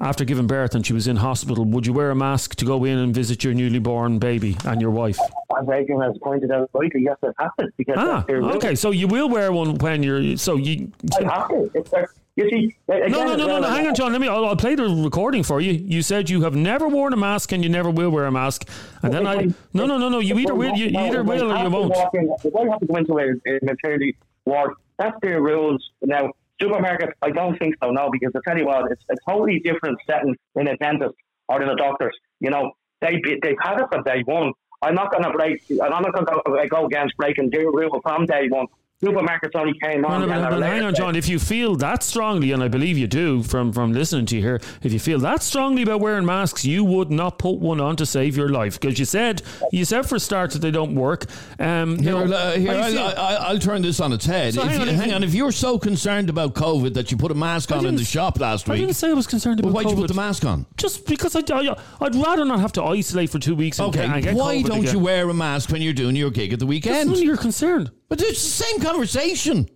after 0.00 0.24
giving 0.24 0.46
birth 0.46 0.74
and 0.74 0.86
she 0.86 0.94
was 0.94 1.06
in 1.06 1.16
hospital, 1.16 1.66
would 1.66 1.86
you 1.86 1.92
wear 1.92 2.10
a 2.10 2.14
mask 2.16 2.54
to 2.56 2.64
go 2.64 2.84
in 2.84 2.96
and 2.98 3.14
visit 3.14 3.44
your 3.44 3.52
newly 3.52 3.78
born 3.78 4.18
baby 4.18 4.56
and 4.64 4.80
your 4.80 4.90
wife? 4.90 5.18
As 5.60 5.68
Adrian 5.68 6.00
has 6.00 6.16
pointed 6.22 6.50
out 6.50 6.70
rightly, 6.72 7.02
yes, 7.02 7.18
it 7.22 7.34
happens 7.38 7.72
because 7.76 7.96
Ah, 7.98 8.06
that's 8.16 8.26
their 8.26 8.38
rule. 8.40 8.52
okay. 8.54 8.74
So 8.74 8.90
you 8.90 9.06
will 9.06 9.28
wear 9.28 9.52
one 9.52 9.76
when 9.76 10.02
you're. 10.02 10.36
So 10.38 10.56
you. 10.56 10.90
I 11.20 11.24
have 11.32 11.48
to. 11.50 11.70
It's 11.74 11.92
you 12.36 12.50
see, 12.50 12.76
again, 12.88 13.10
No, 13.12 13.24
no, 13.24 13.36
no, 13.36 13.36
no, 13.36 13.46
well, 13.46 13.60
no. 13.62 13.68
Hang 13.68 13.86
on, 13.86 13.94
John. 13.94 14.12
Let 14.12 14.20
me. 14.20 14.28
I'll, 14.28 14.44
I'll 14.44 14.56
play 14.56 14.74
the 14.74 14.84
recording 14.84 15.42
for 15.42 15.60
you. 15.60 15.72
You 15.72 16.02
said 16.02 16.28
you 16.30 16.42
have 16.42 16.54
never 16.56 16.88
worn 16.88 17.12
a 17.12 17.16
mask 17.16 17.52
and 17.52 17.62
you 17.62 17.68
never 17.70 17.90
will 17.90 18.10
wear 18.10 18.26
a 18.26 18.32
mask. 18.32 18.68
And 19.02 19.12
then 19.12 19.26
I. 19.26 19.46
No, 19.72 19.86
no, 19.86 19.98
no, 19.98 20.08
no. 20.08 20.18
You 20.18 20.38
either 20.38 20.54
will. 20.54 20.74
You 20.74 20.90
No, 20.90 21.00
either 21.06 21.22
will 21.22 21.52
or 21.52 21.56
you 21.58 21.70
won't. 21.70 21.94
in- 22.14 22.34
If 22.44 22.56
I 22.56 22.64
have 22.70 22.80
to 22.80 22.86
go 22.86 22.96
into 22.96 23.18
a, 23.18 23.30
a 23.50 23.58
maternity 23.64 24.16
ward, 24.46 24.74
that's 24.98 25.16
their 25.22 25.40
rules. 25.40 25.88
Now, 26.02 26.30
supermarkets, 26.60 27.12
I 27.22 27.30
don't 27.30 27.56
think 27.58 27.74
so, 27.82 27.90
no, 27.90 28.10
because 28.12 28.32
I 28.36 28.40
tell 28.48 28.58
you 28.58 28.66
what, 28.66 28.90
it's 28.90 29.02
a 29.10 29.14
totally 29.30 29.60
different 29.60 29.98
setting 30.08 30.34
in 30.56 30.68
a 30.68 30.76
dentist 30.76 31.14
or 31.48 31.62
in 31.62 31.68
a 31.68 31.76
doctor's. 31.76 32.16
You 32.40 32.50
know, 32.50 32.72
they 33.00 33.20
they've 33.42 33.56
had 33.60 33.80
it 33.80 33.86
from 33.92 34.02
day 34.02 34.22
one. 34.24 34.52
I'm 34.82 34.94
not 34.94 35.10
going 35.12 35.24
to 35.24 35.30
break. 35.30 35.62
And 35.70 35.80
I'm 35.82 36.02
not 36.02 36.12
going 36.12 36.26
to 36.26 36.68
go 36.68 36.84
against 36.86 37.16
breaking 37.16 37.48
their 37.50 37.70
rule 37.70 38.00
from 38.02 38.26
day 38.26 38.48
one. 38.50 38.66
Supermarkets 39.02 39.54
only 39.54 39.74
came 39.82 40.04
on. 40.04 40.20
no, 40.20 40.26
then 40.26 40.40
but, 40.40 40.52
at 40.54 40.60
but 40.60 40.62
hang 40.66 40.82
on. 40.82 40.94
John. 40.94 41.16
If 41.16 41.28
you 41.28 41.38
feel 41.38 41.74
that 41.76 42.02
strongly, 42.02 42.52
and 42.52 42.62
I 42.62 42.68
believe 42.68 42.96
you 42.96 43.06
do 43.06 43.42
from, 43.42 43.72
from 43.72 43.92
listening 43.92 44.24
to 44.26 44.36
you 44.36 44.42
here, 44.42 44.60
if 44.82 44.92
you 44.92 45.00
feel 45.00 45.18
that 45.18 45.42
strongly 45.42 45.82
about 45.82 46.00
wearing 46.00 46.24
masks, 46.24 46.64
you 46.64 46.84
would 46.84 47.10
not 47.10 47.38
put 47.38 47.58
one 47.58 47.80
on 47.80 47.96
to 47.96 48.06
save 48.06 48.36
your 48.36 48.48
life 48.48 48.80
because 48.80 48.98
you 48.98 49.04
said 49.04 49.42
you 49.72 49.84
said 49.84 50.02
for 50.08 50.14
a 50.16 50.20
start 50.20 50.52
that 50.52 50.60
they 50.60 50.70
don't 50.70 50.94
work. 50.94 51.26
Um, 51.58 51.98
Here, 51.98 52.16
you 52.18 52.24
know, 52.28 52.34
uh, 52.36 52.52
here 52.56 52.72
I'll, 52.72 52.98
I'll, 52.98 53.38
I'll 53.48 53.58
turn 53.58 53.82
this 53.82 54.00
on 54.00 54.12
its 54.12 54.24
head. 54.24 54.54
So 54.54 54.62
if 54.62 54.68
hang 54.70 54.80
on, 54.80 54.86
you, 54.86 54.92
if 54.94 54.98
hang 55.00 55.08
you- 55.10 55.14
on, 55.16 55.24
if 55.24 55.34
you're 55.34 55.52
so 55.52 55.78
concerned 55.78 56.30
about 56.30 56.54
COVID 56.54 56.94
that 56.94 57.10
you 57.10 57.16
put 57.16 57.30
a 57.30 57.34
mask 57.34 57.72
on 57.72 57.84
in 57.86 57.96
the 57.96 58.04
shop 58.04 58.38
last 58.40 58.68
week, 58.68 58.76
I 58.76 58.80
didn't 58.80 58.94
say 58.94 59.10
I 59.10 59.14
was 59.14 59.26
concerned 59.26 59.58
about. 59.60 59.72
well, 59.72 59.80
about 59.82 59.88
why'd 59.90 59.98
you 59.98 60.02
put 60.02 60.08
the 60.08 60.14
mask 60.20 60.44
on? 60.44 60.66
Just 60.76 61.06
because 61.06 61.34
I, 61.36 61.40
I, 61.52 61.76
I'd 62.00 62.14
rather 62.14 62.44
not 62.44 62.60
have 62.60 62.72
to 62.74 62.82
isolate 62.84 63.28
for 63.30 63.38
two 63.40 63.56
weeks. 63.56 63.80
Okay, 63.80 64.04
and 64.04 64.22
get 64.22 64.34
why 64.34 64.56
COVID 64.58 64.66
don't 64.66 64.78
again. 64.80 64.92
you 64.94 65.00
wear 65.00 65.28
a 65.28 65.34
mask 65.34 65.70
when 65.70 65.82
you're 65.82 65.92
doing 65.92 66.14
your 66.16 66.30
gig 66.30 66.52
at 66.52 66.58
the 66.60 66.64
That's 66.64 66.68
weekend? 66.70 67.08
none 67.10 67.18
of 67.18 67.24
your 67.24 67.36
concern. 67.36 67.90
But 68.14 68.22
it's 68.22 68.44
the 68.44 68.64
same 68.64 68.80
conversation. 68.80 69.68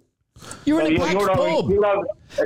You're 0.64 0.83
in 0.83 0.87
a 0.87 0.90
you- 0.90 0.98
packed 0.98 1.12
you're 1.14 1.35
pub. 1.35 1.70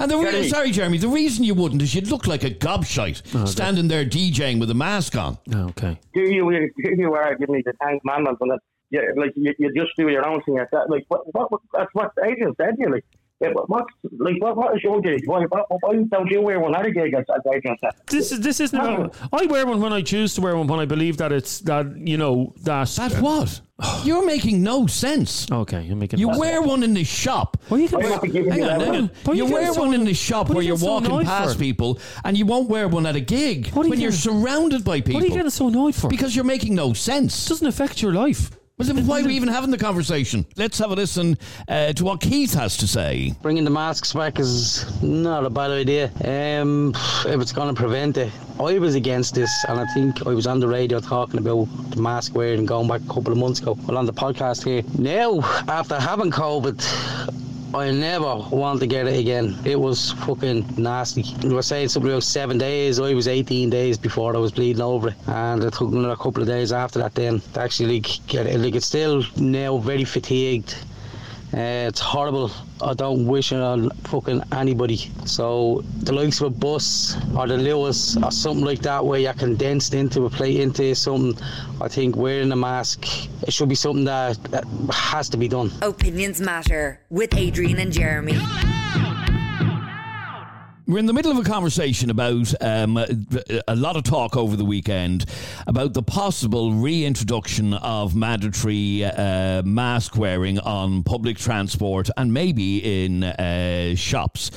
and 0.01 0.11
the 0.11 0.17
re- 0.17 0.31
Jeremy. 0.31 0.49
sorry, 0.49 0.71
Jeremy, 0.71 0.97
the 0.97 1.09
reason 1.09 1.45
you 1.45 1.53
wouldn't 1.53 1.83
is 1.83 1.95
you'd 1.95 2.09
look 2.09 2.27
like 2.27 2.45
a 2.45 2.51
gobshite 2.51 3.21
oh, 3.35 3.45
standing 3.45 3.89
there 3.89 4.07
DJing 4.07 4.59
with 4.59 4.71
a 4.71 4.75
mask 4.75 5.17
on. 5.17 5.37
Oh, 5.55 5.69
okay. 5.69 6.01
do 6.15 6.23
you 6.23 6.51
do 6.83 6.95
you 6.97 7.13
are 7.13 7.35
giving 7.35 7.57
me 7.57 7.63
the 7.67 7.75
Ten 7.83 8.01
Commandments 8.01 8.41
and 8.41 8.53
that 8.53 8.61
yeah, 8.89 9.01
like 9.19 9.33
you, 9.37 9.53
you 9.59 9.71
just 9.75 9.93
do 9.99 10.09
your 10.09 10.27
own 10.27 10.43
thing 10.45 10.55
like 10.55 10.71
that. 10.73 10.89
Like 10.89 11.05
what, 11.09 11.27
what, 11.35 11.53
what 11.53 11.61
that's 11.75 11.91
what 11.93 12.13
Adrian 12.25 12.55
said. 12.57 12.77
You 12.79 12.91
like 12.91 13.05
yeah, 13.13 13.22
what, 13.53 13.69
what 13.69 13.85
like 14.19 14.41
what, 14.43 14.57
what 14.57 14.77
is 14.77 14.83
your 14.85 15.01
gig? 15.01 15.23
Why, 15.27 15.45
what, 15.45 15.67
why 15.69 15.95
don't 16.11 16.31
you 16.31 16.41
wear 16.41 16.61
one 16.61 16.75
other 16.75 16.91
gig 16.91 17.15
as, 17.15 17.25
as 17.35 17.43
Adrian? 17.55 17.77
This 18.07 18.33
is 18.33 18.41
this 18.41 18.61
isn't. 18.61 18.79
About, 18.79 19.17
I 19.33 19.47
wear 19.47 19.67
one 19.67 19.81
when 19.81 19.93
I 19.93 20.03
choose 20.03 20.35
to 20.35 20.41
wear 20.41 20.57
one 20.57 20.67
when 20.67 20.81
I 20.81 20.85
believe 20.85 21.17
that 21.19 21.33
it's 21.33 21.61
that 21.61 21.97
you 21.97 22.17
know 22.17 22.55
that. 22.63 22.89
That 22.89 23.21
what? 23.21 23.61
You're 24.05 24.25
making 24.25 24.63
no 24.63 24.87
sense. 24.87 25.51
Okay, 25.51 25.83
you're 25.83 25.97
making. 25.97 26.21
You 26.21 26.29
wear 26.39 26.63
one 26.63 26.83
in 26.85 26.95
the 26.95 27.03
shop. 27.03 27.57
Well, 27.69 27.81
you 27.81 27.89
can. 27.89 28.03
I'm 28.03 28.11
not 28.11 28.23
giving 28.23 28.51
Hang 28.53 28.63
on, 28.63 28.81
hang 28.81 28.89
on. 28.89 28.95
one. 28.95 29.11
What 29.25 29.33
are 29.33 29.35
You 29.35 29.47
you 29.47 29.53
wear 29.53 29.73
one 29.75 29.93
in 29.95 30.05
the 30.05 30.15
shop 30.15 30.51
where 30.51 30.63
you 30.63 30.69
you're 30.69 30.77
getting 30.77 31.05
so 31.05 31.11
walking 31.11 31.27
past 31.27 31.55
for? 31.55 31.59
people, 31.59 31.99
and 32.25 32.37
you 32.37 32.47
won't 32.47 32.69
wear 32.69 32.87
one 32.87 33.07
at 33.07 33.17
a 33.17 33.21
gig 33.21 33.69
What 33.69 33.85
you 33.87 33.91
when 33.91 34.01
you're 34.01 34.13
surrounded 34.13 34.85
by 34.85 35.01
people. 35.01 35.15
What 35.15 35.25
are 35.25 35.27
you 35.27 35.33
getting 35.35 35.51
so 35.51 35.67
annoyed 35.69 35.95
for? 35.97 36.09
because 36.09 36.37
you're 36.37 36.45
making 36.45 36.75
no 36.77 36.93
sense. 36.93 37.47
it 37.47 37.49
doesn't 37.49 37.67
affect 37.67 38.01
your 38.03 38.13
life. 38.13 38.51
Well, 38.83 38.95
then 38.95 39.07
why 39.07 39.21
are 39.21 39.25
we 39.25 39.37
even 39.37 39.49
having 39.49 39.71
the 39.71 39.79
conversation? 39.79 40.45
Let's 40.57 40.77
have 40.81 40.91
a 40.91 40.95
listen 40.95 41.39
uh, 41.69 41.93
to 41.93 42.05
what 42.05 42.21
Keith 42.21 42.53
has 42.55 42.77
to 42.79 42.89
say. 42.89 43.33
Bringing 43.41 43.63
the 43.63 43.71
masks 43.71 44.13
back 44.13 44.41
is 44.41 45.01
not 45.01 45.47
a 45.47 45.51
bad 45.51 45.71
idea. 45.71 46.11
Um, 46.25 46.93
if 47.25 47.41
it's 47.41 47.53
going 47.53 47.73
to 47.73 47.81
prevent 47.81 48.17
it, 48.17 48.33
I 48.59 48.81
was 48.81 48.97
against 48.97 49.37
this, 49.37 49.53
and 49.69 49.79
I 49.79 49.87
think 49.95 50.27
I 50.27 50.31
was 50.31 50.49
on 50.49 50.59
the 50.59 50.67
radio 50.67 50.99
talking 50.99 51.39
about 51.39 51.67
the 51.91 52.03
mask 52.03 52.35
wearing 52.35 52.67
going 52.67 52.89
back 52.89 53.03
a 53.03 53.07
couple 53.07 53.31
of 53.31 53.39
months 53.39 53.61
ago. 53.61 53.79
Well, 53.87 53.99
on 53.99 54.07
the 54.07 54.13
podcast 54.13 54.65
here 54.65 54.83
now, 54.99 55.43
after 55.69 56.01
having 56.01 56.33
COVID. 56.33 57.41
I 57.75 57.91
never 57.91 58.37
want 58.51 58.81
to 58.81 58.87
get 58.87 59.07
it 59.07 59.19
again. 59.19 59.57
It 59.65 59.81
was 59.81 60.13
fucking 60.13 60.75
nasty. 60.77 61.25
We 61.43 61.55
were 61.55 61.63
saying 61.63 61.89
something 61.89 62.11
about 62.11 62.23
seven 62.23 62.59
days. 62.59 63.01
I 63.01 63.15
was 63.15 63.29
18 63.29 63.71
days 63.71 63.97
before 63.97 64.37
I 64.37 64.39
was 64.39 64.53
bleeding 64.53 64.83
over 64.83 65.09
it, 65.09 65.15
and 65.27 65.65
it 65.65 65.73
took 65.73 65.91
another 65.91 66.17
couple 66.17 66.43
of 66.43 66.49
days 66.49 66.71
after 66.71 66.99
that 66.99 67.15
then 67.15 67.41
to 67.55 67.61
actually 67.63 68.01
get 68.27 68.47
it. 68.47 68.61
Like 68.61 68.75
it's 68.75 68.87
still 68.87 69.25
now 69.37 69.79
very 69.79 70.05
fatigued. 70.05 70.77
Uh, 71.55 71.89
it's 71.89 72.01
horrible. 72.01 72.51
I 72.81 72.95
don't 72.95 73.27
wish 73.27 73.53
it 73.53 73.61
on 73.61 73.91
fucking 74.05 74.43
anybody. 74.53 75.11
So 75.27 75.85
the 75.99 76.13
likes 76.13 76.41
of 76.41 76.47
a 76.47 76.51
bus 76.51 77.15
or 77.37 77.47
the 77.47 77.57
Luas 77.57 78.17
or 78.23 78.31
something 78.31 78.65
like 78.65 78.81
that 78.81 79.05
where 79.05 79.21
you're 79.21 79.35
condensed 79.35 79.93
into 79.93 80.25
a 80.25 80.31
plate 80.31 80.61
into 80.61 80.95
something, 80.95 81.37
I 81.81 81.89
think 81.89 82.17
wearing 82.17 82.53
a 82.53 82.57
mask 82.57 83.07
it 83.43 83.53
should 83.53 83.69
be 83.69 83.75
something 83.75 84.05
that, 84.05 84.43
that 84.45 84.65
has 84.91 85.29
to 85.31 85.37
be 85.37 85.49
done. 85.49 85.71
Opinions 85.83 86.41
Matter 86.41 87.01
with 87.11 87.35
Adrian 87.37 87.79
and 87.79 87.93
Jeremy. 87.93 88.39
We're 90.93 90.99
in 90.99 91.07
the 91.07 91.15
middle 91.15 91.33
of 91.33 91.39
a 91.39 91.43
conversation 91.43 92.11
about 92.11 92.53
um, 92.61 92.99
a 92.99 93.75
lot 93.75 93.97
of 93.97 94.05
talk 94.05 94.37
over 94.37 94.57
the 94.57 94.65
weekend 94.67 95.25
about 95.67 95.95
the 95.95 96.03
possible 96.03 96.75
reintroduction 96.75 97.73
of 97.73 98.15
mandatory 98.15 99.03
uh, 99.03 99.63
mask 99.63 100.19
wearing 100.19 100.59
on 100.59 101.03
public 101.03 101.39
transport 101.39 102.11
and 102.19 102.35
maybe 102.35 103.05
in 103.05 103.25
uh, 103.25 103.95
shops. 103.95 104.51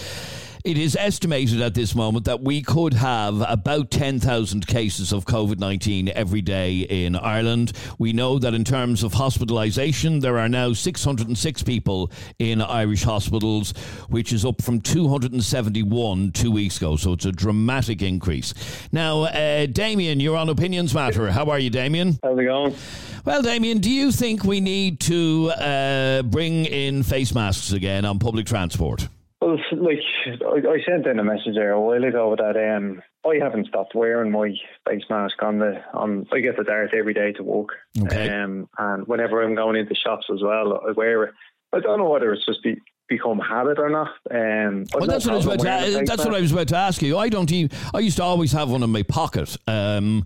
It 0.66 0.80
is 0.80 0.96
estimated 0.96 1.62
at 1.62 1.76
this 1.76 1.94
moment 1.94 2.26
that 2.26 2.42
we 2.42 2.64
could 2.64 2.96
have 2.96 3.46
about 3.48 3.92
10,000 3.92 4.66
cases 4.66 5.14
of 5.14 5.24
COVID 5.26 5.60
19 5.60 6.10
every 6.10 6.42
day 6.42 6.80
in 6.80 7.16
Ireland. 7.16 7.74
We 8.00 8.14
know 8.14 8.40
that 8.40 8.56
in 8.56 8.64
terms 8.64 9.04
of 9.04 9.14
hospitalisation, 9.14 10.22
there 10.22 10.40
are 10.40 10.50
now 10.50 10.74
606 10.74 11.62
people 11.62 12.12
in 12.40 12.64
Irish 12.64 13.04
hospitals, 13.04 13.76
which 14.10 14.34
is 14.34 14.44
up 14.44 14.60
from 14.60 14.82
271 14.82 16.32
two 16.32 16.50
weeks 16.50 16.78
ago. 16.78 16.96
So 16.96 17.14
it's 17.14 17.26
a 17.26 17.32
dramatic 17.32 18.02
increase. 18.02 18.56
Now, 18.92 19.26
uh, 19.26 19.68
Damien, 19.68 20.20
you're 20.20 20.36
on 20.36 20.50
Opinions 20.50 20.96
Matter. 20.96 21.30
How 21.30 21.46
are 21.52 21.60
you, 21.60 21.70
Damien? 21.70 22.18
How's 22.24 22.40
it 22.40 22.46
going? 22.46 22.76
Well, 23.24 23.44
Damien, 23.44 23.82
do 23.82 23.92
you 23.92 24.12
think 24.12 24.44
we 24.44 24.62
need 24.62 25.00
to 25.02 25.52
uh, 25.60 26.24
bring 26.24 26.66
in 26.66 27.04
face 27.04 27.36
masks 27.36 27.72
again 27.72 28.04
on 28.04 28.18
public 28.18 28.48
transport? 28.48 29.10
Well, 29.46 29.60
like 29.74 30.00
I, 30.28 30.68
I 30.68 30.82
sent 30.90 31.06
in 31.06 31.20
a 31.20 31.24
message 31.24 31.54
there 31.54 31.72
a 31.74 31.80
while 31.80 32.04
ago 32.04 32.36
that 32.36 32.58
um, 32.76 33.04
I 33.24 33.36
haven't 33.40 33.68
stopped 33.68 33.94
wearing 33.94 34.32
my 34.32 34.56
face 34.90 35.04
mask 35.08 35.36
on 35.44 35.60
the 35.60 35.84
on. 35.94 36.26
I 36.34 36.40
get 36.40 36.58
the 36.58 36.64
dart 36.64 36.96
every 36.98 37.14
day 37.14 37.32
to 37.34 37.44
work, 37.44 37.70
Okay. 38.02 38.28
um, 38.30 38.68
and 38.80 39.08
whenever 39.08 39.44
I'm 39.44 39.54
going 39.54 39.76
into 39.76 39.94
shops 39.94 40.26
as 40.34 40.42
well, 40.42 40.82
I 40.88 40.94
wear 40.94 41.26
it. 41.26 41.34
I 41.74 41.80
don't 41.80 42.00
know 42.00 42.10
whether 42.10 42.34
it's 42.34 42.46
just 42.46 42.64
be, 42.64 42.82
become 43.08 43.38
habit 43.38 43.78
or 43.78 43.90
not. 43.90 44.08
Um, 44.32 44.86
Well, 44.96 45.06
that's 45.06 45.26
what 45.26 45.34
I 45.34 45.38
was 45.38 45.46
about 45.46 45.60
to. 45.60 46.04
That's 46.08 46.26
what 46.26 46.34
I 46.34 46.42
was 46.42 46.52
about 46.52 46.70
to 46.70 46.78
ask 46.78 47.04
you. 47.04 47.16
I 47.20 47.30
don't. 47.30 47.52
Even, 47.52 47.78
I 47.94 48.00
used 48.00 48.18
to 48.18 48.24
always 48.24 48.52
have 48.54 48.72
one 48.72 48.82
in 48.82 48.90
my 48.90 49.04
pocket, 49.04 49.56
um, 49.68 50.26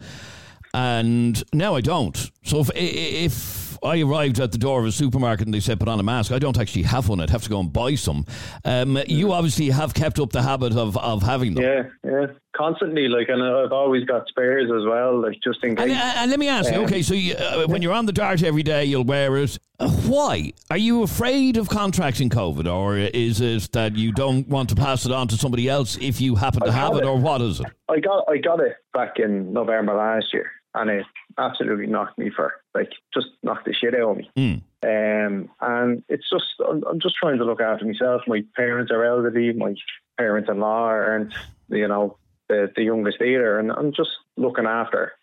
and 0.73 1.43
now 1.53 1.75
I 1.75 1.81
don't. 1.81 2.15
So 2.43 2.61
if 2.61 2.69
if 2.73 3.68
I 3.83 4.01
arrived 4.01 4.39
at 4.39 4.51
the 4.51 4.57
door 4.57 4.79
of 4.81 4.85
a 4.85 4.91
supermarket 4.91 5.47
and 5.47 5.53
they 5.53 5.59
said 5.59 5.79
put 5.79 5.87
on 5.87 5.99
a 5.99 6.03
mask. 6.03 6.31
I 6.31 6.39
don't 6.39 6.57
actually 6.57 6.83
have 6.83 7.09
one. 7.09 7.19
I'd 7.19 7.29
have 7.29 7.43
to 7.43 7.49
go 7.49 7.59
and 7.59 7.71
buy 7.71 7.95
some. 7.95 8.25
Um, 8.65 8.97
you 9.07 9.31
obviously 9.33 9.69
have 9.69 9.93
kept 9.93 10.19
up 10.19 10.31
the 10.31 10.41
habit 10.41 10.75
of, 10.75 10.97
of 10.97 11.23
having 11.23 11.53
them. 11.53 11.63
Yeah, 11.63 11.83
yeah, 12.03 12.25
constantly. 12.55 13.07
Like, 13.07 13.29
and 13.29 13.41
I've 13.43 13.71
always 13.71 14.05
got 14.05 14.27
spares 14.27 14.69
as 14.71 14.85
well, 14.85 15.21
like 15.21 15.39
just 15.43 15.63
in 15.63 15.75
case. 15.75 15.83
And, 15.83 15.91
uh, 15.91 16.13
and 16.17 16.31
let 16.31 16.39
me 16.39 16.47
ask 16.47 16.71
you, 16.71 16.79
Um, 16.79 16.85
okay, 16.85 17.01
so 17.01 17.13
you, 17.13 17.35
uh, 17.35 17.65
when 17.67 17.81
you're 17.81 17.93
on 17.93 18.05
the 18.05 18.11
dart 18.13 18.43
every 18.43 18.63
day, 18.63 18.85
you'll 18.85 19.03
wear 19.03 19.37
it. 19.37 19.57
Uh, 19.79 19.89
why? 19.89 20.51
Are 20.69 20.77
you 20.77 21.03
afraid 21.03 21.55
of 21.55 21.69
contracting 21.69 22.29
COVID, 22.29 22.71
or 22.71 22.97
is 22.97 23.39
it 23.39 23.71
that 23.71 23.95
you 23.95 24.11
don't 24.11 24.47
want 24.47 24.69
to 24.69 24.75
pass 24.75 25.05
it 25.05 25.11
on 25.11 25.27
to 25.29 25.37
somebody 25.37 25.69
else 25.69 25.97
if 26.01 26.19
you 26.19 26.35
happen 26.35 26.61
to 26.61 26.71
I've 26.71 26.95
it, 26.95 27.03
it. 27.03 27.05
or 27.05 27.17
what 27.17 27.41
is 27.41 27.59
it? 27.61 27.67
I 27.89 27.99
got 27.99 28.25
I 28.29 28.37
got 28.37 28.59
it 28.59 28.75
back 28.93 29.19
in 29.19 29.53
November 29.53 29.95
last 29.95 30.33
year, 30.33 30.51
and 30.79 30.89
it 30.89 31.05
absolutely 31.37 31.87
knocked 31.87 32.17
me 32.17 32.29
for 32.35 32.53
like 32.73 32.91
just 33.13 33.27
knocked 33.43 33.65
the 33.65 33.73
shit 33.73 33.93
out 33.95 34.11
of 34.11 34.17
me. 34.17 34.29
Mm. 34.37 34.61
Um, 34.83 35.49
and 35.61 36.03
it's 36.09 36.29
just 36.29 36.45
I'm, 36.67 36.83
I'm 36.89 36.99
just 36.99 37.15
trying 37.15 37.37
to 37.37 37.45
look 37.45 37.61
after 37.61 37.85
myself. 37.85 38.21
My 38.27 38.43
parents 38.55 38.91
are 38.91 39.03
elderly. 39.03 39.51
My 39.53 39.73
parents-in-law 40.17 40.85
aren't, 40.87 41.33
you 41.69 41.87
know, 41.87 42.17
the 42.47 42.71
the 42.75 42.83
youngest 42.83 43.21
either, 43.21 43.59
and 43.59 43.71
I'm 43.71 43.91
just 43.93 44.11
looking 44.37 44.65
after 44.65 45.13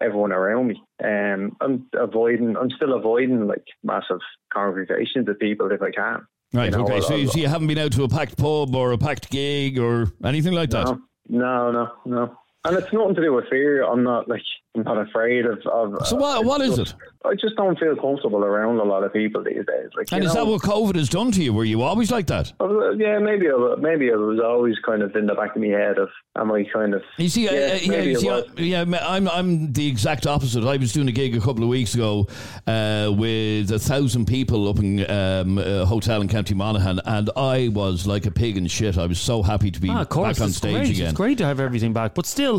everyone 0.00 0.32
around 0.32 0.68
me. 0.68 0.82
Um, 1.04 1.56
I'm 1.60 1.86
avoiding. 1.94 2.56
I'm 2.56 2.70
still 2.70 2.94
avoiding 2.94 3.46
like 3.46 3.64
massive 3.82 4.20
congregations 4.52 5.28
of 5.28 5.38
people 5.38 5.70
if 5.72 5.82
I 5.82 5.90
can. 5.90 6.26
Right. 6.52 6.70
You 6.70 6.78
know, 6.78 6.84
okay. 6.84 6.94
I'll- 6.96 7.02
So, 7.02 7.14
you- 7.16 7.26
so 7.28 7.38
you 7.38 7.48
haven't 7.48 7.68
been 7.68 7.78
out 7.78 7.92
to 7.92 8.04
a 8.04 8.08
packed 8.08 8.36
pub 8.36 8.74
or 8.74 8.92
a 8.92 8.98
packed 8.98 9.30
gig 9.30 9.78
or 9.78 10.06
anything 10.24 10.52
like 10.52 10.70
that. 10.70 10.86
No, 10.86 11.00
no, 11.28 11.70
no, 11.70 11.88
no. 12.06 12.36
And 12.64 12.76
it's 12.76 12.92
nothing 12.92 13.14
to 13.14 13.22
do 13.22 13.32
with 13.32 13.48
fear. 13.48 13.84
I'm 13.84 14.02
not 14.02 14.28
like 14.28 14.42
I'm 14.76 14.82
not 14.82 14.98
afraid 14.98 15.46
of. 15.46 15.58
of 15.66 16.06
So 16.06 16.16
what? 16.16 16.38
uh, 16.38 16.42
What 16.42 16.60
it's 16.60 16.70
is 16.72 16.76
just- 16.78 16.92
it? 16.92 16.98
I 17.22 17.34
just 17.34 17.54
don't 17.56 17.78
feel 17.78 17.94
comfortable 17.96 18.42
around 18.44 18.78
a 18.78 18.82
lot 18.84 19.04
of 19.04 19.12
people 19.12 19.44
these 19.44 19.56
days. 19.66 19.88
Like, 19.94 20.10
And 20.10 20.22
you 20.22 20.28
is 20.30 20.34
know, 20.34 20.46
that 20.46 20.50
what 20.50 20.62
COVID 20.62 20.94
has 20.96 21.10
done 21.10 21.30
to 21.32 21.42
you? 21.42 21.52
Were 21.52 21.64
you 21.66 21.82
always 21.82 22.10
like 22.10 22.26
that? 22.28 22.50
uh, 22.60 22.92
Yeah, 22.92 23.18
maybe 23.18 23.46
I, 23.50 23.74
maybe 23.78 24.06
it 24.08 24.16
was 24.16 24.40
always 24.42 24.76
kind 24.86 25.02
of 25.02 25.14
in 25.14 25.26
the 25.26 25.34
back 25.34 25.54
of 25.54 25.60
my 25.60 25.68
head 25.68 25.98
of 25.98 26.08
am 26.38 26.50
I 26.50 26.64
kind 26.72 26.94
of 26.94 27.02
You 27.18 27.28
see, 27.28 27.44
yeah, 27.44 27.50
uh, 27.50 27.54
uh, 27.54 27.78
yeah, 27.82 28.00
you 28.00 28.16
see, 28.16 28.26
was. 28.26 28.44
uh, 28.44 28.52
yeah, 28.56 28.84
I'm 29.06 29.28
I'm 29.28 29.70
the 29.74 29.86
exact 29.86 30.26
opposite. 30.26 30.64
I 30.64 30.78
was 30.78 30.94
doing 30.94 31.08
a 31.08 31.12
gig 31.12 31.36
a 31.36 31.40
couple 31.40 31.62
of 31.62 31.68
weeks 31.68 31.94
ago 31.94 32.26
uh, 32.66 33.12
with 33.14 33.70
a 33.70 33.78
thousand 33.78 34.24
people 34.26 34.66
up 34.66 34.78
in 34.78 35.00
um, 35.10 35.58
a 35.58 35.84
hotel 35.84 36.22
in 36.22 36.28
County 36.28 36.54
Monaghan, 36.54 37.00
and 37.04 37.28
I 37.36 37.68
was 37.68 38.06
like 38.06 38.24
a 38.24 38.30
pig 38.30 38.56
in 38.56 38.66
shit. 38.66 38.96
I 38.96 39.04
was 39.04 39.18
so 39.20 39.42
happy 39.42 39.70
to 39.70 39.80
be 39.80 39.90
Ah, 39.90 40.00
of 40.02 40.08
course, 40.08 40.38
back 40.38 40.44
on 40.46 40.52
stage 40.52 40.74
great. 40.76 40.90
again. 40.90 41.08
It's 41.08 41.16
great 41.18 41.36
to 41.36 41.44
have 41.44 41.60
everything 41.60 41.92
back, 41.92 42.14
but 42.14 42.24
still. 42.24 42.49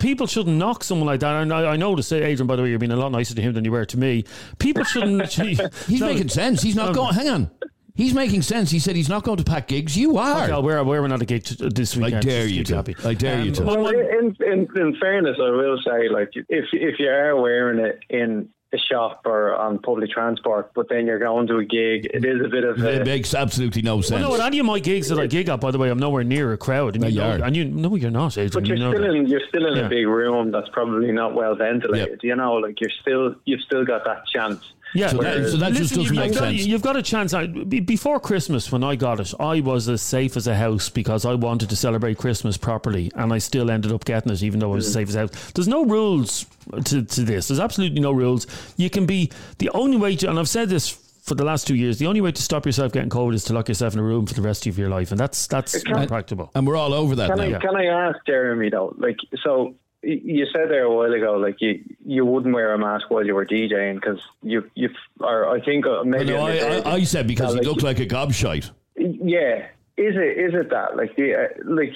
People 0.00 0.26
shouldn't 0.26 0.56
knock 0.58 0.84
someone 0.84 1.06
like 1.06 1.20
that. 1.20 1.34
And 1.42 1.52
I, 1.52 1.72
I 1.72 1.76
noticed, 1.76 2.12
uh, 2.12 2.16
Adrian, 2.16 2.46
by 2.46 2.56
the 2.56 2.62
way, 2.62 2.68
you're 2.70 2.78
being 2.78 2.92
a 2.92 2.96
lot 2.96 3.10
nicer 3.12 3.34
to 3.34 3.40
him 3.40 3.54
than 3.54 3.64
you 3.64 3.72
were 3.72 3.86
to 3.86 3.96
me. 3.98 4.24
People 4.58 4.84
shouldn't. 4.84 5.32
He's 5.86 6.00
making 6.00 6.28
sense. 6.28 6.60
He's 6.60 6.76
not 6.76 6.94
going. 6.94 7.14
Hang 7.14 7.28
on. 7.28 7.50
He's 7.96 8.12
making 8.12 8.42
sense. 8.42 8.72
He 8.72 8.80
said 8.80 8.96
he's 8.96 9.08
not 9.08 9.22
going 9.22 9.36
to 9.38 9.44
pack 9.44 9.68
gigs. 9.68 9.96
You 9.96 10.18
are. 10.18 10.50
Okay, 10.50 10.60
we're, 10.60 10.82
we're 10.82 11.06
not 11.06 11.22
a 11.22 11.24
gig 11.24 11.44
t- 11.44 11.68
this 11.72 11.96
weekend. 11.96 12.16
I 12.16 12.20
dare 12.20 12.46
you 12.48 12.64
to. 12.64 12.74
happy. 12.74 12.96
I 13.04 13.14
dare 13.14 13.40
you 13.40 13.50
Um, 13.50 13.54
to. 13.54 13.62
Well, 13.62 13.86
in, 13.86 14.36
in 14.44 14.66
in 14.76 14.96
fairness, 15.00 15.36
I 15.40 15.50
will 15.50 15.78
say 15.86 16.08
like 16.08 16.30
if 16.34 16.64
if 16.72 16.98
you 16.98 17.08
are 17.08 17.40
wearing 17.40 17.78
it 17.78 18.00
in 18.10 18.48
a 18.63 18.63
shop 18.78 19.22
or 19.24 19.54
on 19.54 19.78
public 19.78 20.10
transport, 20.10 20.70
but 20.74 20.88
then 20.88 21.06
you're 21.06 21.18
going 21.18 21.46
to 21.48 21.56
a 21.58 21.64
gig, 21.64 22.06
it 22.12 22.24
is 22.24 22.40
a 22.44 22.48
bit 22.48 22.64
of 22.64 22.78
It 22.82 23.04
makes 23.06 23.34
absolutely 23.34 23.82
no 23.82 23.96
Well, 23.96 24.02
sense. 24.02 24.20
no, 24.22 24.34
at 24.34 24.40
any 24.40 24.58
of 24.58 24.66
my 24.66 24.78
gigs 24.78 25.08
that 25.08 25.18
I 25.18 25.26
gig 25.26 25.48
at, 25.48 25.60
by 25.60 25.70
the 25.70 25.78
way, 25.78 25.88
I'm 25.90 25.98
nowhere 25.98 26.24
near 26.24 26.52
a 26.52 26.56
crowd. 26.58 26.94
And 26.96 27.02
No, 27.02 27.08
you, 27.08 27.14
you 27.14 27.20
know, 27.20 27.30
are. 27.30 27.44
and 27.44 27.56
you 27.56 27.64
no, 27.64 27.94
you're 27.94 28.10
not, 28.10 28.36
Adrian. 28.38 28.50
But 28.52 28.66
you're 28.66 28.76
you 28.76 28.84
know 28.84 28.90
still 28.92 29.02
that. 29.02 29.14
in 29.16 29.26
you're 29.28 29.40
still 29.48 29.66
in 29.66 29.76
Yeah. 29.76 29.86
a 29.86 29.88
big 29.88 30.06
room 30.06 30.50
that's 30.50 30.68
probably 30.70 31.12
not 31.12 31.34
well 31.34 31.54
ventilated. 31.54 32.20
You 32.22 32.36
know, 32.36 32.54
like 32.54 32.80
you're 32.80 32.90
still 33.00 33.34
you've 33.44 33.60
still 33.62 33.84
got 33.84 34.04
that 34.04 34.26
chance. 34.26 34.60
Yeah, 34.94 35.08
So 35.08 35.18
that- 35.18 35.48
so 35.50 35.56
that 35.56 35.72
just 35.72 35.80
listen, 35.80 35.98
doesn't 35.98 36.02
you've 36.02 36.12
make 36.14 36.32
got, 36.32 36.38
sense. 36.38 36.66
You've 36.66 36.82
got 36.82 36.96
a 36.96 37.02
chance. 37.02 37.34
I, 37.34 37.46
before 37.46 38.20
Christmas, 38.20 38.70
when 38.70 38.84
I 38.84 38.94
got 38.96 39.20
it, 39.20 39.32
I 39.40 39.60
was 39.60 39.88
as 39.88 40.02
safe 40.02 40.36
as 40.36 40.46
a 40.46 40.54
house 40.54 40.88
because 40.88 41.24
I 41.24 41.34
wanted 41.34 41.68
to 41.70 41.76
celebrate 41.76 42.18
Christmas 42.18 42.56
properly, 42.56 43.10
and 43.16 43.32
I 43.32 43.38
still 43.38 43.70
ended 43.70 43.92
up 43.92 44.04
getting 44.04 44.32
it, 44.32 44.42
even 44.42 44.60
though 44.60 44.72
I 44.72 44.76
was 44.76 44.86
as 44.86 44.92
mm. 44.92 44.94
safe 44.94 45.08
as 45.08 45.14
a 45.16 45.18
house. 45.20 45.52
There's 45.52 45.68
no 45.68 45.84
rules 45.84 46.46
to, 46.84 47.02
to 47.02 47.22
this. 47.22 47.48
There's 47.48 47.60
absolutely 47.60 48.00
no 48.00 48.12
rules. 48.12 48.46
You 48.76 48.88
can 48.88 49.06
be 49.06 49.30
the 49.58 49.70
only 49.70 49.96
way 49.96 50.16
to, 50.16 50.30
and 50.30 50.38
I've 50.38 50.48
said 50.48 50.68
this 50.68 50.88
for 51.24 51.34
the 51.34 51.44
last 51.44 51.66
two 51.66 51.74
years. 51.74 51.98
The 51.98 52.06
only 52.06 52.20
way 52.20 52.32
to 52.32 52.42
stop 52.42 52.66
yourself 52.66 52.92
getting 52.92 53.08
COVID 53.08 53.34
is 53.34 53.44
to 53.44 53.54
lock 53.54 53.68
yourself 53.68 53.94
in 53.94 54.00
a 54.00 54.02
room 54.02 54.26
for 54.26 54.34
the 54.34 54.42
rest 54.42 54.66
of 54.66 54.78
your 54.78 54.90
life, 54.90 55.10
and 55.10 55.18
that's 55.18 55.46
that's 55.46 55.84
not 55.86 56.06
practical. 56.06 56.50
and 56.54 56.66
we're 56.66 56.76
all 56.76 56.92
over 56.92 57.16
that 57.16 57.30
Can 57.30 57.50
now. 57.50 57.56
I 57.56 57.60
can 57.60 57.76
I 57.76 57.86
ask 57.86 58.18
Jeremy 58.26 58.70
though? 58.70 58.94
Like, 58.98 59.16
so 59.42 59.62
y- 59.64 59.74
you 60.04 60.46
said 60.52 60.70
there 60.70 60.84
a 60.84 60.94
while 60.94 61.12
ago, 61.12 61.36
like 61.36 61.60
you 61.60 61.82
you 62.04 62.24
wouldn't 62.24 62.54
wear 62.54 62.74
a 62.74 62.78
mask 62.78 63.10
while 63.10 63.24
you 63.24 63.34
were 63.34 63.46
DJing 63.46 63.94
because 63.94 64.20
you 64.42 64.70
you 64.74 64.90
or 65.20 65.48
I 65.48 65.64
think 65.64 65.86
uh, 65.86 66.04
maybe 66.04 66.26
no, 66.26 66.40
I 66.40 66.56
I, 66.56 66.76
I, 66.78 66.92
I 66.94 67.04
said 67.04 67.26
because 67.26 67.52
he 67.52 67.58
like, 67.58 67.66
looked 67.66 67.82
like 67.82 68.00
a 68.00 68.06
gobshite. 68.06 68.70
Yeah, 68.96 69.66
is 69.96 70.14
it 70.16 70.38
is 70.38 70.54
it 70.54 70.70
that 70.70 70.96
like 70.96 71.16
the 71.16 71.34
uh, 71.34 71.48
like 71.64 71.92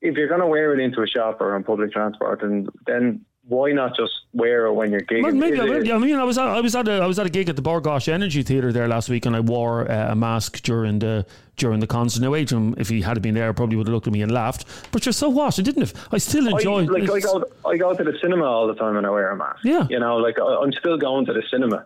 if 0.00 0.16
you're 0.16 0.28
gonna 0.28 0.46
wear 0.46 0.74
it 0.74 0.82
into 0.82 1.02
a 1.02 1.06
shop 1.06 1.40
or 1.40 1.54
on 1.54 1.64
public 1.64 1.92
transport, 1.92 2.42
and 2.42 2.68
then 2.86 3.24
why 3.48 3.72
not 3.72 3.96
just 3.96 4.12
wear 4.32 4.66
it 4.66 4.72
when 4.72 4.92
you're 4.92 5.00
gigging? 5.00 5.24
Well, 5.24 5.32
maybe 5.32 5.58
Is 5.58 5.90
I. 5.90 5.94
I 5.94 5.98
mean, 5.98 6.16
I 6.16 6.24
was 6.24 6.38
at, 6.38 6.46
I 6.46 6.60
was 6.60 6.76
at 6.76 6.86
a 6.86 6.92
I 6.92 7.06
was 7.06 7.18
at 7.18 7.26
a 7.26 7.30
gig 7.30 7.48
at 7.48 7.56
the 7.56 7.62
Bord 7.62 7.84
Gáis 7.84 8.08
Energy 8.08 8.42
Theatre 8.42 8.72
there 8.72 8.86
last 8.86 9.08
week, 9.08 9.26
and 9.26 9.34
I 9.34 9.40
wore 9.40 9.90
uh, 9.90 10.12
a 10.12 10.14
mask 10.14 10.62
during 10.62 11.00
the 11.00 11.26
during 11.56 11.80
the 11.80 11.86
concert. 11.86 12.22
Now, 12.22 12.34
Adrian, 12.34 12.74
if 12.78 12.88
he 12.88 13.02
had 13.02 13.20
been 13.20 13.34
there, 13.34 13.52
probably 13.52 13.76
would 13.76 13.88
have 13.88 13.94
looked 13.94 14.06
at 14.06 14.12
me 14.12 14.22
and 14.22 14.30
laughed. 14.30 14.64
But 14.92 15.04
you're 15.04 15.12
so 15.12 15.28
what? 15.28 15.58
I 15.58 15.62
didn't. 15.62 15.82
Have, 15.82 16.08
I 16.12 16.18
still 16.18 16.48
I, 16.48 16.52
enjoy. 16.52 16.84
like 16.84 17.10
I 17.10 17.20
go, 17.20 17.44
I 17.66 17.76
go 17.76 17.94
to 17.94 18.04
the 18.04 18.16
cinema 18.20 18.44
all 18.44 18.68
the 18.68 18.74
time 18.74 18.96
and 18.96 19.06
I 19.06 19.10
wear 19.10 19.30
a 19.30 19.36
mask. 19.36 19.64
Yeah. 19.64 19.86
you 19.90 19.98
know, 19.98 20.16
like 20.18 20.38
I, 20.38 20.62
I'm 20.62 20.72
still 20.72 20.96
going 20.96 21.26
to 21.26 21.32
the 21.32 21.42
cinema, 21.50 21.84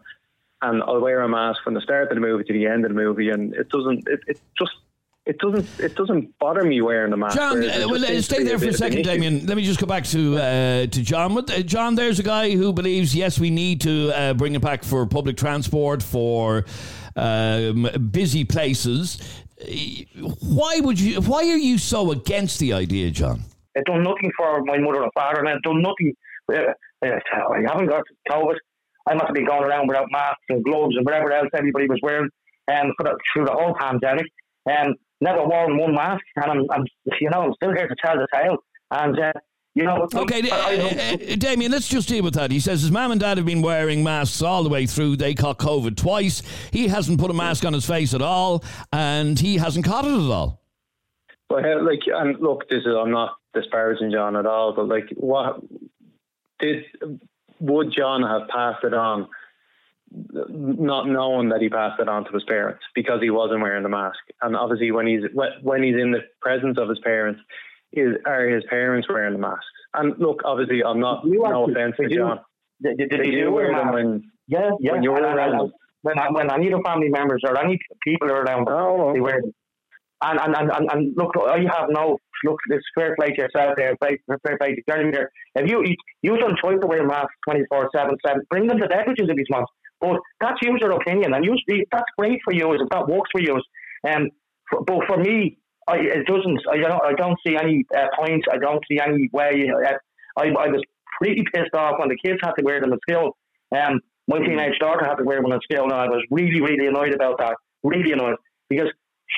and 0.60 0.82
I'll 0.82 1.00
wear 1.00 1.22
a 1.22 1.28
mask 1.28 1.62
from 1.64 1.74
the 1.74 1.80
start 1.80 2.10
of 2.10 2.16
the 2.16 2.20
movie 2.20 2.44
to 2.44 2.52
the 2.52 2.66
end 2.66 2.84
of 2.84 2.90
the 2.90 2.96
movie, 2.96 3.30
and 3.30 3.54
it 3.54 3.70
doesn't, 3.70 4.06
it, 4.08 4.20
it 4.26 4.40
just, 4.58 4.72
it 5.26 5.38
doesn't, 5.38 5.68
it 5.80 5.96
doesn't 5.96 6.38
bother 6.38 6.62
me 6.62 6.80
wearing 6.80 7.10
the 7.10 7.16
mask. 7.16 7.36
John, 7.36 7.58
uh, 7.58 7.86
well, 7.88 8.22
stay 8.22 8.44
there 8.44 8.58
for 8.58 8.66
a 8.66 8.68
an 8.68 8.74
second. 8.74 9.02
Damien. 9.02 9.44
Let 9.44 9.56
me 9.56 9.64
just 9.64 9.80
go 9.80 9.86
back 9.86 10.04
to 10.04 10.36
uh, 10.36 10.86
to 10.86 11.02
John. 11.02 11.34
What, 11.34 11.50
uh, 11.50 11.62
John, 11.62 11.96
there's 11.96 12.20
a 12.20 12.22
guy 12.22 12.52
who 12.52 12.72
believes 12.72 13.14
yes, 13.14 13.38
we 13.38 13.50
need 13.50 13.80
to 13.80 14.12
uh, 14.16 14.34
bring 14.34 14.54
it 14.54 14.62
back 14.62 14.84
for 14.84 15.04
public 15.06 15.36
transport 15.36 16.02
for 16.02 16.64
um, 17.16 17.88
busy 18.12 18.44
places. 18.44 19.18
Why 20.40 20.80
would 20.80 21.00
you? 21.00 21.20
Why 21.20 21.40
are 21.40 21.58
you 21.58 21.78
so 21.78 22.12
against 22.12 22.60
the 22.60 22.72
idea, 22.72 23.10
John? 23.10 23.42
It 23.74 23.84
done 23.84 24.04
nothing 24.04 24.30
for 24.36 24.62
my 24.62 24.78
mother 24.78 25.02
and 25.02 25.12
father, 25.12 25.40
and 25.40 25.48
it 25.48 25.62
done 25.62 25.82
nothing. 25.82 26.14
Uh, 26.52 26.72
I 27.02 27.62
haven't 27.66 27.88
got 27.88 28.04
COVID. 28.30 28.56
I 29.08 29.14
must 29.14 29.26
have 29.26 29.34
been 29.34 29.46
going 29.46 29.64
around 29.64 29.88
without 29.88 30.06
masks 30.10 30.42
and 30.48 30.64
gloves 30.64 30.96
and 30.96 31.04
whatever 31.04 31.32
else 31.32 31.48
everybody 31.54 31.86
was 31.86 31.98
wearing 32.02 32.28
um, 32.68 32.92
for 32.96 33.04
the, 33.04 33.16
through 33.32 33.44
the 33.46 33.52
whole 33.52 33.74
pandemic. 33.78 34.26
Um, 34.68 34.94
never 35.20 35.44
worn 35.46 35.78
one 35.78 35.94
mask, 35.94 36.22
and 36.36 36.44
I'm, 36.46 36.60
I'm, 36.70 36.84
you 37.20 37.30
know, 37.30 37.42
I'm 37.42 37.54
still 37.54 37.72
here 37.74 37.88
to 37.88 37.96
tell 38.04 38.16
the 38.16 38.26
tale. 38.32 38.56
And 38.90 39.18
uh, 39.18 39.32
you 39.74 39.84
know, 39.84 40.06
Okay, 40.14 40.42
I- 40.50 40.54
I 40.54 40.76
uh, 40.78 41.32
uh, 41.32 41.36
Damien, 41.36 41.70
let's 41.70 41.88
just 41.88 42.08
deal 42.08 42.24
with 42.24 42.34
that. 42.34 42.50
He 42.50 42.60
says 42.60 42.80
his 42.82 42.90
mum 42.90 43.10
and 43.12 43.20
dad 43.20 43.36
have 43.36 43.44
been 43.46 43.60
wearing 43.62 44.02
masks 44.02 44.40
all 44.42 44.62
the 44.62 44.70
way 44.70 44.86
through. 44.86 45.16
They 45.16 45.34
caught 45.34 45.58
COVID 45.58 45.96
twice. 45.96 46.42
He 46.72 46.88
hasn't 46.88 47.20
put 47.20 47.30
a 47.30 47.34
mask 47.34 47.64
on 47.64 47.72
his 47.72 47.84
face 47.86 48.14
at 48.14 48.22
all, 48.22 48.64
and 48.92 49.38
he 49.38 49.58
hasn't 49.58 49.84
caught 49.84 50.04
it 50.04 50.12
at 50.12 50.30
all. 50.30 50.62
But 51.48 51.64
uh, 51.64 51.82
like, 51.82 52.00
and 52.06 52.40
look, 52.40 52.68
this 52.68 52.80
is 52.80 52.94
I'm 52.98 53.10
not 53.10 53.36
disparaging 53.54 54.10
John 54.12 54.34
at 54.36 54.46
all, 54.46 54.72
but 54.74 54.88
like, 54.88 55.08
what 55.16 55.60
did 56.58 56.84
would 57.60 57.92
John 57.96 58.22
have 58.22 58.48
passed 58.48 58.84
it 58.84 58.94
on, 58.94 59.28
not 60.32 61.08
knowing 61.08 61.48
that 61.50 61.60
he 61.60 61.68
passed 61.68 62.00
it 62.00 62.08
on 62.08 62.24
to 62.24 62.32
his 62.32 62.44
parents 62.44 62.80
because 62.94 63.20
he 63.22 63.30
wasn't 63.30 63.60
wearing 63.62 63.82
the 63.82 63.88
mask? 63.88 64.18
And 64.42 64.56
obviously, 64.56 64.90
when 64.90 65.06
he's 65.06 65.22
when 65.62 65.82
he's 65.82 65.96
in 65.96 66.10
the 66.12 66.20
presence 66.40 66.78
of 66.78 66.88
his 66.88 66.98
parents, 67.00 67.40
is 67.92 68.14
are 68.26 68.46
his 68.48 68.64
parents 68.68 69.08
wearing 69.08 69.32
the 69.34 69.38
masks? 69.38 69.64
And 69.94 70.18
look, 70.18 70.42
obviously, 70.44 70.82
I'm 70.84 71.00
not 71.00 71.22
no 71.24 71.64
offense 71.70 71.94
to. 72.00 72.08
John. 72.14 72.40
They 72.80 72.94
did 72.94 73.10
do 73.10 73.30
you 73.30 73.50
wear 73.50 73.72
them 73.72 73.92
when 73.92 74.30
Yeah, 74.48 74.70
yeah. 74.80 74.92
when 74.92 75.02
you're 75.02 75.16
and- 75.16 75.36
around. 75.38 75.72
when, 76.02 76.18
I- 76.18 76.30
when 76.30 76.52
any 76.52 76.70
of 76.70 76.78
the 76.78 76.82
family 76.86 77.08
members 77.08 77.42
or 77.46 77.58
any 77.58 77.78
people 78.04 78.30
are 78.30 78.42
around, 78.42 78.68
Oh, 78.70 79.12
they 79.14 79.20
wear 79.20 79.40
them. 79.40 79.52
And, 80.22 80.38
and, 80.40 80.54
and, 80.56 80.70
and, 80.72 80.90
and 80.92 81.14
look, 81.16 81.32
I 81.46 81.58
have 81.76 81.88
no 81.90 82.16
look. 82.44 82.58
It's 82.70 82.84
fair 82.94 83.14
play 83.16 83.28
to 83.28 83.42
yourself 83.42 83.74
there. 83.76 83.94
Fair, 84.00 84.16
fair 84.46 84.56
play 84.58 84.74
to 84.74 84.82
Jeremy 84.88 85.12
there. 85.12 85.30
If 85.56 85.70
you 85.70 85.82
you, 85.84 85.94
you 86.22 86.36
don't 86.38 86.58
choice 86.58 86.78
to 86.80 86.86
wear 86.86 87.06
masks 87.06 87.34
twenty 87.46 87.64
four 87.68 87.88
seven 87.94 88.16
seven, 88.26 88.42
bring 88.50 88.66
them 88.66 88.78
to 88.78 88.88
Deverages 88.88 89.28
if 89.28 89.36
you 89.36 89.44
want. 89.50 89.66
But 90.06 90.20
that's 90.40 90.60
your 90.62 90.92
opinion, 90.92 91.34
and 91.34 91.44
usually 91.44 91.84
that's 91.90 92.10
great 92.18 92.38
for 92.44 92.52
you 92.52 92.72
if 92.72 92.88
that 92.90 93.08
works 93.08 93.30
for 93.32 93.40
you. 93.40 93.56
Um, 94.08 94.30
for, 94.70 94.82
but 94.84 94.98
for 95.06 95.16
me, 95.18 95.58
I, 95.88 95.96
it 95.96 96.26
doesn't. 96.26 96.60
I 96.70 96.76
don't. 96.78 97.02
I 97.04 97.12
don't 97.14 97.38
see 97.46 97.56
any 97.56 97.84
uh. 97.96 98.06
I 98.20 98.58
don't 98.58 98.84
see 98.90 98.98
any 99.00 99.28
way. 99.32 99.68
Uh, 99.70 99.92
I, 100.36 100.44
I 100.48 100.68
was 100.68 100.82
pretty 101.20 101.42
pissed 101.52 101.74
off 101.74 101.98
when 101.98 102.08
the 102.08 102.18
kids 102.24 102.38
had 102.42 102.52
to 102.52 102.64
wear 102.64 102.80
them 102.80 102.92
at 102.92 102.98
school. 103.08 103.36
Um, 103.74 104.00
my 104.28 104.38
teenage 104.38 104.78
daughter 104.78 105.04
had 105.04 105.16
to 105.16 105.24
wear 105.24 105.40
them 105.40 105.52
at 105.52 105.60
school, 105.62 105.84
and 105.84 105.92
I 105.92 106.06
was 106.06 106.22
really, 106.30 106.60
really 106.60 106.86
annoyed 106.86 107.14
about 107.14 107.38
that. 107.38 107.54
Really 107.82 108.12
annoyed 108.12 108.36
because 108.68 108.90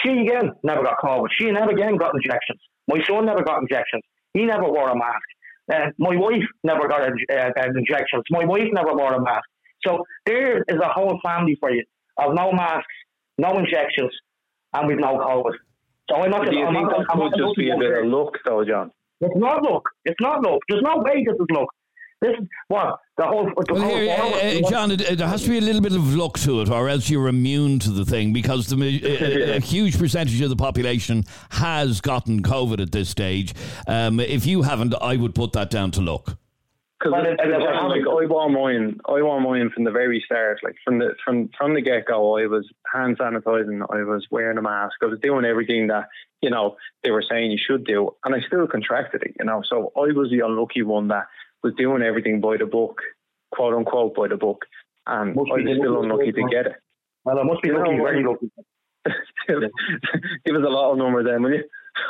she 0.03 0.11
again 0.11 0.53
never 0.63 0.83
got 0.83 0.99
COVID. 1.03 1.29
She 1.39 1.51
never 1.51 1.71
again 1.71 1.97
got 1.97 2.15
injections. 2.15 2.61
My 2.89 2.99
son 3.07 3.27
never 3.27 3.43
got 3.43 3.61
injections. 3.61 4.03
He 4.35 4.45
never 4.45 4.65
wore 4.65 4.89
a 4.89 4.97
mask. 4.97 5.29
Uh, 5.71 5.91
my 5.99 6.17
wife 6.17 6.49
never 6.65 6.89
got 6.89 7.03
uh, 7.03 7.35
uh, 7.35 7.69
injections. 7.77 8.25
My 8.31 8.45
wife 8.45 8.69
never 8.73 8.95
wore 8.95 9.13
a 9.13 9.23
mask. 9.23 9.45
So 9.87 10.05
there 10.27 10.59
is 10.69 10.77
a 10.83 10.89
whole 10.89 11.19
family 11.25 11.57
for 11.61 11.71
you 11.71 11.85
of 12.19 12.35
no 12.35 12.53
masks, 12.53 12.87
no 13.39 13.57
injections, 13.59 14.13
and 14.75 14.89
we've 14.89 14.99
no 14.99 15.19
COVID. 15.19 15.53
So 16.11 16.17
I'm 16.17 16.31
not 16.31 16.47
Do 16.47 16.57
you 16.57 16.65
I'm 16.67 16.75
think 16.75 16.89
not- 16.91 16.99
that 16.99 17.07
I'm 17.11 17.19
could 17.21 17.31
not 17.39 17.39
just 17.39 17.57
be 17.57 17.71
a 17.71 17.77
bit 17.77 17.99
of 17.99 18.07
luck, 18.07 18.33
though, 18.45 18.65
John? 18.65 18.91
It's 19.21 19.35
not 19.37 19.63
luck. 19.63 19.83
It's 20.05 20.21
not 20.21 20.43
luck. 20.43 20.61
There's 20.69 20.83
no 20.83 20.99
way 20.99 21.25
this 21.25 21.35
is 21.35 21.47
luck. 21.51 21.69
This 22.21 22.31
is 22.41 22.47
what 22.67 22.99
the 23.17 23.25
whole. 23.27 23.45
The 23.45 23.75
Well, 23.75 23.83
whole 23.83 23.97
here, 23.97 24.17
uh, 24.19 24.67
uh, 24.67 24.71
John, 24.71 24.91
it, 24.91 25.19
there 25.19 25.29
has 25.29 25.43
to 25.45 25.51
be 25.51 25.59
a 25.59 25.61
little 25.61 25.81
bit 25.81 25.93
of 25.93 26.15
luck 26.17 26.37
to 26.41 26.61
it, 26.63 26.69
or 26.69 26.89
else 26.89 27.09
you're 27.09 27.29
immune 27.29 27.79
to 27.81 27.91
the 27.91 28.05
thing 28.05 28.33
because 28.33 28.67
the, 28.67 28.77
ma- 28.77 28.85
a, 28.87 29.57
a 29.57 29.61
huge 29.61 29.97
percentage 29.99 30.41
of 30.41 30.51
the 30.51 30.57
population 30.57 31.25
has 31.51 32.01
gotten 32.01 32.43
COVID 32.43 32.81
at 32.81 32.91
this 32.91 33.09
stage. 33.09 33.55
Um, 33.87 34.19
if 34.19 34.47
you 34.47 34.63
haven't, 34.63 34.95
I 35.01 35.15
would 35.17 35.35
put 35.35 35.53
that 35.53 35.71
down 35.71 35.93
to 35.93 36.01
luck. 36.01 36.37
Because 36.99 37.13
Well, 37.13 37.27
it- 37.27 37.39
it- 37.41 37.61
like 37.61 38.01
I 38.07 38.27
wore 38.27 38.51
mine, 38.51 38.99
I 39.07 39.23
wore 39.23 39.41
mine 39.41 39.71
from 39.71 39.85
the 39.85 39.93
very 39.93 40.21
start. 40.27 40.59
Like 40.65 40.75
from 40.85 40.99
the 40.99 41.15
from 41.25 41.49
from 41.57 41.75
the 41.75 41.81
get 41.81 42.07
go, 42.07 42.37
I 42.39 42.47
was 42.47 42.69
hand 42.93 43.19
sanitizing, 43.19 43.87
I 43.89 44.03
was 44.03 44.27
wearing 44.33 44.59
a 44.59 44.63
mask, 44.63 44.97
I 45.03 45.07
was 45.07 45.21
doing 45.21 45.45
everything 45.45 45.87
that 45.89 46.09
you 46.43 46.51
know 46.51 46.77
they 47.05 47.13
were 47.13 47.23
saying 47.23 47.53
you 47.53 47.59
should 47.59 47.85
do, 47.85 48.11
and 48.25 48.35
I 48.35 48.41
still 48.41 48.67
contracted 48.67 49.23
it. 49.23 49.37
You 49.39 49.45
know, 49.47 49.63
so 49.65 49.93
I 49.97 50.11
was 50.13 50.31
the 50.31 50.41
unlucky 50.41 50.83
one 50.83 51.07
that 51.09 51.27
was 51.63 51.73
doing 51.75 52.03
everything 52.03 52.41
by 52.41 52.57
the 52.57 52.67
book, 52.67 53.01
quote 53.53 53.75
unquote 53.75 54.15
by 54.17 54.27
the 54.29 54.37
book, 54.37 54.65
and 55.07 55.37
Must 55.37 55.53
I 55.53 55.57
be 55.59 55.63
was 55.67 55.77
the 55.77 55.81
still 55.83 56.03
unlucky 56.03 56.33
to 56.33 56.43
get 56.51 56.67
it. 56.67 56.73
well, 57.25 57.39
I 57.39 57.43
must 57.45 57.63
be 57.63 57.69
You 57.69 57.79
lucky, 57.79 57.97
know, 57.97 58.03
very 58.05 58.25
I- 58.25 58.29
lucky. 58.29 58.51
Give 60.45 60.57
us 60.57 60.65
a 60.67 60.69
lot 60.69 60.93
of 60.93 60.99
numbers 60.99 61.27
then, 61.27 61.43
will 61.43 61.53
you? 61.55 61.65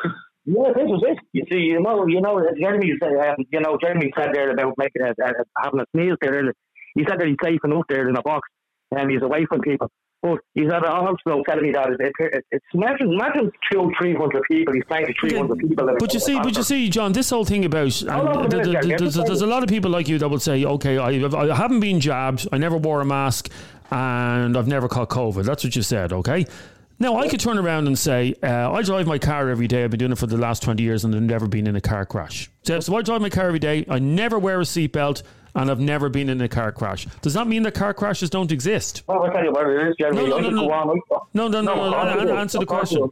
Yeah, 0.48 0.72
this 0.74 0.88
was 0.88 1.02
it. 1.06 1.18
You 1.34 1.44
see, 1.50 1.58
you 1.58 1.80
know, 1.80 2.06
you 2.06 2.22
know, 2.22 2.40
Jeremy 2.58 2.92
said, 2.98 3.12
um, 3.28 3.44
you 3.52 3.60
know, 3.60 3.76
Jeremy 3.82 4.10
said 4.16 4.30
there 4.32 4.50
about 4.50 4.72
making 4.78 5.02
a, 5.02 5.10
a, 5.10 5.32
having 5.62 5.80
a 5.80 5.84
sneeze 5.94 6.16
there. 6.22 6.54
He 6.94 7.04
said 7.06 7.20
that 7.20 7.26
he's 7.26 7.36
safe 7.44 7.60
enough 7.64 7.84
there 7.90 8.08
in 8.08 8.16
a 8.16 8.22
box, 8.22 8.48
and 8.90 9.10
he's 9.10 9.20
away 9.22 9.44
from 9.44 9.60
people. 9.60 9.90
But 10.22 10.38
he's 10.54 10.72
at 10.72 10.84
also 10.84 11.42
telling 11.46 11.64
me 11.64 11.72
that 11.72 11.90
it, 11.90 12.12
it, 12.18 12.44
it's 12.50 12.64
imagine, 12.72 13.12
imagine 13.12 13.52
two, 13.70 13.92
three 14.00 14.14
hundred 14.14 14.42
people. 14.50 14.72
He's 14.72 14.84
playing 14.84 15.06
to 15.06 15.14
three 15.20 15.36
hundred 15.36 15.58
people. 15.58 15.94
But 15.98 16.14
you 16.14 16.18
see, 16.18 16.40
but 16.40 16.56
you 16.56 16.62
see, 16.62 16.88
John, 16.88 17.12
this 17.12 17.28
whole 17.28 17.44
thing 17.44 17.66
about 17.66 18.00
and 18.00 18.10
Hold 18.10 18.28
on 18.28 18.46
a 18.46 18.48
th- 18.48 18.50
minute, 18.50 18.64
th- 18.64 18.72
Jerry. 18.72 18.98
th- 18.98 19.14
there's, 19.14 19.26
there's 19.28 19.42
a 19.42 19.46
lot 19.46 19.62
of 19.62 19.68
people 19.68 19.90
like 19.90 20.08
you 20.08 20.18
that 20.18 20.28
will 20.28 20.40
say, 20.40 20.64
okay, 20.64 20.96
I, 20.96 21.10
I 21.10 21.54
haven't 21.54 21.80
been 21.80 22.00
jabbed, 22.00 22.48
I 22.50 22.56
never 22.56 22.78
wore 22.78 23.02
a 23.02 23.04
mask, 23.04 23.50
and 23.90 24.56
I've 24.56 24.66
never 24.66 24.88
caught 24.88 25.10
COVID. 25.10 25.44
That's 25.44 25.62
what 25.62 25.76
you 25.76 25.82
said, 25.82 26.12
okay? 26.12 26.46
Now 27.00 27.16
I 27.16 27.28
could 27.28 27.38
turn 27.40 27.58
around 27.58 27.86
and 27.86 27.96
say, 27.96 28.34
uh, 28.42 28.72
I 28.72 28.82
drive 28.82 29.06
my 29.06 29.18
car 29.18 29.48
every 29.48 29.68
day. 29.68 29.84
I've 29.84 29.90
been 29.90 29.98
doing 29.98 30.12
it 30.12 30.18
for 30.18 30.26
the 30.26 30.36
last 30.36 30.62
twenty 30.64 30.82
years, 30.82 31.04
and 31.04 31.14
I've 31.14 31.22
never 31.22 31.46
been 31.46 31.66
in 31.68 31.76
a 31.76 31.80
car 31.80 32.04
crash. 32.04 32.50
So, 32.62 32.80
so 32.80 32.96
I 32.96 33.02
drive 33.02 33.20
my 33.20 33.30
car 33.30 33.46
every 33.46 33.60
day. 33.60 33.84
I 33.88 34.00
never 34.00 34.36
wear 34.38 34.58
a 34.60 34.64
seatbelt, 34.64 35.22
and 35.54 35.70
I've 35.70 35.78
never 35.78 36.08
been 36.08 36.28
in 36.28 36.40
a 36.40 36.48
car 36.48 36.72
crash. 36.72 37.06
Does 37.22 37.34
that 37.34 37.46
mean 37.46 37.62
that 37.62 37.74
car 37.74 37.94
crashes 37.94 38.30
don't 38.30 38.50
exist? 38.50 39.04
Well, 39.06 39.22
I'll 39.22 39.30
tell 39.32 39.44
you 39.44 39.52
what 39.52 39.68
it 39.70 39.88
is, 39.88 39.94
Jeremy. 39.96 40.22
No, 40.24 40.26
no, 40.26 40.36
I 40.38 40.40
no, 40.50 40.50
no. 40.50 41.26
No, 41.34 41.48
no, 41.48 41.60
no, 41.62 41.74
no, 41.90 41.94
of 41.96 42.18
it 42.22 42.24
is. 42.24 42.30
answer 42.32 42.58
the 42.58 42.62
Of 42.62 42.68
question. 42.68 43.08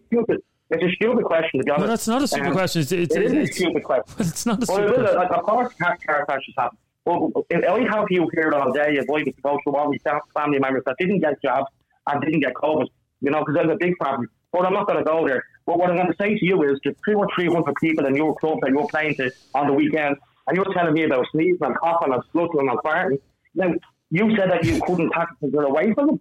It's 0.69 0.83
a 0.83 0.91
stupid 0.97 1.25
question, 1.25 1.61
to 1.61 1.65
be 1.65 1.71
honest. 1.71 1.81
No, 1.83 1.87
that's 1.87 2.09
not 2.09 2.23
a 2.23 2.27
stupid 2.27 2.49
Um, 2.49 2.53
question. 2.55 2.83
It's, 2.83 2.91
it's, 2.91 3.15
it 3.15 3.23
is 3.23 3.51
a 3.51 3.53
stupid 3.53 3.85
question. 3.85 4.15
it's 4.19 4.45
not 4.47 4.57
a 4.65 4.67
Well, 4.69 4.79
stupid 4.79 4.91
is. 4.95 4.99
question. 4.99 5.17
Like, 5.17 5.31
of 5.31 5.45
course, 5.45 5.75
car, 5.81 5.97
car 6.05 6.25
crashes 6.27 6.55
happen. 6.59 6.79
Well, 7.05 7.31
if 7.51 7.65
I 7.65 7.97
have 7.97 8.07
you 8.11 8.29
here 8.35 8.53
all 8.53 8.73
day 8.73 8.97
avoiding 8.97 9.33
to 9.35 9.41
go 9.43 9.57
through 9.63 9.77
all 9.77 9.93
these 9.93 10.03
family 10.35 10.59
members 10.59 10.83
that 10.87 10.97
didn't 10.99 11.21
get 11.21 11.41
jobs 11.41 11.71
and 12.09 12.21
didn't 12.21 12.41
get 12.41 12.55
COVID, 12.55 12.89
you 13.21 13.31
know, 13.31 13.41
because 13.41 13.55
that's 13.55 13.73
a 13.73 13.77
big 13.79 13.97
problem. 13.99 14.29
But 14.53 14.67
I'm 14.67 14.73
not 14.73 14.87
going 14.87 14.99
to 14.99 15.05
go 15.05 15.27
there. 15.27 15.45
But 15.67 15.79
what 15.79 15.91
I'm 15.91 15.97
going 15.97 16.09
to 16.09 16.17
say 16.21 16.39
to 16.39 16.45
you 16.45 16.63
is 16.63 16.79
there's 16.85 16.97
two 17.05 17.15
or 17.15 17.29
three 17.35 17.47
hundred 17.47 17.75
people 17.81 18.07
in 18.07 18.15
your 18.15 18.35
club 18.37 18.59
that 18.63 18.71
you're 18.71 18.87
playing 18.89 19.17
to 19.17 19.31
on 19.55 19.67
the 19.67 19.73
weekend, 19.73 20.17
and 20.47 20.57
you're 20.57 20.73
telling 20.73 20.95
me 20.95 21.05
about 21.05 21.27
sneezing 21.33 21.59
and 21.61 21.77
coughing 21.77 22.13
and 22.13 22.23
spluttering 22.29 22.69
and 22.69 22.79
farting. 22.79 23.21
Now, 23.55 23.75
you 24.11 24.37
said 24.37 24.51
that 24.51 24.65
you 24.65 24.81
couldn't 24.83 25.13
pack 25.13 25.29
it 25.43 25.55
away 25.55 25.93
from 25.93 26.07
them. 26.07 26.21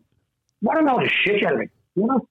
What 0.61 0.81
a 0.81 0.81
load 0.81 1.03
of 1.03 1.09
shit, 1.09 1.41
Jeremy. 1.41 1.69
You 1.95 2.07
know? 2.07 2.27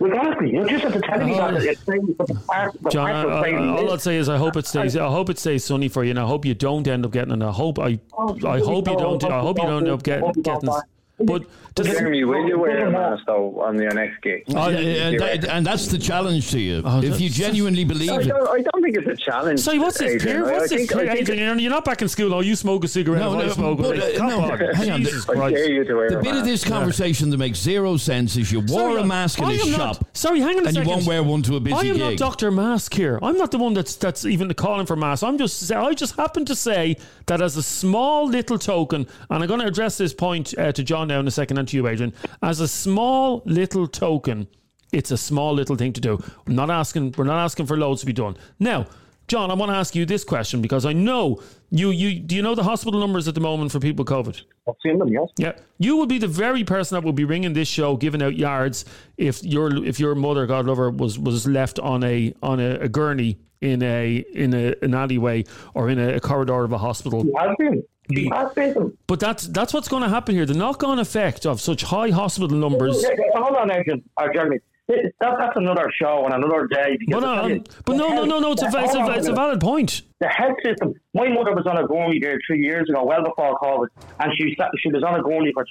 Honestly, 0.00 0.52
you're 0.52 0.66
just 0.66 0.84
at 0.84 0.92
the 0.92 1.00
telling 1.00 1.30
oh, 1.38 1.52
me 1.52 1.58
that 1.58 1.64
it's 1.64 1.84
saying 1.84 2.14
that 2.18 2.26
the 2.26 2.34
part, 2.34 2.72
the 2.82 2.90
John, 2.90 3.08
part 3.08 3.28
I, 3.28 3.42
saying 3.42 3.56
I, 3.56 3.76
all 3.76 3.92
I'd 3.92 4.00
say 4.00 4.16
is 4.16 4.28
I 4.28 4.36
hope 4.36 4.56
it 4.56 4.66
stays. 4.66 4.96
I 4.96 5.08
hope 5.08 5.30
it 5.30 5.38
stays 5.38 5.64
sunny 5.64 5.88
for 5.88 6.02
you, 6.02 6.10
and 6.10 6.18
I 6.18 6.26
hope 6.26 6.44
you 6.44 6.54
don't 6.54 6.86
end 6.88 7.04
up 7.04 7.12
getting. 7.12 7.32
And 7.32 7.44
I 7.44 7.52
hope 7.52 7.78
I, 7.78 8.00
Oh, 8.18 8.36
I 8.46 8.58
hope 8.58 8.88
you 8.88 8.96
don't. 8.96 9.22
I 9.22 9.40
hope 9.40 9.58
you 9.58 9.64
don't 9.64 9.84
end 9.84 9.92
up 9.92 10.02
getting. 10.02 10.32
getting 10.42 10.70
but 11.18 11.44
does 11.74 11.86
it, 11.86 11.92
Jeremy, 11.98 12.24
will 12.24 12.46
you 12.48 12.58
wear 12.58 12.86
a 12.86 12.90
mask 12.90 13.24
though 13.26 13.60
on 13.60 13.80
your 13.80 13.94
next 13.94 14.20
gig? 14.22 14.42
Uh, 14.54 14.68
and, 14.70 15.18
that- 15.20 15.44
and 15.48 15.64
that's 15.66 15.86
the 15.86 15.96
challenge 15.98 16.50
to 16.50 16.58
you. 16.60 16.82
Oh, 16.84 17.00
if 17.02 17.20
you 17.20 17.30
genuinely 17.30 17.84
believe 17.84 18.10
I 18.10 18.16
it. 18.20 18.28
don't, 18.28 18.48
I 18.48 18.60
don't 18.60 18.82
think 18.82 18.96
it's 18.96 19.06
a 19.08 19.24
challenge. 19.24 19.60
sorry, 19.60 19.78
what's 19.78 19.98
this? 19.98 20.14
Adrian. 20.16 20.36
Pierre? 20.42 20.46
I- 20.46 20.48
I 20.48 20.52
What's 20.58 20.70
this? 20.70 20.78
think- 20.90 20.92
I 20.96 21.02
Pierre? 21.04 21.16
think- 21.16 21.28
Adrian, 21.30 21.58
you're 21.60 21.70
not 21.70 21.84
back 21.84 22.02
in 22.02 22.08
school. 22.08 22.34
Oh, 22.34 22.40
you 22.40 22.56
smoke 22.56 22.84
a 22.84 22.88
cigarette. 22.88 23.22
No, 23.22 23.34
No, 23.34 23.40
I 23.44 23.48
smoke. 23.48 23.78
but, 23.78 23.96
Like, 23.96 24.14
uh, 24.14 24.18
Come 24.18 24.28
no, 24.28 24.40
on, 24.40 24.58
hang 24.74 24.90
on. 24.90 25.00
Jesus 25.02 25.28
I 25.28 25.32
Christ. 25.34 25.54
dare 25.54 25.70
you 25.72 25.84
to 25.84 25.94
wear 25.94 26.10
The 26.10 26.18
a 26.18 26.22
bit 26.22 26.36
of 26.36 26.44
this 26.44 26.64
conversation 26.64 27.30
that 27.30 27.38
makes 27.38 27.58
zero 27.60 27.96
sense 27.96 28.36
is 28.36 28.50
you 28.52 28.60
wore 28.60 28.90
Sorry, 28.90 29.00
a 29.02 29.06
mask 29.06 29.38
in 29.38 29.44
I 29.44 29.52
a 29.52 29.60
am 29.62 29.70
not- 29.72 29.78
shop. 29.96 30.08
sorry, 30.12 30.40
hang 30.40 30.56
on 30.58 30.64
a 30.64 30.66
and 30.68 30.74
second. 30.74 30.82
you 30.88 30.94
won't 30.94 31.06
wear 31.06 31.22
one 31.22 31.42
to 31.42 31.56
a 31.56 31.60
busy 31.60 31.76
I 31.76 31.90
am 31.92 31.98
not. 31.98 32.16
Doctor 32.16 32.50
Mask 32.50 32.92
here. 32.94 33.18
I'm 33.22 33.36
not 33.38 33.50
the 33.50 33.58
one 33.58 33.74
that's 33.74 33.94
that's 33.96 34.24
even 34.24 34.52
calling 34.54 34.86
for 34.86 34.96
mask. 34.96 35.22
I'm 35.22 35.38
just 35.38 35.60
say- 35.60 35.74
I 35.76 35.92
just 35.94 36.16
happen 36.16 36.44
to 36.46 36.54
say 36.56 36.96
that 37.26 37.40
as 37.40 37.56
a 37.56 37.62
small 37.62 38.26
little 38.28 38.58
token, 38.58 39.06
and 39.30 39.42
I'm 39.42 39.46
going 39.48 39.60
to 39.60 39.66
address 39.66 39.96
this 39.98 40.12
point 40.12 40.52
uh, 40.58 40.72
to 40.72 40.82
John 40.82 41.01
now 41.08 41.20
in 41.20 41.26
a 41.26 41.30
second 41.30 41.58
and 41.58 41.68
to 41.68 41.76
you, 41.76 41.86
Adrian. 41.86 42.12
As 42.42 42.60
a 42.60 42.68
small 42.68 43.42
little 43.44 43.86
token, 43.86 44.48
it's 44.92 45.10
a 45.10 45.16
small 45.16 45.54
little 45.54 45.76
thing 45.76 45.92
to 45.94 46.00
do. 46.00 46.18
We're 46.46 46.54
not 46.54 46.70
asking. 46.70 47.14
We're 47.16 47.24
not 47.24 47.42
asking 47.42 47.66
for 47.66 47.76
loads 47.76 48.00
to 48.00 48.06
be 48.06 48.12
done 48.12 48.36
now. 48.58 48.86
John, 49.28 49.50
I 49.50 49.54
want 49.54 49.70
to 49.70 49.76
ask 49.76 49.94
you 49.94 50.04
this 50.04 50.24
question 50.24 50.60
because 50.60 50.84
I 50.84 50.92
know 50.92 51.40
you. 51.70 51.90
You 51.90 52.20
do 52.20 52.36
you 52.36 52.42
know 52.42 52.54
the 52.54 52.64
hospital 52.64 53.00
numbers 53.00 53.28
at 53.28 53.34
the 53.34 53.40
moment 53.40 53.72
for 53.72 53.80
people 53.80 54.04
with 54.04 54.12
COVID? 54.12 54.42
I've 54.68 54.74
seen 54.82 54.98
them, 54.98 55.08
yes. 55.08 55.28
Yeah, 55.38 55.52
you 55.78 55.96
would 55.96 56.08
be 56.08 56.18
the 56.18 56.28
very 56.28 56.64
person 56.64 56.96
that 56.96 57.04
would 57.04 57.14
be 57.14 57.24
ringing 57.24 57.52
this 57.52 57.68
show, 57.68 57.96
giving 57.96 58.22
out 58.22 58.36
yards 58.36 58.84
if 59.16 59.42
your 59.42 59.84
if 59.86 59.98
your 59.98 60.14
mother, 60.14 60.46
God 60.46 60.66
love 60.66 60.76
her, 60.76 60.90
was 60.90 61.18
was 61.18 61.46
left 61.46 61.78
on 61.78 62.04
a 62.04 62.34
on 62.42 62.60
a, 62.60 62.80
a 62.80 62.88
gurney 62.88 63.38
in 63.62 63.82
a 63.82 64.16
in 64.34 64.52
a, 64.52 64.74
an 64.82 64.92
alleyway 64.92 65.44
or 65.72 65.88
in 65.88 65.98
a, 65.98 66.14
a 66.14 66.20
corridor 66.20 66.64
of 66.64 66.72
a 66.72 66.78
hospital. 66.78 67.22
He 67.22 67.32
has 67.38 67.56
been. 67.58 67.82
Been. 68.08 68.96
But 69.06 69.20
that's 69.20 69.46
that's 69.46 69.72
what's 69.72 69.88
going 69.88 70.02
to 70.02 70.08
happen 70.08 70.34
here. 70.34 70.44
The 70.44 70.54
knock 70.54 70.82
on 70.82 70.98
effect 70.98 71.46
of 71.46 71.60
such 71.60 71.82
high 71.82 72.10
hospital 72.10 72.56
numbers. 72.56 73.04
Hold 73.34 73.56
on, 73.56 73.70
Adrian. 73.70 74.02
Uh, 74.16 74.28
Jeremy. 74.34 74.58
That, 74.88 75.12
that's 75.20 75.56
another 75.56 75.86
show 75.94 76.24
and 76.26 76.34
another 76.34 76.66
day. 76.66 76.98
But, 77.08 77.24
I 77.24 77.38
uh, 77.38 77.46
you, 77.46 77.64
but 77.84 77.96
no, 77.96 78.08
no, 78.08 78.14
health- 78.14 78.28
no, 78.28 78.38
no. 78.40 78.52
It's 78.52 78.62
a, 78.62 78.66
it's 78.66 78.94
a, 78.94 79.12
it's 79.12 79.28
a 79.28 79.32
valid 79.32 79.60
point. 79.60 80.02
the 80.20 80.28
health 80.28 80.56
system. 80.64 80.94
My 81.14 81.28
mother 81.28 81.54
was 81.54 81.66
on 81.66 81.78
a 81.78 81.86
gurney 81.86 82.18
there 82.20 82.38
three 82.46 82.60
years 82.60 82.90
ago, 82.90 83.04
well 83.04 83.22
before 83.22 83.58
COVID, 83.60 83.86
and 84.18 84.32
she 84.36 84.54
sat, 84.58 84.70
she 84.82 84.90
was 84.90 85.02
on 85.04 85.18
a 85.18 85.22
gurney 85.22 85.52
for 85.54 85.64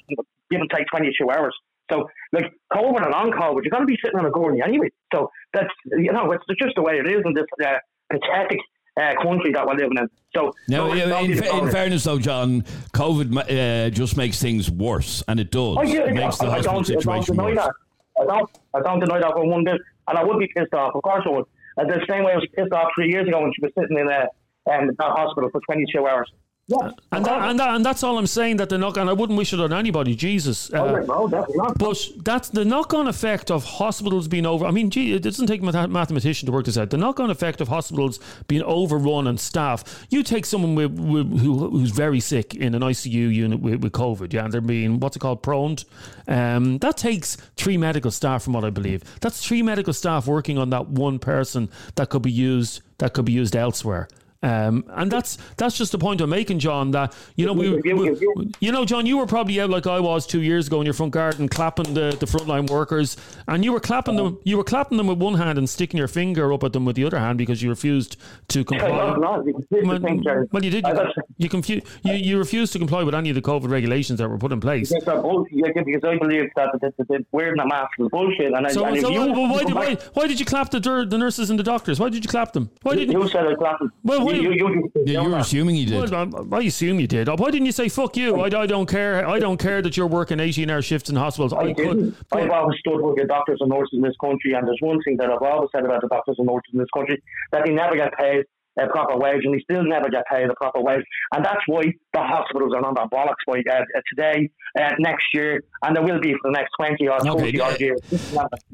give 0.50 0.62
and 0.62 0.70
take 0.74 0.88
22 0.88 1.30
hours. 1.30 1.54
So, 1.92 2.10
like 2.32 2.54
COVID 2.72 3.06
and 3.06 3.14
on 3.14 3.32
COVID, 3.32 3.64
you're 3.64 3.72
going 3.72 3.84
to 3.84 3.88
be 3.88 3.98
sitting 4.04 4.18
on 4.18 4.26
a 4.26 4.32
gurney 4.32 4.62
anyway. 4.64 4.90
So 5.14 5.30
that's 5.54 5.70
you 5.86 6.14
know, 6.14 6.32
it's 6.32 6.44
just 6.60 6.76
the 6.76 6.82
way 6.82 6.94
it 6.96 7.08
is 7.08 7.22
in 7.26 7.34
this 7.34 7.46
uh, 7.64 7.78
pathetic 8.10 8.60
uh, 8.98 9.14
country 9.22 9.52
that 9.54 9.66
we're 9.66 9.76
living 9.76 9.98
in. 9.98 10.10
So, 10.36 10.54
Now, 10.68 10.90
so 10.90 10.94
in, 10.94 11.32
in, 11.32 11.72
fairness, 11.72 12.04
though, 12.04 12.20
John, 12.20 12.62
COVID 12.94 13.38
uh, 13.38 13.90
just 13.90 14.18
makes 14.18 14.42
things 14.42 14.70
worse, 14.70 15.24
and 15.28 15.40
it 15.40 15.52
does. 15.52 15.78
Oh, 15.80 15.84
yeah, 15.84 16.02
it 16.02 16.14
makes 16.14 16.38
the 16.38 16.46
I, 16.46 16.58
I 16.58 16.62
don't, 16.62 16.70
I 16.70 16.74
don't 16.74 16.86
situation 16.86 17.36
deny 17.36 17.50
worse. 17.50 17.56
that. 17.58 17.74
I 18.22 18.26
don't, 18.26 18.50
I 18.76 18.82
don't 18.82 19.00
deny 19.00 19.20
that 19.20 19.32
for 19.34 19.46
one 19.46 19.64
bit. 19.64 19.80
And 20.08 20.18
I 20.18 20.24
would 20.24 20.40
be 20.40 20.48
pissed 20.56 20.74
off. 20.74 20.96
Of 20.96 21.04
course 21.04 21.24
I 21.26 21.30
would. 21.30 21.46
And 21.78 21.90
the 21.90 22.06
same 22.10 22.24
way 22.24 22.34
I 22.34 22.36
was 22.36 22.48
pissed 22.56 22.74
off 22.74 22.90
three 22.96 23.10
years 23.10 23.28
ago 23.28 23.42
when 23.42 23.52
she 23.54 23.62
was 23.62 23.72
sitting 23.78 23.98
in 23.98 24.08
a 24.10 24.28
um, 24.70 24.88
that 24.88 24.96
hospital 25.00 25.50
for 25.50 25.62
22 25.62 26.06
hours. 26.06 26.32
Yeah. 26.72 26.92
And 27.12 27.26
that, 27.26 27.50
and, 27.50 27.60
that, 27.60 27.76
and 27.76 27.86
that's 27.86 28.02
all 28.04 28.18
I'm 28.18 28.28
saying 28.28 28.58
that 28.58 28.70
the 28.70 28.78
knock 28.78 28.96
and 28.98 29.10
I 29.10 29.14
wouldn't 29.14 29.38
wish 29.38 29.52
it 29.52 29.60
on 29.60 29.74
anybody, 29.74 30.16
Jesus. 30.16 30.72
Oh, 30.74 30.96
Uh, 30.96 31.00
no, 31.02 31.28
definitely 31.28 31.58
not. 31.58 31.78
But 31.78 31.98
that's 32.24 32.50
the 32.50 32.64
knock-on 32.64 33.08
effect 33.08 33.52
of 33.52 33.66
hospitals 33.66 34.28
being 34.28 34.46
over. 34.46 34.66
I 34.66 34.72
mean, 34.72 34.90
gee, 34.90 35.14
it 35.14 35.24
doesn't 35.24 35.48
take 35.48 35.62
a 35.62 35.66
math- 35.66 35.90
mathematician 35.90 36.46
to 36.46 36.52
work 36.52 36.66
this 36.66 36.78
out. 36.78 36.90
The 36.90 36.98
knock-on 36.98 37.30
effect 37.30 37.60
of 37.60 37.68
hospitals 37.68 38.20
being 38.48 38.64
overrun 38.64 39.28
and 39.28 39.40
staff. 39.40 40.06
You 40.10 40.24
take 40.24 40.46
someone 40.46 40.76
with, 40.76 40.98
with, 40.98 41.40
who, 41.40 41.70
who's 41.70 41.92
very 41.92 42.20
sick 42.20 42.56
in 42.56 42.74
an 42.74 42.82
ICU 42.82 43.34
unit 43.34 43.60
with, 43.60 43.82
with 43.84 43.92
COVID, 43.92 44.32
yeah, 44.32 44.46
and 44.46 44.54
they're 44.54 44.62
being 44.62 45.00
what's 45.00 45.18
it 45.18 45.20
called, 45.20 45.44
proned. 45.44 45.84
Um, 46.28 46.78
that 46.78 46.96
takes 46.96 47.36
three 47.58 47.78
medical 47.78 48.12
staff, 48.12 48.44
from 48.44 48.54
what 48.54 48.64
I 48.64 48.70
believe. 48.70 49.04
That's 49.20 49.46
three 49.46 49.62
medical 49.62 49.94
staff 49.94 50.28
working 50.28 50.58
on 50.58 50.70
that 50.70 50.88
one 50.88 51.20
person 51.20 51.70
that 51.96 52.10
could 52.10 52.22
be 52.22 52.32
used 52.32 52.82
that 53.00 53.14
could 53.14 53.26
be 53.26 53.32
used 53.32 53.56
elsewhere. 53.56 54.08
Um, 54.44 54.86
and 54.90 55.12
that's 55.12 55.38
that's 55.58 55.78
just 55.78 55.92
the 55.92 56.00
point 56.00 56.20
I'm 56.22 56.30
making, 56.30 56.60
John. 56.60 56.92
That 56.92 57.16
you 57.36 57.46
know 57.46 57.54
we, 57.54 57.76
we 57.76 58.52
you 58.60 58.72
know, 58.72 58.86
John, 58.86 59.06
you 59.06 59.18
were 59.18 59.28
probably 59.28 59.60
out 59.62 59.70
like 59.70 59.86
I 59.86 60.00
was 60.00 60.26
two 60.26 60.42
years 60.42 60.68
ago 60.68 60.80
in 60.82 60.86
your 60.86 60.94
front 60.94 61.14
garden, 61.14 61.48
clapping 61.48 61.94
the, 61.94 62.16
the 62.20 62.26
frontline 62.26 62.70
workers, 62.70 63.18
and 63.48 63.64
you 63.64 63.72
were 63.72 63.80
clapping 63.80 64.16
them. 64.16 64.40
You 64.44 64.58
were 64.58 64.64
clapping 64.64 64.98
them 64.98 65.08
with 65.08 65.20
one 65.20 65.36
hand 65.36 65.58
and 65.58 65.70
sticking 65.70 65.98
your 65.98 66.08
finger 66.08 66.52
up 66.54 66.64
at 66.64 66.74
them 66.74 66.86
with 66.86 66.96
the 66.96 67.06
other 67.06 67.20
hand 67.20 67.38
because 67.38 67.62
you 67.62 67.70
refused 67.70 68.18
to 68.50 68.64
comply. 68.66 68.90
No, 68.90 69.16
no, 69.16 69.46
you 69.46 69.54
the 69.70 69.82
Well, 69.84 70.48
well, 70.52 70.64
you 70.64 70.72
did. 70.72 70.86
You, 70.88 71.12
you, 71.38 71.50
confu- 71.50 71.82
you 72.04 72.14
you 72.14 72.38
refused 72.38 72.74
to 72.74 72.80
comply 72.80 73.04
with 73.04 73.14
any 73.14 73.30
of 73.30 73.36
the 73.36 73.42
COVID 73.42 73.70
regulations 73.70 74.20
that 74.20 74.28
were 74.28 74.38
put 74.38 74.52
in 74.52 74.60
place. 74.60 74.92
Because, 74.94 75.46
yeah, 75.52 75.68
I 75.68 76.18
believe 76.18 76.50
that 76.56 76.72
the, 76.82 76.92
the, 76.98 77.26
wearing 77.32 77.60
a 77.60 77.68
mask 77.68 77.92
is 78.00 78.08
bullshit. 78.10 78.54
And, 78.54 78.72
So, 78.72 78.86
and 78.86 79.00
so 79.02 79.10
you, 79.10 79.32
why, 79.32 79.64
did, 79.64 79.74
why, 79.74 79.96
why 80.14 80.28
did 80.28 80.40
you 80.40 80.46
clap 80.46 80.72
the, 80.72 80.80
the 80.80 81.18
nurses 81.18 81.50
and 81.50 81.60
the 81.60 81.64
doctors? 81.64 82.00
Why 82.00 82.10
did 82.10 82.24
you 82.24 82.30
clap 82.30 82.54
them? 82.54 82.70
Why 82.82 82.96
did 82.96 83.12
you 83.12 83.22
you? 83.22 83.30
said 83.30 83.46
I 83.46 83.56
clapped. 83.56 83.84
Well, 84.04 84.31
you 84.36 84.50
why- 84.50 84.56
You, 84.56 84.68
you, 84.70 84.92
you, 84.96 85.04
Yeah, 85.06 85.22
you're 85.24 85.38
assuming 85.38 85.76
he 85.76 85.86
did. 85.86 86.12
Well, 86.12 86.48
I, 86.52 86.58
I 86.58 86.62
assume 86.64 87.00
you 87.00 87.08
did. 87.08 87.28
Why 87.28 87.52
didn't 87.52 87.66
you 87.66 87.72
say 87.72 87.90
"fuck 87.90 88.16
you"? 88.18 88.40
I, 88.42 88.46
I 88.62 88.66
don't 88.66 88.88
care. 88.88 89.28
I 89.28 89.40
don't 89.40 89.58
care 89.58 89.82
that 89.82 89.96
you're 89.98 90.08
working 90.08 90.40
eighteen-hour 90.40 90.82
shifts 90.82 91.10
in 91.10 91.16
hospitals. 91.16 91.54
I, 91.54 91.58
I 91.58 91.74
didn't. 91.74 92.12
could. 92.32 92.40
I've 92.40 92.50
always 92.50 92.80
stood 92.80 93.02
with 93.02 93.18
the 93.18 93.26
doctors 93.26 93.58
and 93.62 93.70
nurses 93.70 93.94
in 93.94 94.02
this 94.02 94.16
country, 94.24 94.54
and 94.54 94.68
there's 94.68 94.80
one 94.82 95.00
thing 95.04 95.18
that 95.18 95.30
I've 95.30 95.42
always 95.42 95.70
said 95.74 95.86
about 95.86 96.02
the 96.02 96.08
doctors 96.08 96.36
and 96.40 96.48
nurses 96.48 96.72
in 96.74 96.80
this 96.80 96.90
country 96.96 97.22
that 97.52 97.66
they 97.66 97.72
never 97.74 97.96
get 97.96 98.12
paid 98.18 98.46
a 98.80 98.88
proper 98.88 99.18
wage, 99.18 99.42
and 99.44 99.54
they 99.54 99.60
still 99.60 99.84
never 99.84 100.10
get 100.10 100.24
paid 100.32 100.50
a 100.50 100.54
proper 100.56 100.80
wage, 100.82 101.04
and 101.36 101.44
that's 101.44 101.60
why 101.68 101.82
the 102.14 102.20
hospitals 102.22 102.74
are 102.74 102.86
on 102.86 102.94
that 102.94 103.10
bollocks 103.12 103.44
by 103.46 103.60
uh, 103.70 103.80
uh, 103.80 104.02
today, 104.10 104.50
uh, 104.80 104.92
next 105.00 105.26
year, 105.34 105.62
and 105.84 105.96
there 105.96 106.04
will 106.04 106.20
be 106.20 106.34
for 106.34 106.52
the 106.52 106.52
next 106.52 106.72
twenty 106.78 107.08
or 107.08 107.16
Okay, 107.16 107.30
forty 107.30 107.62
uh, 107.62 107.66
odd 107.66 107.80
years. 107.80 108.00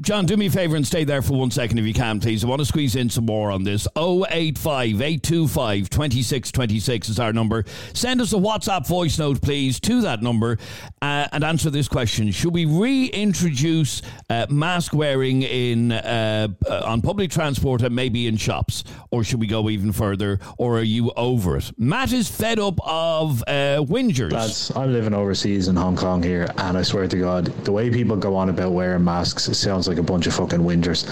John, 0.01 0.25
do 0.25 0.37
me 0.37 0.47
a 0.47 0.49
favour 0.49 0.75
and 0.75 0.85
stay 0.85 1.03
there 1.03 1.21
for 1.21 1.33
one 1.33 1.51
second 1.51 1.77
if 1.77 1.85
you 1.85 1.93
can, 1.93 2.19
please. 2.19 2.43
I 2.43 2.47
want 2.47 2.59
to 2.59 2.65
squeeze 2.65 2.95
in 2.95 3.09
some 3.09 3.25
more 3.25 3.51
on 3.51 3.63
this. 3.63 3.87
085 3.95 5.01
825 5.01 5.89
2626 5.89 7.09
is 7.09 7.19
our 7.19 7.33
number. 7.33 7.63
Send 7.93 8.21
us 8.21 8.33
a 8.33 8.37
WhatsApp 8.37 8.87
voice 8.87 9.17
note, 9.19 9.41
please, 9.41 9.79
to 9.81 10.01
that 10.01 10.21
number 10.21 10.57
uh, 11.01 11.27
and 11.31 11.43
answer 11.43 11.69
this 11.69 11.87
question. 11.87 12.31
Should 12.31 12.53
we 12.53 12.65
reintroduce 12.65 14.01
uh, 14.29 14.47
mask 14.49 14.93
wearing 14.93 15.43
in 15.43 15.91
uh, 15.91 16.47
uh, 16.69 16.81
on 16.85 17.01
public 17.01 17.31
transport 17.31 17.81
and 17.81 17.95
maybe 17.95 18.27
in 18.27 18.37
shops? 18.37 18.83
Or 19.11 19.23
should 19.23 19.39
we 19.39 19.47
go 19.47 19.69
even 19.69 19.91
further? 19.91 20.39
Or 20.57 20.77
are 20.79 20.83
you 20.83 21.11
over 21.15 21.57
it? 21.57 21.71
Matt 21.77 22.11
is 22.11 22.27
fed 22.27 22.59
up 22.59 22.79
of 22.85 23.41
uh, 23.47 23.81
whingers. 23.83 24.31
Lads, 24.31 24.71
I'm 24.75 24.91
living 24.93 25.13
overseas 25.13 25.67
in 25.67 25.75
Hong 25.75 25.95
Kong 25.95 26.21
here, 26.21 26.47
and 26.57 26.77
I 26.77 26.81
swear 26.81 26.96
to 27.05 27.17
God, 27.17 27.45
the 27.65 27.71
way 27.71 27.89
people 27.89 28.15
go 28.15 28.35
on 28.35 28.49
about 28.49 28.71
wearing 28.71 29.03
masks, 29.03 29.47
it 29.47 29.55
sounds 29.55 29.87
like 29.87 29.97
a 29.97 30.03
bunch 30.03 30.25
of 30.25 30.33
fucking 30.33 30.59
whingers. 30.59 31.05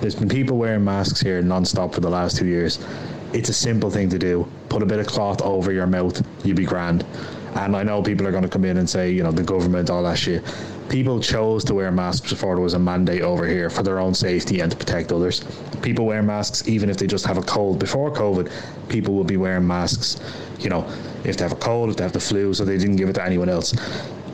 There's 0.00 0.16
been 0.16 0.28
people 0.28 0.58
wearing 0.58 0.84
masks 0.84 1.20
here 1.20 1.40
non-stop 1.40 1.94
for 1.94 2.00
the 2.00 2.10
last 2.10 2.36
two 2.36 2.46
years. 2.46 2.84
It's 3.32 3.48
a 3.48 3.54
simple 3.54 3.90
thing 3.90 4.10
to 4.10 4.18
do. 4.18 4.46
Put 4.68 4.82
a 4.82 4.86
bit 4.86 4.98
of 4.98 5.06
cloth 5.06 5.40
over 5.40 5.72
your 5.72 5.86
mouth, 5.86 6.20
you'd 6.44 6.56
be 6.56 6.64
grand. 6.66 7.06
And 7.54 7.76
I 7.76 7.82
know 7.82 8.02
people 8.02 8.26
are 8.26 8.30
going 8.30 8.42
to 8.42 8.48
come 8.48 8.64
in 8.64 8.76
and 8.76 8.88
say, 8.88 9.10
you 9.10 9.22
know, 9.22 9.32
the 9.32 9.42
government, 9.42 9.88
all 9.88 10.02
that 10.02 10.18
shit. 10.18 10.44
People 10.88 11.20
chose 11.20 11.64
to 11.64 11.74
wear 11.74 11.90
masks 11.92 12.30
before 12.30 12.56
there 12.56 12.62
was 12.62 12.74
a 12.74 12.78
mandate 12.78 13.22
over 13.22 13.46
here 13.46 13.70
for 13.70 13.82
their 13.82 14.00
own 14.00 14.14
safety 14.14 14.60
and 14.60 14.70
to 14.70 14.76
protect 14.76 15.12
others. 15.12 15.44
People 15.80 16.04
wear 16.04 16.22
masks 16.22 16.66
even 16.68 16.90
if 16.90 16.96
they 16.96 17.06
just 17.06 17.24
have 17.26 17.38
a 17.38 17.42
cold. 17.42 17.78
Before 17.78 18.12
COVID, 18.12 18.50
people 18.88 19.14
would 19.14 19.26
be 19.26 19.36
wearing 19.36 19.66
masks, 19.66 20.20
you 20.58 20.68
know, 20.68 20.88
if 21.24 21.36
they 21.36 21.44
have 21.44 21.52
a 21.52 21.56
cold, 21.56 21.90
if 21.90 21.96
they 21.96 22.04
have 22.04 22.12
the 22.12 22.20
flu, 22.20 22.54
so 22.54 22.64
they 22.64 22.78
didn't 22.78 22.96
give 22.96 23.08
it 23.08 23.14
to 23.14 23.24
anyone 23.24 23.48
else. 23.48 23.72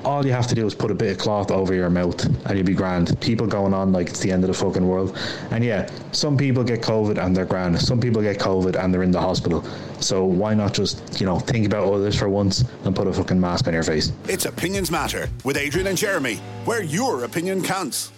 All 0.07 0.25
you 0.25 0.31
have 0.31 0.47
to 0.47 0.55
do 0.55 0.65
is 0.65 0.73
put 0.73 0.93
a 0.93 0.95
bit 0.95 1.11
of 1.11 1.19
cloth 1.19 1.51
over 1.51 1.75
your 1.75 1.91
mouth 1.91 2.25
and 2.25 2.57
you'll 2.57 2.65
be 2.65 2.75
grand. 2.75 3.21
People 3.21 3.45
going 3.49 3.75
on 3.75 3.91
like 3.91 4.09
it's 4.09 4.21
the 4.21 4.31
end 4.31 4.45
of 4.45 4.49
the 4.49 4.55
fucking 4.55 4.87
world. 4.87 5.19
And 5.51 5.65
yeah, 5.65 5.91
some 6.13 6.37
people 6.37 6.63
get 6.63 6.81
COVID 6.81 7.19
and 7.19 7.37
they're 7.37 7.45
grand. 7.45 7.81
Some 7.81 8.01
people 8.01 8.23
get 8.23 8.39
COVID 8.39 8.81
and 8.81 8.95
they're 8.95 9.03
in 9.03 9.11
the 9.11 9.21
hospital. 9.21 9.65
So 9.99 10.25
why 10.25 10.55
not 10.55 10.75
just, 10.75 11.21
you 11.21 11.27
know, 11.27 11.41
think 11.41 11.67
about 11.67 11.93
others 11.93 12.17
for 12.17 12.29
once 12.29 12.63
and 12.85 12.95
put 12.95 13.09
a 13.09 13.13
fucking 13.13 13.41
mask 13.41 13.67
on 13.67 13.75
your 13.75 13.83
face? 13.83 14.13
It's 14.29 14.45
Opinions 14.45 14.93
Matter 14.93 15.29
with 15.43 15.57
Adrian 15.57 15.89
and 15.89 15.99
Jeremy, 15.99 16.37
where 16.67 16.85
your 16.85 17.25
opinion 17.25 17.61
counts. 17.61 18.13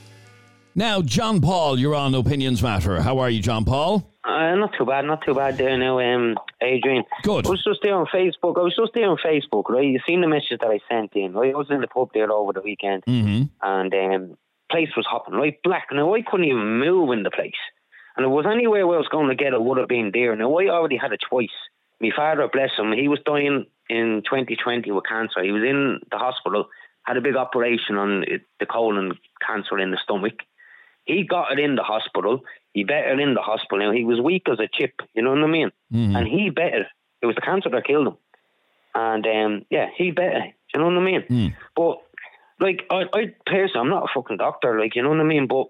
Now, 0.78 1.02
John 1.02 1.40
Paul, 1.40 1.76
you're 1.76 1.96
on 1.96 2.14
Opinions 2.14 2.62
Matter. 2.62 3.02
How 3.02 3.18
are 3.18 3.28
you, 3.28 3.42
John 3.42 3.64
Paul? 3.64 4.14
Uh, 4.22 4.54
not 4.54 4.70
too 4.78 4.86
bad, 4.86 5.06
not 5.06 5.24
too 5.26 5.34
bad 5.34 5.58
there 5.58 5.76
now, 5.76 5.98
um, 5.98 6.36
Adrian. 6.62 7.02
Good. 7.24 7.48
I 7.48 7.50
was 7.50 7.64
just 7.64 7.80
there 7.82 7.96
on 7.96 8.06
Facebook. 8.06 8.56
I 8.56 8.62
was 8.62 8.76
just 8.76 8.92
there 8.94 9.08
on 9.10 9.16
Facebook, 9.16 9.68
right? 9.70 9.84
You 9.84 9.98
seen 10.06 10.20
the 10.20 10.28
message 10.28 10.60
that 10.60 10.68
I 10.70 10.78
sent 10.88 11.16
in, 11.16 11.32
right? 11.32 11.52
I 11.52 11.58
was 11.58 11.66
in 11.70 11.80
the 11.80 11.88
pub 11.88 12.10
there 12.14 12.30
over 12.30 12.52
the 12.52 12.60
weekend, 12.60 13.02
Mm-hmm. 13.08 13.42
and 13.60 13.92
um, 13.92 14.36
place 14.70 14.90
was 14.96 15.04
hopping 15.04 15.34
right 15.34 15.58
black. 15.64 15.88
Now 15.90 16.14
I 16.14 16.22
couldn't 16.22 16.46
even 16.46 16.78
move 16.78 17.10
in 17.10 17.24
the 17.24 17.32
place, 17.32 17.58
and 18.16 18.24
it 18.24 18.28
was 18.28 18.46
anywhere 18.48 18.86
where 18.86 18.98
I 18.98 19.00
was 19.00 19.08
going 19.08 19.30
to 19.30 19.34
get 19.34 19.54
it 19.54 19.60
would 19.60 19.78
have 19.78 19.88
been 19.88 20.12
there. 20.14 20.36
Now 20.36 20.56
I 20.58 20.68
already 20.68 20.96
had 20.96 21.10
it 21.12 21.22
twice. 21.28 21.48
My 22.00 22.10
father, 22.14 22.46
bless 22.52 22.70
him, 22.78 22.92
he 22.92 23.08
was 23.08 23.18
dying 23.26 23.66
in 23.90 24.22
2020 24.30 24.92
with 24.92 25.06
cancer. 25.08 25.42
He 25.42 25.50
was 25.50 25.64
in 25.64 25.98
the 26.12 26.18
hospital, 26.18 26.68
had 27.02 27.16
a 27.16 27.20
big 27.20 27.34
operation 27.34 27.96
on 27.96 28.24
the 28.60 28.66
colon 28.66 29.18
cancer 29.44 29.76
in 29.80 29.90
the 29.90 29.98
stomach. 30.04 30.34
He 31.08 31.24
got 31.24 31.52
it 31.52 31.58
in 31.58 31.74
the 31.74 31.82
hospital. 31.82 32.42
He 32.74 32.84
better 32.84 33.18
in 33.18 33.34
the 33.34 33.40
hospital. 33.40 33.78
Now 33.78 33.92
he 33.92 34.04
was 34.04 34.20
weak 34.20 34.46
as 34.48 34.60
a 34.60 34.68
chip, 34.72 34.92
you 35.14 35.22
know 35.22 35.30
what 35.30 35.42
I 35.42 35.46
mean? 35.46 35.70
And 36.16 36.28
he 36.28 36.50
better. 36.50 36.86
It 37.22 37.26
was 37.26 37.34
the 37.34 37.40
cancer 37.40 37.70
that 37.70 37.86
killed 37.86 38.06
him. 38.06 38.16
And 38.94 39.26
um, 39.26 39.64
yeah, 39.70 39.86
he 39.96 40.10
better. 40.12 40.44
You 40.72 40.80
know 40.80 40.86
what 40.86 40.98
I 40.98 41.00
mean? 41.00 41.24
But 41.74 41.96
like, 42.60 42.84
I, 42.90 43.04
I 43.12 43.34
personally, 43.46 43.80
I'm 43.80 43.88
not 43.88 44.04
a 44.04 44.12
fucking 44.14 44.36
doctor. 44.36 44.78
Like, 44.78 44.94
you 44.94 45.02
know 45.02 45.08
what 45.10 45.20
I 45.20 45.24
mean? 45.24 45.46
But 45.46 45.66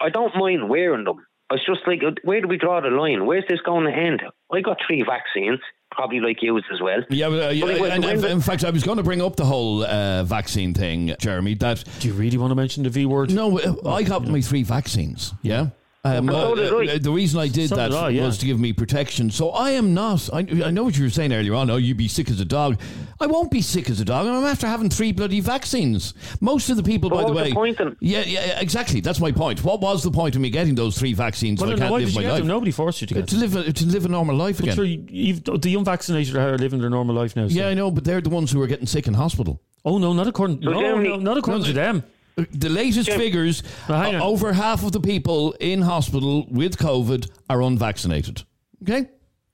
I 0.00 0.08
don't 0.10 0.34
mind 0.36 0.68
wearing 0.68 1.04
them. 1.04 1.24
It's 1.50 1.64
just 1.64 1.80
like, 1.86 2.02
where 2.24 2.40
do 2.42 2.48
we 2.48 2.58
draw 2.58 2.80
the 2.80 2.88
line? 2.90 3.24
Where's 3.24 3.44
this 3.48 3.60
going 3.62 3.86
to 3.86 3.92
end? 3.92 4.22
I 4.52 4.60
got 4.60 4.76
three 4.86 5.02
vaccines, 5.02 5.60
probably 5.90 6.20
like 6.20 6.42
yours 6.42 6.64
as 6.72 6.80
well. 6.82 7.00
Yeah, 7.08 7.30
but, 7.30 7.42
uh, 7.42 7.48
yeah, 7.48 7.64
But 7.64 7.70
it 7.76 7.80
was- 7.80 7.90
and, 7.90 8.24
in, 8.24 8.40
fact, 8.42 8.64
I 8.64 8.70
was 8.70 8.84
going 8.84 8.98
to 8.98 9.02
bring 9.02 9.22
up 9.22 9.36
the 9.36 9.46
whole 9.46 9.82
uh, 9.82 10.24
vaccine 10.24 10.74
thing, 10.74 11.14
Jeremy. 11.18 11.54
That 11.54 11.82
Do 12.00 12.08
you 12.08 12.14
really 12.14 12.36
want 12.36 12.50
to 12.50 12.54
mention 12.54 12.82
the 12.82 12.90
V 12.90 13.06
word? 13.06 13.30
no, 13.32 13.58
uh, 13.58 13.88
I 13.88 14.02
got 14.02 14.26
my 14.28 14.42
three 14.42 14.62
vaccines. 14.62 15.32
Yeah. 15.42 15.68
Um, 16.04 16.26
Well, 16.26 16.54
so 16.56 16.62
uh, 16.62 16.80
did 16.80 16.90
I. 16.90 16.94
uh, 16.94 16.98
the 17.00 17.10
reason 17.10 17.40
I 17.40 17.48
did 17.48 17.68
So 17.70 17.76
that 17.76 17.88
did 17.90 17.96
I, 17.98 18.08
yeah. 18.10 18.24
was 18.24 18.38
to 18.38 18.46
give 18.46 18.60
me 18.60 18.72
protection. 18.72 19.30
So 19.32 19.50
I 19.50 19.70
am 19.72 19.94
not. 19.94 20.32
I, 20.32 20.46
I 20.64 20.70
know 20.70 20.84
what 20.84 20.96
you 20.96 21.02
were 21.04 21.10
saying 21.10 21.32
earlier 21.32 21.54
on. 21.54 21.68
Oh, 21.70 21.76
you'd 21.76 21.96
be 21.96 22.06
sick 22.06 22.30
as 22.30 22.38
a 22.40 22.44
dog. 22.44 22.80
I 23.20 23.26
won't 23.26 23.50
be 23.50 23.60
sick 23.60 23.90
as 23.90 23.98
a 24.00 24.04
dog. 24.04 24.26
I'm 24.26 24.44
after 24.44 24.68
having 24.68 24.90
three 24.90 25.10
bloody 25.10 25.40
vaccines. 25.40 26.14
Most 26.40 26.70
of 26.70 26.76
the 26.76 26.84
people, 26.84 27.10
But 27.10 27.16
by 27.16 27.22
the 27.24 27.28
was 27.32 27.36
way, 27.42 27.48
the 27.48 27.54
point 27.54 27.78
then? 27.78 27.96
yeah, 28.00 28.20
yeah, 28.20 28.44
yeah, 28.46 28.60
exactly. 28.60 29.00
That's 29.00 29.18
my 29.18 29.32
point. 29.32 29.64
What 29.64 29.80
was 29.80 30.04
the 30.04 30.12
point 30.12 30.36
of 30.36 30.40
me 30.40 30.50
getting 30.50 30.76
those 30.76 30.96
three 30.96 31.14
vaccines? 31.14 31.60
Well, 31.60 31.68
so 31.70 31.72
I 31.72 31.74
then 31.76 31.80
can't 31.80 31.90
why 31.92 31.98
live 31.98 32.06
did 32.08 32.14
you 32.14 32.20
my 32.20 32.22
get 32.22 32.30
life. 32.32 32.38
them? 32.42 32.48
Nobody 32.48 32.70
forced 32.70 33.00
you 33.00 33.06
to 33.08 33.14
Uh, 33.14 33.18
get 33.18 33.28
to 33.30 33.34
them. 33.36 33.52
live 33.52 33.66
a, 33.66 33.72
to 33.72 33.86
live 33.86 34.04
a 34.04 34.08
normal 34.08 34.36
life 34.36 34.58
But 34.58 34.66
again. 34.66 34.76
sure, 34.76 34.84
you- 34.84 35.04
you've, 35.10 35.42
the 35.44 35.74
unvaccinated 35.74 36.36
are 36.36 36.56
living 36.58 36.80
their 36.80 36.90
normal 36.90 37.16
life 37.16 37.34
now. 37.34 37.48
so- 37.48 37.54
yeah, 37.54 37.66
I 37.68 37.74
know, 37.74 37.90
but 37.90 38.04
they're 38.04 38.20
the 38.20 38.30
ones 38.30 38.52
who 38.52 38.62
are 38.62 38.68
getting 38.68 38.86
sick 38.86 39.08
in 39.08 39.14
hospital. 39.14 39.60
Oh 39.84 39.98
no, 39.98 40.12
not 40.12 40.28
according. 40.28 40.62
So 40.62 40.70
no, 40.70 40.80
no, 41.00 41.16
not 41.16 41.38
according 41.38 41.62
No, 41.62 41.66
to 41.68 41.72
them. 41.72 42.04
The 42.50 42.68
latest 42.68 43.08
Jim- 43.08 43.18
figures, 43.18 43.62
uh, 43.88 44.20
over 44.22 44.52
half 44.52 44.84
of 44.84 44.92
the 44.92 45.00
people 45.00 45.52
in 45.60 45.82
hospital 45.82 46.46
with 46.50 46.76
COVID 46.78 47.28
are 47.50 47.62
unvaccinated. 47.62 48.42
Okay? 48.82 49.08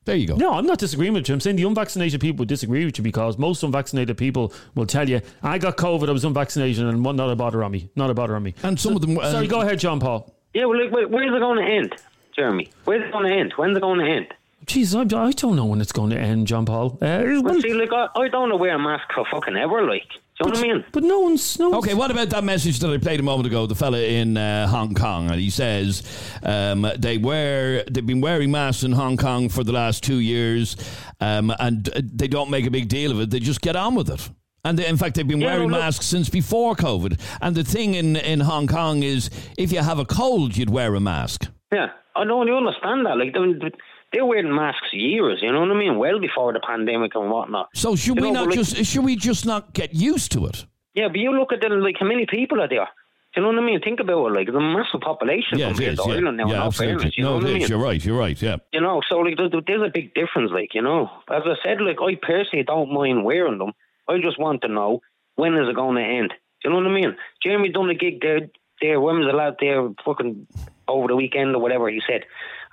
There 0.04 0.16
you 0.16 0.26
go. 0.26 0.36
No, 0.36 0.52
I'm 0.52 0.66
not 0.66 0.78
disagreeing 0.78 1.14
with 1.14 1.26
you. 1.28 1.34
I'm 1.34 1.40
saying 1.40 1.56
the 1.56 1.62
unvaccinated 1.62 2.20
people 2.20 2.40
would 2.42 2.48
disagree 2.48 2.84
with 2.84 2.98
you 2.98 3.04
because 3.04 3.38
most 3.38 3.62
unvaccinated 3.62 4.18
people 4.18 4.52
will 4.74 4.84
tell 4.84 5.08
you, 5.08 5.22
"I 5.42 5.56
got 5.56 5.78
COVID, 5.78 6.10
I 6.10 6.12
was 6.12 6.24
unvaccinated, 6.24 6.84
and 6.84 7.02
not 7.02 7.30
a 7.30 7.36
bother 7.36 7.64
on 7.64 7.72
me, 7.72 7.88
not 7.96 8.10
a 8.10 8.14
bother 8.14 8.36
on 8.36 8.42
me." 8.42 8.54
And 8.62 8.78
some 8.78 8.94
of 8.94 9.00
them. 9.00 9.16
uh, 9.18 9.30
Sorry, 9.32 9.46
go 9.46 9.62
ahead, 9.62 9.78
John 9.78 10.00
Paul. 10.00 10.34
Yeah, 10.52 10.66
well, 10.66 10.78
like, 10.78 10.92
where's 11.10 11.34
it 11.34 11.38
going 11.40 11.56
to 11.64 11.72
end, 11.72 11.94
Jeremy? 12.36 12.68
Where's 12.84 13.02
it 13.02 13.12
going 13.12 13.24
to 13.24 13.34
end? 13.34 13.54
When's 13.56 13.76
it 13.78 13.80
going 13.80 13.98
to 14.00 14.06
end? 14.06 14.26
Jeez, 14.66 14.94
I, 14.94 15.26
I 15.28 15.30
don't 15.32 15.56
know 15.56 15.64
when 15.64 15.80
it's 15.80 15.92
going 15.92 16.10
to 16.10 16.18
end, 16.18 16.46
John 16.48 16.66
Paul. 16.66 16.98
Uh, 17.00 17.22
Well, 17.24 17.42
well, 17.42 17.60
see, 17.62 17.72
like, 17.72 17.92
I, 17.92 18.08
I 18.14 18.28
don't 18.28 18.50
know 18.50 18.56
wear 18.56 18.74
a 18.74 18.78
mask 18.78 19.04
for 19.14 19.24
fucking 19.30 19.56
ever, 19.56 19.86
like. 19.88 20.06
Do 20.42 20.48
you 20.48 20.52
know 20.52 20.58
what 20.60 20.68
I 20.68 20.72
mean? 20.74 20.84
but 20.90 21.02
no 21.04 21.20
one's 21.20 21.58
no. 21.60 21.70
One's, 21.70 21.84
Okay, 21.84 21.94
what 21.94 22.10
about 22.10 22.28
that 22.30 22.42
message 22.42 22.80
that 22.80 22.90
I 22.90 22.98
played 22.98 23.20
a 23.20 23.22
moment 23.22 23.46
ago? 23.46 23.66
The 23.66 23.76
fella 23.76 24.00
in 24.00 24.36
uh, 24.36 24.66
Hong 24.66 24.92
Kong, 24.94 25.30
and 25.30 25.40
he 25.40 25.48
says 25.50 26.02
um, 26.42 26.84
they 26.98 27.18
wear 27.18 27.84
they've 27.84 28.04
been 28.04 28.20
wearing 28.20 28.50
masks 28.50 28.82
in 28.82 28.90
Hong 28.92 29.16
Kong 29.16 29.48
for 29.48 29.62
the 29.62 29.70
last 29.72 30.02
two 30.02 30.18
years, 30.18 30.76
um, 31.20 31.54
and 31.60 31.88
uh, 31.90 32.00
they 32.02 32.26
don't 32.26 32.50
make 32.50 32.66
a 32.66 32.70
big 32.70 32.88
deal 32.88 33.12
of 33.12 33.20
it. 33.20 33.30
They 33.30 33.38
just 33.38 33.60
get 33.60 33.76
on 33.76 33.94
with 33.94 34.10
it. 34.10 34.28
And 34.66 34.78
they, 34.78 34.86
in 34.86 34.96
fact, 34.96 35.14
they've 35.14 35.28
been 35.28 35.40
Yeah, 35.42 35.52
wearing 35.54 35.70
look- 35.70 35.80
masks 35.80 36.06
since 36.06 36.28
before 36.30 36.74
COVID. 36.74 37.20
And 37.42 37.54
the 37.54 37.62
thing 37.64 37.94
in, 37.94 38.16
in 38.16 38.40
Hong 38.40 38.66
Kong 38.66 39.02
is, 39.02 39.28
if 39.58 39.70
you 39.70 39.80
have 39.80 39.98
a 39.98 40.06
cold, 40.06 40.56
you'd 40.56 40.70
wear 40.70 40.94
a 40.94 41.00
mask. 41.00 41.48
Yeah, 41.70 41.88
I 42.16 42.24
know, 42.24 42.42
you 42.46 42.56
understand 42.56 43.04
that. 43.04 43.18
Like, 43.18 43.34
they, 43.34 43.70
they're 44.14 44.24
wearing 44.24 44.54
masks 44.54 44.88
years, 44.92 45.40
you 45.42 45.52
know 45.52 45.60
what 45.60 45.70
I 45.70 45.74
mean? 45.74 45.98
Well 45.98 46.18
before 46.20 46.52
the 46.54 46.60
pandemic 46.60 47.14
and 47.14 47.30
whatnot. 47.30 47.68
So 47.74 47.96
should 47.96 48.16
You 48.16 48.22
we 48.22 48.30
know, 48.30 48.32
not 48.32 48.44
but 48.48 48.56
like- 48.56 48.66
just 48.66 48.84
should 48.90 49.04
we 49.04 49.16
just 49.16 49.44
not 49.44 49.74
get 49.74 49.94
used 49.94 50.32
to 50.32 50.46
it? 50.46 50.64
Yeah, 50.94 51.08
but 51.08 51.18
you 51.18 51.32
look 51.36 51.52
at 51.52 51.60
them, 51.60 51.80
like, 51.80 51.96
how 51.98 52.06
many 52.06 52.24
people 52.24 52.60
are 52.62 52.68
there? 52.68 52.88
You 53.36 53.42
know 53.42 53.48
what 53.48 53.58
I 53.58 53.62
mean? 53.62 53.80
Think 53.80 53.98
about 53.98 54.26
it, 54.28 54.32
like, 54.32 54.48
a 54.48 54.52
massive 54.52 55.00
population 55.00 55.58
Yeah, 55.58 55.70
compared 55.70 55.94
is. 55.94 55.98
to 55.98 56.04
Yeah, 56.08 56.14
Ireland 56.14 56.36
now, 56.36 56.46
yeah 56.48 56.66
absolutely. 56.66 56.94
fairness, 56.98 57.18
you 57.18 57.24
know 57.24 57.30
No, 57.30 57.34
what 57.38 57.44
it 57.44 57.46
I 57.46 57.50
is. 57.56 57.58
mean? 57.62 57.68
You're 57.68 57.84
right. 57.84 58.04
You're 58.06 58.16
right. 58.18 58.40
Yeah. 58.42 58.56
You 58.72 58.80
know, 58.80 59.02
so 59.08 59.18
like 59.18 59.36
there's, 59.36 59.50
there's 59.66 59.82
a 59.82 59.90
big 59.92 60.14
difference, 60.14 60.52
like 60.52 60.72
you 60.72 60.82
know. 60.82 61.10
As 61.28 61.42
I 61.44 61.54
said, 61.64 61.80
like 61.80 61.96
I 62.00 62.14
personally 62.14 62.62
don't 62.64 62.92
mind 62.92 63.24
wearing 63.24 63.58
them. 63.58 63.72
I 64.08 64.18
just 64.20 64.38
want 64.38 64.62
to 64.62 64.68
know 64.68 65.00
when 65.34 65.54
is 65.54 65.68
it 65.68 65.74
going 65.74 65.96
to 65.96 66.02
end. 66.02 66.32
You 66.62 66.70
know 66.70 66.76
what 66.76 66.86
I 66.86 66.94
mean? 66.94 67.16
Jeremy 67.42 67.70
done 67.70 67.90
a 67.90 67.94
gig 67.94 68.20
there. 68.20 68.42
There, 68.80 69.00
when 69.00 69.18
was 69.18 69.26
the 69.28 69.36
lad 69.36 69.56
there? 69.60 69.88
Fucking 70.04 70.46
over 70.86 71.08
the 71.08 71.16
weekend 71.16 71.56
or 71.56 71.60
whatever 71.60 71.88
he 71.88 72.00
said, 72.06 72.22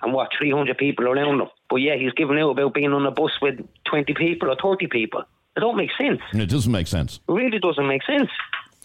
and 0.02 0.14
what 0.14 0.30
300 0.38 0.78
people 0.78 1.08
around 1.08 1.42
him. 1.42 1.48
But 1.70 1.78
yeah, 1.78 1.96
he's 1.96 2.14
giving 2.14 2.40
out 2.40 2.52
about 2.52 2.74
being 2.74 2.92
on 2.94 3.06
a 3.06 3.12
bus 3.12 3.32
with 3.42 3.60
20 3.86 4.14
people 4.14 4.50
or 4.50 4.56
30 4.62 4.88
people. 4.88 5.22
It 5.56 5.60
don't 5.60 5.78
make 5.78 5.90
sense. 5.98 6.20
It 6.34 6.46
doesn't 6.50 6.72
make 6.72 6.88
sense. 6.88 7.20
It 7.28 7.32
really 7.32 7.60
doesn't 7.60 7.88
make 7.88 8.04
sense. 8.04 8.30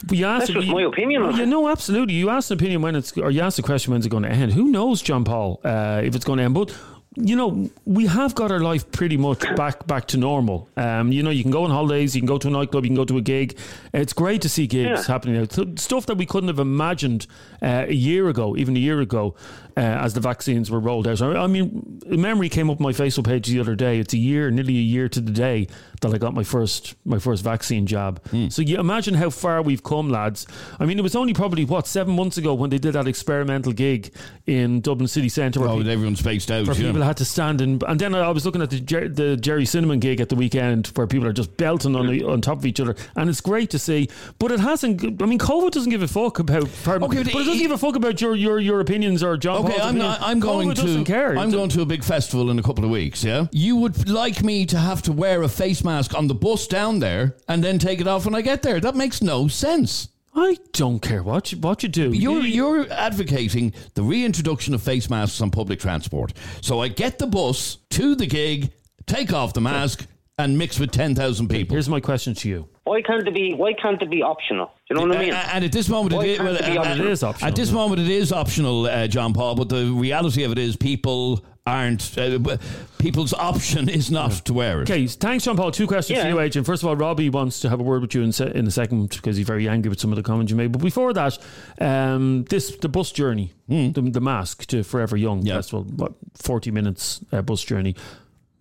But 0.04 0.18
you 0.18 0.26
asked, 0.26 0.48
That's 0.48 0.52
just 0.52 0.66
you- 0.66 0.74
my 0.74 0.82
opinion 0.82 1.22
on 1.22 1.36
You 1.36 1.44
it. 1.44 1.46
know, 1.46 1.68
absolutely. 1.68 2.14
You 2.14 2.28
asked 2.28 2.50
an 2.50 2.58
opinion 2.58 2.82
when 2.82 2.96
it's, 2.96 3.16
or 3.16 3.30
you 3.30 3.40
asked 3.40 3.56
the 3.56 3.62
question 3.62 3.92
when's 3.92 4.04
it 4.04 4.10
going 4.10 4.24
to 4.24 4.28
end. 4.30 4.52
Who 4.52 4.64
knows, 4.68 5.00
John 5.00 5.24
Paul, 5.24 5.60
uh, 5.64 6.02
if 6.04 6.14
it's 6.14 6.24
going 6.24 6.36
to 6.38 6.44
end? 6.44 6.54
But 6.54 6.76
you 7.16 7.34
know, 7.34 7.70
we 7.86 8.06
have 8.06 8.34
got 8.34 8.50
our 8.52 8.60
life 8.60 8.90
pretty 8.92 9.16
much 9.16 9.40
back 9.56 9.86
back 9.86 10.06
to 10.08 10.16
normal. 10.18 10.68
Um, 10.76 11.12
you 11.12 11.22
know, 11.22 11.30
you 11.30 11.42
can 11.42 11.50
go 11.50 11.64
on 11.64 11.70
holidays, 11.70 12.14
you 12.14 12.20
can 12.20 12.26
go 12.26 12.38
to 12.38 12.48
a 12.48 12.50
nightclub, 12.50 12.84
you 12.84 12.90
can 12.90 12.96
go 12.96 13.04
to 13.06 13.16
a 13.16 13.22
gig. 13.22 13.58
It's 13.94 14.12
great 14.12 14.42
to 14.42 14.48
see 14.48 14.66
gigs 14.66 15.00
Yeah. 15.00 15.12
happening 15.12 15.36
now. 15.36 15.46
Th- 15.46 15.78
Stuff 15.78 16.06
that 16.06 16.16
we 16.18 16.26
couldn't 16.26 16.48
have 16.48 16.58
imagined 16.58 17.26
uh, 17.62 17.86
a 17.88 17.92
year 17.94 18.28
ago, 18.28 18.54
even 18.56 18.76
a 18.76 18.78
year 18.78 19.00
ago, 19.00 19.34
uh, 19.76 19.80
as 19.80 20.12
the 20.14 20.20
vaccines 20.20 20.70
were 20.70 20.78
rolled 20.80 21.08
out. 21.08 21.22
I 21.22 21.26
I 21.44 21.46
mean, 21.46 22.00
a 22.10 22.16
memory 22.16 22.48
came 22.50 22.68
up 22.70 22.78
on 22.80 22.82
my 22.82 22.92
Facebook 22.92 23.24
page 23.24 23.46
the 23.48 23.60
other 23.60 23.74
day. 23.74 23.98
It's 23.98 24.12
a 24.12 24.18
year, 24.18 24.50
nearly 24.50 24.76
a 24.76 24.80
year 24.82 25.08
to 25.08 25.20
the 25.20 25.32
day 25.32 25.68
that 26.02 26.12
I 26.14 26.18
got 26.18 26.34
my 26.34 26.44
first 26.44 26.94
my 27.06 27.18
first 27.18 27.42
vaccine 27.42 27.86
jab. 27.86 28.20
So 28.50 28.60
you 28.62 28.78
imagine 28.78 29.14
how 29.14 29.30
far 29.30 29.62
we've 29.62 29.82
come, 29.82 30.10
lads. 30.10 30.46
I 30.78 30.84
mean, 30.84 30.98
it 30.98 31.02
was 31.02 31.16
only 31.16 31.32
probably 31.32 31.64
what 31.64 31.86
seven 31.86 32.14
months 32.14 32.36
ago 32.36 32.52
when 32.52 32.68
they 32.70 32.78
did 32.78 32.92
that 32.92 33.06
experimental 33.08 33.72
gig 33.72 34.12
in 34.46 34.80
Dublin 34.82 35.08
city 35.08 35.28
centre. 35.30 35.60
where 35.60 35.68
Oh, 35.70 35.82
pe- 35.82 35.90
everyone's 35.90 36.18
spaced 36.20 36.50
out. 36.50 36.66
where 36.66 36.76
yeah. 36.76 37.05
Had 37.06 37.18
to 37.18 37.24
stand 37.24 37.60
in, 37.60 37.80
and 37.86 38.00
then 38.00 38.16
I 38.16 38.30
was 38.30 38.44
looking 38.44 38.62
at 38.62 38.70
the 38.70 38.80
Jer- 38.80 39.08
the 39.08 39.36
Gerry 39.36 39.64
Cinnamon 39.64 40.00
gig 40.00 40.20
at 40.20 40.28
the 40.28 40.34
weekend 40.34 40.88
where 40.96 41.06
people 41.06 41.28
are 41.28 41.32
just 41.32 41.56
belting 41.56 41.94
on 41.94 42.08
the, 42.08 42.24
on 42.24 42.40
top 42.40 42.58
of 42.58 42.66
each 42.66 42.80
other, 42.80 42.96
and 43.14 43.30
it's 43.30 43.40
great 43.40 43.70
to 43.70 43.78
see. 43.78 44.08
But 44.40 44.50
it 44.50 44.58
hasn't. 44.58 45.22
I 45.22 45.26
mean, 45.26 45.38
COVID 45.38 45.70
doesn't 45.70 45.90
give 45.90 46.02
a 46.02 46.08
fuck 46.08 46.40
about. 46.40 46.68
Pardon, 46.82 47.04
Okay, 47.08 47.22
but, 47.22 47.32
but 47.32 47.42
it 47.42 47.44
doesn't 47.44 47.54
it- 47.54 47.58
give 47.62 47.70
a 47.70 47.78
fuck 47.78 47.94
about 47.94 48.20
your 48.20 48.34
your, 48.34 48.58
your 48.58 48.80
opinions 48.80 49.22
or 49.22 49.36
John. 49.36 49.64
Okay, 49.64 49.74
Paul's 49.78 49.82
I'm 49.88 49.98
not, 49.98 50.20
I'm 50.20 50.40
going 50.40 50.70
COVID 50.70 50.96
to 50.98 51.04
care. 51.04 51.38
I'm 51.38 51.52
going 51.52 51.68
to 51.70 51.82
a 51.82 51.86
big 51.86 52.02
festival 52.02 52.50
in 52.50 52.58
a 52.58 52.62
couple 52.62 52.84
of 52.84 52.90
weeks. 52.90 53.22
Yeah, 53.22 53.46
you 53.52 53.76
would 53.76 54.08
like 54.08 54.42
me 54.42 54.66
to 54.66 54.78
have 54.78 55.00
to 55.02 55.12
wear 55.12 55.42
a 55.42 55.48
face 55.48 55.84
mask 55.84 56.12
on 56.12 56.26
the 56.26 56.34
bus 56.34 56.66
down 56.66 56.98
there 56.98 57.36
and 57.46 57.62
then 57.62 57.78
take 57.78 58.00
it 58.00 58.08
off 58.08 58.24
when 58.24 58.34
I 58.34 58.40
get 58.40 58.62
there? 58.62 58.80
That 58.80 58.96
makes 58.96 59.22
no 59.22 59.46
sense. 59.46 60.08
I 60.38 60.58
don't 60.72 61.00
care 61.00 61.22
what 61.22 61.50
you, 61.50 61.58
what 61.58 61.82
you 61.82 61.88
do. 61.88 62.12
You're 62.12 62.42
you're 62.42 62.92
advocating 62.92 63.72
the 63.94 64.02
reintroduction 64.02 64.74
of 64.74 64.82
face 64.82 65.08
masks 65.08 65.40
on 65.40 65.50
public 65.50 65.80
transport. 65.80 66.34
So 66.60 66.80
I 66.80 66.88
get 66.88 67.18
the 67.18 67.26
bus 67.26 67.78
to 67.90 68.14
the 68.14 68.26
gig, 68.26 68.70
take 69.06 69.32
off 69.32 69.54
the 69.54 69.62
mask, 69.62 70.06
and 70.38 70.58
mix 70.58 70.78
with 70.78 70.90
ten 70.90 71.14
thousand 71.14 71.48
people. 71.48 71.74
Here's 71.74 71.88
my 71.88 72.00
question 72.00 72.34
to 72.34 72.48
you. 72.50 72.68
Why 72.84 73.00
can't 73.00 73.26
it 73.26 73.34
be? 73.34 73.54
Why 73.54 73.72
can't 73.72 74.00
it 74.02 74.10
be 74.10 74.22
optional? 74.22 74.66
Do 74.66 74.94
you 74.94 74.96
know 75.00 75.08
what 75.08 75.16
I 75.16 75.24
mean? 75.24 75.32
Uh, 75.32 75.48
and 75.54 75.64
at 75.64 75.72
this 75.72 75.88
moment, 75.88 76.14
Why 76.14 76.24
it 76.24 76.28
is, 76.28 76.36
can't 76.36 76.48
well, 76.48 76.56
it 76.56 76.66
be 76.66 76.78
uh, 76.78 76.80
optional? 76.82 77.06
It 77.06 77.10
is 77.10 77.22
optional. 77.22 77.48
At 77.48 77.56
this 77.56 77.72
moment, 77.72 78.00
it 78.02 78.08
is 78.10 78.32
optional, 78.32 78.86
uh, 78.86 79.06
John 79.08 79.32
Paul. 79.32 79.54
But 79.54 79.70
the 79.70 79.86
reality 79.86 80.44
of 80.44 80.52
it 80.52 80.58
is, 80.58 80.76
people 80.76 81.44
aren't. 81.66 82.16
Uh, 82.16 82.56
people's 82.98 83.34
option 83.34 83.88
is 83.88 84.10
not 84.10 84.32
to 84.46 84.52
wear 84.52 84.80
it. 84.80 84.90
Okay, 84.90 85.06
thanks, 85.06 85.44
John 85.44 85.56
Paul. 85.56 85.70
Two 85.72 85.86
questions 85.86 86.20
for 86.20 86.28
you, 86.28 86.40
Agent. 86.40 86.64
First 86.66 86.82
of 86.82 86.88
all, 86.88 86.96
Robbie 86.96 87.28
wants 87.30 87.60
to 87.60 87.68
have 87.68 87.80
a 87.80 87.82
word 87.82 88.02
with 88.02 88.14
you 88.14 88.22
in, 88.22 88.32
se- 88.32 88.52
in 88.54 88.66
a 88.66 88.70
second 88.70 89.10
because 89.10 89.36
he's 89.36 89.46
very 89.46 89.68
angry 89.68 89.88
with 89.88 90.00
some 90.00 90.12
of 90.12 90.16
the 90.16 90.22
comments 90.22 90.50
you 90.50 90.56
made. 90.56 90.72
But 90.72 90.82
before 90.82 91.12
that, 91.12 91.38
um, 91.80 92.44
this 92.44 92.76
the 92.76 92.88
bus 92.88 93.10
journey, 93.12 93.52
the, 93.68 93.90
the 94.12 94.20
mask 94.20 94.66
to 94.66 94.82
Forever 94.82 95.16
Young. 95.16 95.42
Yeah. 95.42 95.56
Festival, 95.56 95.84
what 95.84 96.12
forty 96.34 96.70
minutes 96.70 97.20
uh, 97.32 97.42
bus 97.42 97.62
journey? 97.62 97.96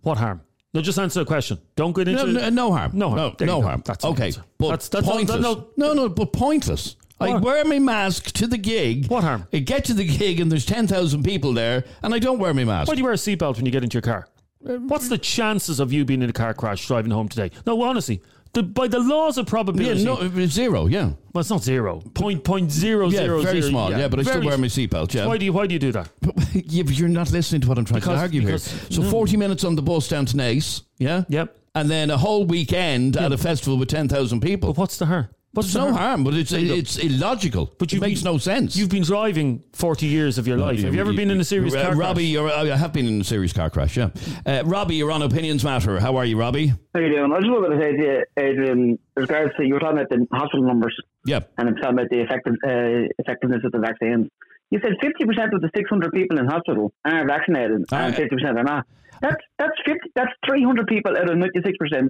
What 0.01 0.17
harm? 0.17 0.41
No, 0.75 0.81
just 0.81 0.99
answer 0.99 1.21
the 1.21 1.25
question. 1.25 1.57
Don't 1.77 1.95
get 1.95 2.07
into 2.09 2.25
No, 2.27 2.31
no, 2.41 2.49
no 2.49 2.71
harm. 2.73 2.91
No 2.93 3.09
harm. 3.11 3.35
No, 3.39 3.45
no 3.45 3.61
harm. 3.61 3.81
That's 3.85 4.03
okay. 4.05 4.25
answer. 4.25 4.43
But 4.59 4.69
That's- 4.71 4.89
that's 4.89 5.07
pointless. 5.07 5.41
no- 5.41 5.67
no, 5.77 5.93
no, 5.93 6.09
but 6.09 6.33
pointless. 6.33 6.97
I 7.19 7.37
wear 7.37 7.63
my 7.63 7.79
mask 7.79 8.33
to 8.33 8.45
the 8.45 8.57
gig. 8.57 9.07
What 9.07 9.23
harm? 9.23 9.47
I 9.53 9.59
get 9.59 9.85
to 9.85 9.93
the 9.93 10.03
gig 10.05 10.41
and 10.41 10.51
there's 10.51 10.65
10,000 10.65 11.23
people 11.23 11.53
there 11.53 11.85
and 12.03 12.13
I 12.13 12.19
don't 12.19 12.39
wear 12.39 12.53
my 12.53 12.65
mask. 12.65 12.89
Why 12.89 12.95
do 12.95 12.99
you 12.99 13.05
wear 13.05 13.13
a 13.13 13.15
seatbelt 13.17 13.55
when 13.55 13.65
you 13.65 13.71
get 13.71 13.83
into 13.83 13.95
your 13.95 14.01
car? 14.01 14.27
Uh, 14.67 14.73
What's 14.73 15.07
the 15.07 15.17
chances 15.17 15.79
of 15.79 15.93
you 15.93 16.03
being 16.03 16.21
in 16.21 16.29
a 16.29 16.33
car 16.33 16.53
crash 16.53 16.85
driving 16.87 17.11
home 17.11 17.29
today? 17.29 17.51
No, 17.65 17.81
honestly, 17.83 18.21
the, 18.55 18.63
by 18.63 18.87
the 18.87 18.99
laws 18.99 19.37
of 19.37 19.45
yeah, 19.45 19.49
probability, 19.51 20.03
no, 20.03 20.17
it's 20.21 20.35
uh, 20.35 20.45
zero, 20.47 20.87
yeah. 20.87 21.11
well, 21.33 21.41
it's 21.41 21.49
not 21.51 21.63
zero. 21.63 22.01
Point 22.15 22.43
point 22.43 22.71
zero 22.71 23.09
Yeah, 23.09 23.19
zero 23.19 23.41
very 23.41 23.61
zero- 23.61 23.69
small, 23.69 23.91
yeah, 23.91 24.07
but 24.07 24.19
I 24.19 24.23
still 24.23 24.33
very 24.35 24.47
wear 24.47 24.57
my 24.57 24.67
seatbelt, 24.67 25.13
yeah. 25.13 25.27
Why 25.27 25.37
do 25.37 25.45
you 25.45 25.53
why 25.53 25.67
do 25.67 25.73
you 25.73 25.79
do 25.79 25.91
that? 25.91 26.09
yeah, 26.53 26.83
but 26.83 26.97
you're 26.97 27.07
not 27.09 27.31
listening 27.31 27.61
to 27.61 27.67
what 27.67 27.77
I'm 27.77 27.85
trying 27.85 27.99
Because- 27.99 28.17
to 28.17 28.21
argue 28.21 28.41
because- 28.41 28.67
here. 28.71 28.91
So 28.91 29.01
no. 29.03 29.09
40 29.11 29.37
minutes 29.37 29.63
on 29.63 29.75
the 29.75 29.81
bus 29.83 30.07
down 30.07 30.25
to 30.25 30.35
Naas, 30.37 30.81
yeah? 30.97 31.23
Yep. 31.29 31.55
And 31.75 31.89
then 31.89 32.09
a 32.09 32.17
whole 32.17 32.45
weekend 32.45 33.17
at 33.17 33.31
a 33.33 33.37
festival 33.37 33.77
with 33.77 33.89
10,000 33.89 34.39
people. 34.39 34.69
But 34.73 34.79
what's 34.79 34.97
the 34.97 35.05
harm? 35.07 35.27
What's 35.55 35.73
There's 35.73 35.85
the 35.85 35.91
no 35.91 35.97
harm, 35.97 36.23
but 36.23 36.33
it's 36.35 36.51
There 36.51 36.59
it's 36.59 36.97
illogical. 36.97 37.73
But 37.79 37.89
it 37.89 37.93
you've 37.93 38.01
makes 38.01 38.21
been- 38.21 38.33
no 38.33 38.37
sense. 38.37 38.75
You've 38.75 38.89
been 38.89 39.03
driving 39.03 39.63
forty 39.73 40.05
years 40.07 40.37
of 40.37 40.47
your 40.47 40.57
life. 40.57 40.79
Have 40.83 40.93
you 40.93 40.99
ever 41.01 41.13
been 41.13 41.31
in 41.31 41.39
a 41.39 41.43
serious 41.45 41.73
Uh, 41.73 41.77
car 41.81 41.85
crash? 41.95 41.97
Robbie, 41.97 42.25
you're, 42.25 42.51
I 42.51 42.65
have 42.75 42.91
been 42.93 43.07
in 43.07 43.21
a 43.21 43.23
serious 43.23 43.53
car 43.53 43.69
crash, 43.69 43.95
yeah. 43.97 44.09
Uh, 44.45 44.63
Robbie, 44.65 44.95
you're 44.95 45.11
on 45.11 45.21
Opinions 45.21 45.63
Matter. 45.63 45.99
How 45.99 46.17
are 46.17 46.25
you, 46.25 46.37
Robbie? 46.37 46.67
How 46.67 46.99
are 46.99 47.01
you 47.01 47.15
doing? 47.15 47.31
I 47.33 47.39
just 47.39 47.49
wanted 47.49 47.75
to 47.75 47.81
say 47.81 47.91
to 47.97 48.03
you, 48.03 48.23
Adrian, 48.37 48.99
regards 49.15 49.51
to 49.57 49.65
you 49.65 49.73
were 49.73 49.79
talking 49.79 49.97
about 49.99 50.09
the 50.09 50.27
hospital 50.31 50.65
numbers 50.65 50.95
Yeah, 51.25 51.39
and 51.57 51.69
I'm 51.69 51.75
talking 51.77 51.97
about 51.99 52.09
the 52.09 52.19
effective, 52.21 52.53
uh, 52.67 53.07
effectiveness 53.19 53.61
of 53.63 53.71
the 53.71 53.79
vaccines. 53.79 54.27
You 54.71 54.79
said 54.83 54.93
50% 55.01 55.53
of 55.53 55.61
the 55.61 55.69
600 55.75 56.11
people 56.11 56.37
in 56.39 56.47
hospital 56.47 56.91
are 57.05 57.25
vaccinated 57.25 57.85
Ah, 57.91 58.07
and 58.07 58.15
50% 58.15 58.57
are 58.59 58.63
not. 58.63 58.85
That's 59.21 59.37
that's 59.57 59.71
50, 59.85 59.99
that's 60.15 60.31
300 60.45 60.87
people 60.87 61.15
out 61.17 61.29
of 61.29 61.37
96% 61.37 62.09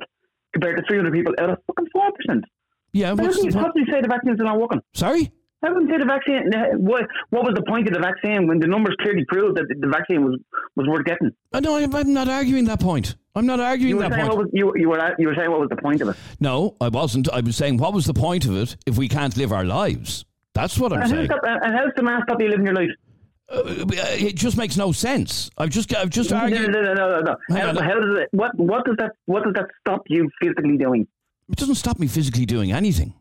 compared 0.53 0.77
to 0.77 0.83
300 0.87 1.13
people 1.13 1.33
out 1.39 1.49
of 1.51 1.57
fucking 1.67 1.87
4%. 1.95 2.43
Yeah, 2.95 3.07
How 3.07 3.15
what's 3.15 3.35
can, 3.35 3.45
you, 3.47 3.51
point? 3.51 3.73
say 3.91 3.99
the 3.99 4.07
vaccines 4.07 4.39
are 4.39 4.45
not 4.45 4.57
working? 4.57 4.79
Sorry? 4.93 5.29
How 5.61 5.73
can 5.73 5.81
you 5.81 5.89
say 5.89 5.97
the 5.97 6.05
vaccine? 6.05 6.49
What, 6.79 7.03
what 7.29 7.43
was 7.43 7.53
the 7.53 7.63
point 7.63 7.89
of 7.89 7.93
the 7.93 7.99
vaccine 7.99 8.47
when 8.47 8.59
the 8.59 8.67
numbers 8.67 8.95
clearly 9.01 9.25
proved 9.27 9.57
that 9.57 9.65
the 9.67 9.87
vaccine 9.89 10.23
was, 10.23 10.39
was 10.77 10.87
worth 10.87 11.03
getting? 11.03 11.31
Uh, 11.51 11.59
no, 11.59 11.75
I'm, 11.75 12.13
not 12.13 12.29
arguing 12.29 12.63
that 12.65 12.79
point. 12.79 13.17
I'm 13.35 13.45
not 13.45 13.59
arguing 13.59 13.97
that 13.97 14.13
point. 14.13 14.37
was, 14.37 14.47
you, 14.53 14.71
you, 14.77 14.87
were, 14.87 15.15
you 15.19 15.27
were 15.27 15.35
saying 15.35 15.51
what 15.51 15.59
was 15.59 15.67
the 15.67 15.75
point 15.75 15.99
of 15.99 16.07
it? 16.07 16.15
no, 16.39 16.77
I 16.79 16.87
wasn't. 16.87 17.27
I 17.33 17.41
was 17.41 17.57
saying, 17.57 17.79
what 17.79 17.93
was 17.93 18.05
the 18.05 18.13
point 18.13 18.45
of 18.45 18.55
it 18.55 18.77
if 18.85 18.97
we 18.97 19.09
can't 19.09 19.35
live 19.35 19.51
our 19.51 19.65
lives? 19.65 20.23
That's 20.53 20.79
what 20.79 20.93
I'm 20.93 21.01
And, 21.01 21.09
saying. 21.09 21.27
how's 21.29 21.41
that, 21.43 21.65
and 21.65 21.75
how's 21.75 21.91
the 21.97 22.03
mask 22.03 22.23
stop 22.29 22.41
you 22.41 22.47
living 22.47 22.65
your 22.65 22.75
life? 22.75 22.91
Uh, 23.49 23.61
it 23.67 24.35
just 24.37 24.55
makes 24.55 24.77
no 24.77 24.93
sense. 24.93 25.51
I've 25.57 25.69
just, 25.69 25.93
I've 25.93 26.09
just 26.11 26.31
argued. 26.31 26.71
no, 26.71 26.81
no, 26.81 26.93
no, 26.93 27.09
no, 27.09 27.19
no. 27.19 27.35
How, 27.49 27.77
how 27.77 27.99
does 27.99 28.19
it? 28.19 28.29
What 28.31 28.57
what 28.57 28.85
does 28.85 28.95
that 28.99 29.11
what 29.25 29.43
does 29.43 29.53
that 29.55 29.65
stop 29.81 30.03
you 30.07 30.29
physically 30.41 30.77
doing? 30.77 31.05
It 31.49 31.57
doesn't 31.57 31.75
stop 31.75 31.99
me 31.99 32.07
physically 32.07 32.45
doing 32.45 32.71
anything. 32.71 33.13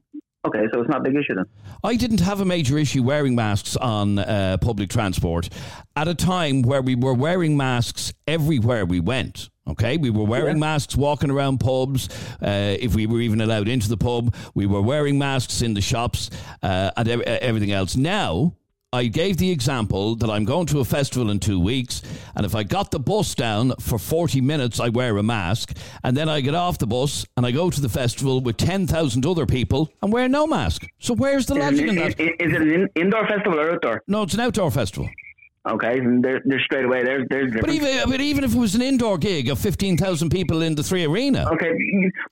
Okay, 0.47 0.65
so 0.73 0.81
it's 0.81 0.91
not 0.91 1.01
a 1.01 1.05
big 1.05 1.15
issue 1.15 1.35
then. 1.35 1.47
I 1.83 1.97
didn't 1.97 2.21
have 2.21 2.41
a 2.41 2.45
major 2.45 2.77
issue 2.77 3.03
wearing 3.03 3.35
masks 3.35 3.77
on 3.77 4.19
uh, 4.19 4.59
public 4.61 4.91
transport 4.91 5.49
at 5.97 6.07
a 6.07 6.15
time 6.15 6.61
where 6.63 6.83
we 6.83 6.95
were 6.95 7.15
wearing 7.15 7.57
masks 7.57 8.13
everywhere 8.27 8.85
we 8.85 9.01
went. 9.01 9.49
Okay, 9.67 9.97
we 9.97 10.11
were 10.11 10.25
wearing 10.25 10.59
masks 10.59 10.95
walking 10.95 11.31
around 11.31 11.61
pubs. 11.61 12.11
Uh, 12.43 12.77
if 12.79 12.95
we 12.95 13.07
were 13.07 13.21
even 13.21 13.41
allowed 13.41 13.69
into 13.69 13.89
the 13.89 13.97
pub, 13.97 14.35
we 14.55 14.67
were 14.67 14.83
wearing 14.83 15.19
masks 15.19 15.63
in 15.63 15.73
the 15.73 15.81
shops 15.81 16.29
uh, 16.63 16.91
and 16.99 17.09
ev- 17.09 17.23
everything 17.23 17.73
else. 17.73 17.97
Now, 17.97 18.55
I 18.95 19.07
gave 19.07 19.39
the 19.39 19.51
example 19.51 20.15
that 20.15 20.31
I'm 20.31 20.45
going 20.45 20.67
to 20.67 20.79
a 20.79 20.85
festival 20.85 21.29
in 21.31 21.41
two 21.41 21.59
weeks, 21.59 22.01
and 22.37 22.47
if 22.47 22.55
I 22.55 22.63
got 22.63 22.93
the 22.93 23.01
bus 23.01 23.35
down 23.35 23.73
for 23.81 23.99
40 23.99 24.41
minutes, 24.41 24.79
I 24.79 24.89
wear 24.89 25.17
a 25.17 25.23
mask, 25.23 25.77
and 26.05 26.17
then 26.17 26.29
I 26.29 26.41
get 26.41 26.55
off 26.55 26.79
the 26.79 26.87
bus 26.87 27.27
and 27.37 27.45
I 27.45 27.51
go 27.51 27.71
to 27.71 27.81
the 27.81 27.89
festival 27.89 28.41
with 28.41 28.57
10,000 28.57 29.27
other 29.27 29.47
people 29.47 29.91
and 30.01 30.13
wear 30.13 30.29
no 30.29 30.47
mask. 30.47 30.87
So 31.01 31.13
where's 31.13 31.47
the 31.47 31.57
logic 31.57 31.89
in 31.89 31.97
that? 31.97 32.21
is 32.21 32.53
it 32.55 32.63
an 32.63 32.71
in, 32.71 32.89
indoor 32.95 33.27
festival 33.27 33.59
or 33.59 33.73
outdoor? 33.73 34.05
No, 34.07 34.23
it's 34.23 34.35
an 34.35 34.41
outdoor 34.41 34.71
festival. 34.71 35.11
Okay, 35.67 35.99
and 35.99 36.23
they're, 36.23 36.43
they're 36.45 36.61
straight 36.61 36.85
away. 36.85 37.03
There's 37.03 37.27
there's 37.31 37.53
But 37.53 37.71
even, 37.71 38.09
but 38.09 38.21
even 38.21 38.45
if 38.45 38.55
it 38.55 38.59
was 38.59 38.77
an 38.77 38.83
indoor 38.83 39.19
gig 39.19 39.49
of 39.49 39.59
15,000 39.59 40.31
people 40.31 40.63
in 40.63 40.77
the 40.77 40.83
3Arena, 40.83 41.51
Okay, 41.53 41.73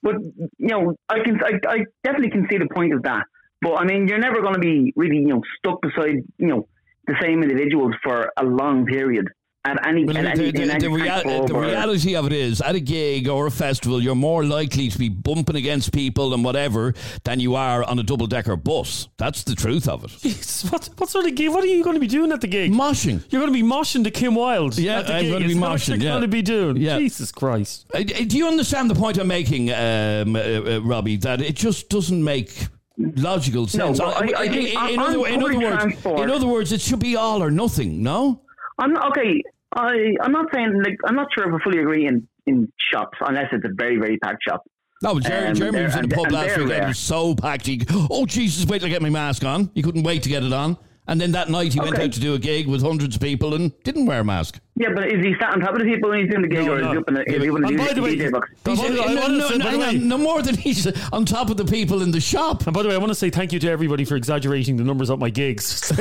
but 0.00 0.14
you 0.58 0.68
know, 0.68 0.94
I 1.08 1.18
can 1.24 1.40
I, 1.42 1.58
I 1.66 1.84
definitely 2.04 2.30
can 2.30 2.46
see 2.48 2.58
the 2.58 2.68
point 2.72 2.92
of 2.92 3.02
that. 3.02 3.24
But 3.62 3.74
I 3.76 3.84
mean, 3.84 4.08
you're 4.08 4.18
never 4.18 4.40
going 4.42 4.54
to 4.54 4.60
be 4.60 4.92
really 4.96 5.16
you 5.18 5.28
know 5.28 5.42
stuck 5.58 5.80
beside 5.82 6.16
you 6.38 6.48
know 6.48 6.68
the 7.06 7.14
same 7.22 7.42
individuals 7.42 7.94
for 8.02 8.30
a 8.36 8.44
long 8.44 8.84
period 8.86 9.26
at 9.64 9.86
any 9.86 10.04
Well, 10.04 10.16
at 10.16 10.22
the, 10.24 10.30
any, 10.42 10.50
the- 10.50 10.66
the 10.66 10.74
any 10.74 10.88
rea- 10.88 11.22
the 11.46 11.54
uh, 11.54 11.60
reality 11.60 12.16
of 12.16 12.26
it 12.26 12.32
is, 12.32 12.60
at 12.60 12.74
a 12.74 12.80
gig 12.80 13.28
or 13.28 13.46
a 13.46 13.50
festival, 13.52 14.02
you're 14.02 14.16
more 14.16 14.44
likely 14.44 14.88
to 14.88 14.98
be 14.98 15.08
bumping 15.08 15.54
against 15.54 15.92
people 15.92 16.34
and 16.34 16.44
whatever 16.44 16.94
than 17.22 17.38
you 17.38 17.54
are 17.54 17.84
on 17.84 17.96
a 18.00 18.02
double 18.02 18.26
decker 18.26 18.56
bus. 18.56 19.06
That's 19.18 19.44
the 19.44 19.54
truth 19.54 19.86
of 19.88 20.02
it. 20.02 20.10
Jeez, 20.10 20.68
what, 20.72 20.88
what 20.96 21.08
sort 21.08 21.26
of 21.26 21.36
gig? 21.36 21.50
What 21.50 21.62
are 21.62 21.68
you 21.68 21.84
going 21.84 21.94
to 21.94 22.00
be 22.00 22.08
doing 22.08 22.32
at 22.32 22.40
the 22.40 22.48
gig? 22.48 22.72
Moshing. 22.72 23.22
You're 23.30 23.40
going 23.40 23.52
to 23.52 23.58
be 23.62 23.62
moshing 23.62 24.02
to 24.02 24.10
Kim 24.10 24.34
Wilde. 24.34 24.76
Yeah, 24.78 24.98
at 24.98 25.06
the 25.06 25.14
I'm 25.14 25.22
gig. 25.22 25.30
going 25.30 25.42
to 25.42 25.48
be 25.48 25.54
Is 25.54 25.60
that 25.60 25.68
what 25.68 25.78
moshing. 25.78 25.88
You're 25.90 25.96
Yeah. 25.98 26.10
going 26.10 26.22
to 26.22 26.28
be 26.28 26.42
doing. 26.42 26.76
Yeah. 26.78 26.98
Jesus 26.98 27.30
Christ. 27.30 27.86
Uh, 27.94 28.02
Do 28.02 28.36
you 28.36 28.48
understand 28.48 28.90
the 28.90 28.96
point 28.96 29.16
I'm 29.18 29.28
making, 29.28 29.70
um, 29.70 30.34
uh, 30.34 30.40
uh, 30.40 30.80
Robbie? 30.82 31.18
That 31.18 31.40
it 31.40 31.54
just 31.54 31.88
doesn't 31.88 32.24
make 32.24 32.66
logical 32.98 33.66
sense. 33.66 33.98
well, 34.00 34.10
I- 34.10 34.32
I 34.36 34.44
in, 34.44 34.52
think 34.52 34.74
in- 34.74 34.88
in 34.94 34.98
other, 35.00 35.26
in 35.26 35.42
other 35.42 35.58
words, 35.58 36.04
in 36.06 36.30
other 36.30 36.46
words, 36.46 36.72
it 36.72 36.80
should 36.80 37.00
be 37.00 37.16
all 37.16 37.42
or 37.42 37.50
nothing. 37.50 38.02
No. 38.02 38.42
I'm 38.78 38.92
not, 38.92 39.10
okay. 39.16 39.42
I 39.74 40.14
I'm 40.22 40.32
not 40.32 40.46
saying 40.52 40.82
like 40.84 40.98
I'm 41.04 41.14
not 41.14 41.28
sure 41.34 41.48
if 41.48 41.54
I 41.60 41.64
fully 41.64 41.78
agree 41.80 42.06
in 42.06 42.26
in 42.46 42.70
shops 42.92 43.16
unless 43.20 43.46
it's 43.52 43.64
a 43.64 43.70
very 43.74 43.96
very 43.96 44.18
packed 44.18 44.42
shop. 44.46 44.62
No, 45.02 45.14
but 45.14 45.24
Jeremy, 45.24 45.48
Um, 45.48 45.54
Jeremy 45.54 45.82
was 45.84 45.94
in 45.94 46.00
and- 46.00 46.10
the 46.12 46.14
pub 46.16 46.24
and 46.26 46.34
last 46.34 46.46
they're 46.54 46.64
weekend. 46.64 46.82
He 46.84 46.88
was 46.88 46.98
so 46.98 47.34
packed. 47.34 47.66
He, 47.66 47.80
oh, 47.90 48.24
Jesus, 48.26 48.66
wait 48.66 48.78
till 48.80 48.86
I 48.86 48.90
get 48.90 49.02
my 49.02 49.10
mask 49.10 49.44
on. 49.44 49.70
He 49.74 49.82
couldn't 49.82 50.02
wait 50.04 50.22
to 50.24 50.28
get 50.28 50.42
it 50.44 50.52
on. 50.52 50.76
And 51.08 51.20
then 51.20 51.32
that 51.32 51.50
night 51.50 51.72
he 51.72 51.80
went 51.80 51.98
out 51.98 52.12
to 52.12 52.20
do 52.20 52.34
a 52.34 52.38
gig 52.38 52.68
with 52.68 52.82
hundreds 52.82 53.16
of 53.16 53.20
people 53.22 53.54
and 53.54 53.72
didn't 53.82 54.06
wear 54.06 54.20
a 54.20 54.24
mask. 54.24 54.60
Yeah, 54.82 54.88
but 54.94 55.06
is 55.12 55.24
he 55.24 55.34
sat 55.40 55.52
on 55.54 55.60
top 55.60 55.74
of 55.74 55.78
the 55.78 55.84
people 55.84 56.10
when 56.10 56.20
he's 56.20 56.28
doing 56.30 56.42
the 56.42 56.48
gig, 56.48 56.66
No, 56.66 56.72
or 56.72 56.76
is 56.78 56.82
no. 56.82 56.90
he 56.92 56.98
up 56.98 57.08
in 57.08 57.14
the, 57.14 57.20
is 57.30 57.42
he 57.42 57.48
up 57.50 57.56
in 57.56 57.62
the 57.62 57.68
And 57.68 57.78
DJ, 57.78 57.86
by 57.88 57.92
the 57.94 58.02
way, 58.02 58.16
DJ 58.16 58.32
box? 58.32 58.50
He's- 58.64 58.80
By 58.80 58.88
the 58.88 58.94
way, 58.94 59.06
I 59.06 59.14
no, 59.14 59.26
no, 59.28 59.48
say, 59.48 59.58
by 59.58 59.64
hang 59.70 59.82
on, 59.82 60.08
no 60.08 60.18
more 60.18 60.42
than 60.42 60.56
he's 60.56 60.86
on 61.12 61.24
top 61.24 61.50
of 61.50 61.56
the 61.56 61.64
people 61.64 62.02
in 62.02 62.10
the 62.10 62.20
shop. 62.20 62.66
And 62.66 62.74
by 62.74 62.82
the 62.82 62.88
way, 62.88 62.94
I 62.94 62.98
want 62.98 63.10
to 63.10 63.14
say 63.14 63.30
thank 63.30 63.52
you 63.52 63.58
to 63.60 63.70
everybody 63.70 64.04
for 64.04 64.16
exaggerating 64.16 64.76
the 64.76 64.84
numbers 64.84 65.08
of 65.10 65.18
my 65.20 65.30
gigs. 65.30 65.92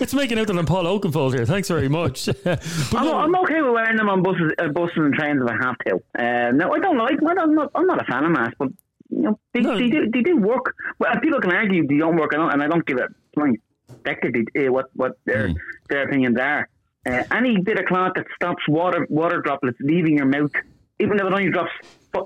it's 0.00 0.14
making 0.14 0.38
out 0.38 0.46
that 0.48 0.58
I'm 0.58 0.66
Paul 0.66 0.84
Oakenfold 0.84 1.34
here. 1.34 1.46
Thanks 1.46 1.68
very 1.68 1.88
much. 1.88 2.28
But 2.44 2.60
I'm, 2.98 3.04
no- 3.06 3.18
I'm 3.18 3.36
okay 3.36 3.62
with 3.62 3.72
wearing 3.72 3.96
them 3.96 4.08
on 4.08 4.22
buses, 4.22 4.52
uh, 4.58 4.68
buses 4.68 4.96
and 4.96 5.14
trains 5.14 5.40
if 5.42 5.48
I 5.48 5.56
have 5.64 5.76
to. 5.86 5.94
Uh, 6.18 6.50
no, 6.52 6.72
I 6.72 6.78
don't 6.78 6.98
like. 6.98 7.18
them. 7.18 7.28
I'm 7.38 7.54
not. 7.54 7.70
I'm 7.74 7.86
not 7.86 8.00
a 8.00 8.04
fan 8.04 8.24
of 8.24 8.30
masks, 8.32 8.54
but 8.58 8.68
you 9.10 9.22
know, 9.22 9.38
they, 9.54 9.60
No. 9.60 9.78
they 9.78 9.88
do. 9.88 10.10
They 10.10 10.20
do 10.22 10.36
work. 10.36 10.74
Well, 10.98 11.14
people 11.20 11.40
can 11.40 11.52
argue 11.52 11.86
they 11.86 11.98
don't 11.98 12.16
work, 12.16 12.32
and 12.32 12.42
I 12.42 12.44
don't, 12.46 12.52
and 12.54 12.62
I 12.62 12.66
don't 12.68 12.84
give 12.86 12.98
a 12.98 13.08
flying 13.34 13.58
spectacle 14.00 14.42
uh, 14.58 14.72
what 14.72 14.86
what 14.94 15.12
their 15.26 15.48
Hmm. 15.48 15.54
their 15.88 16.02
opinions 16.08 16.38
are. 16.38 16.68
Uh, 17.04 17.22
any 17.32 17.60
bit 17.60 17.78
of 17.78 17.84
cloth 17.86 18.12
that 18.14 18.26
stops 18.34 18.62
water 18.68 19.06
water 19.10 19.40
droplets 19.40 19.76
leaving 19.80 20.16
your 20.16 20.26
mouth, 20.26 20.52
even 21.00 21.18
if 21.18 21.24
it 21.26 21.32
only 21.32 21.50
drops, 21.50 21.72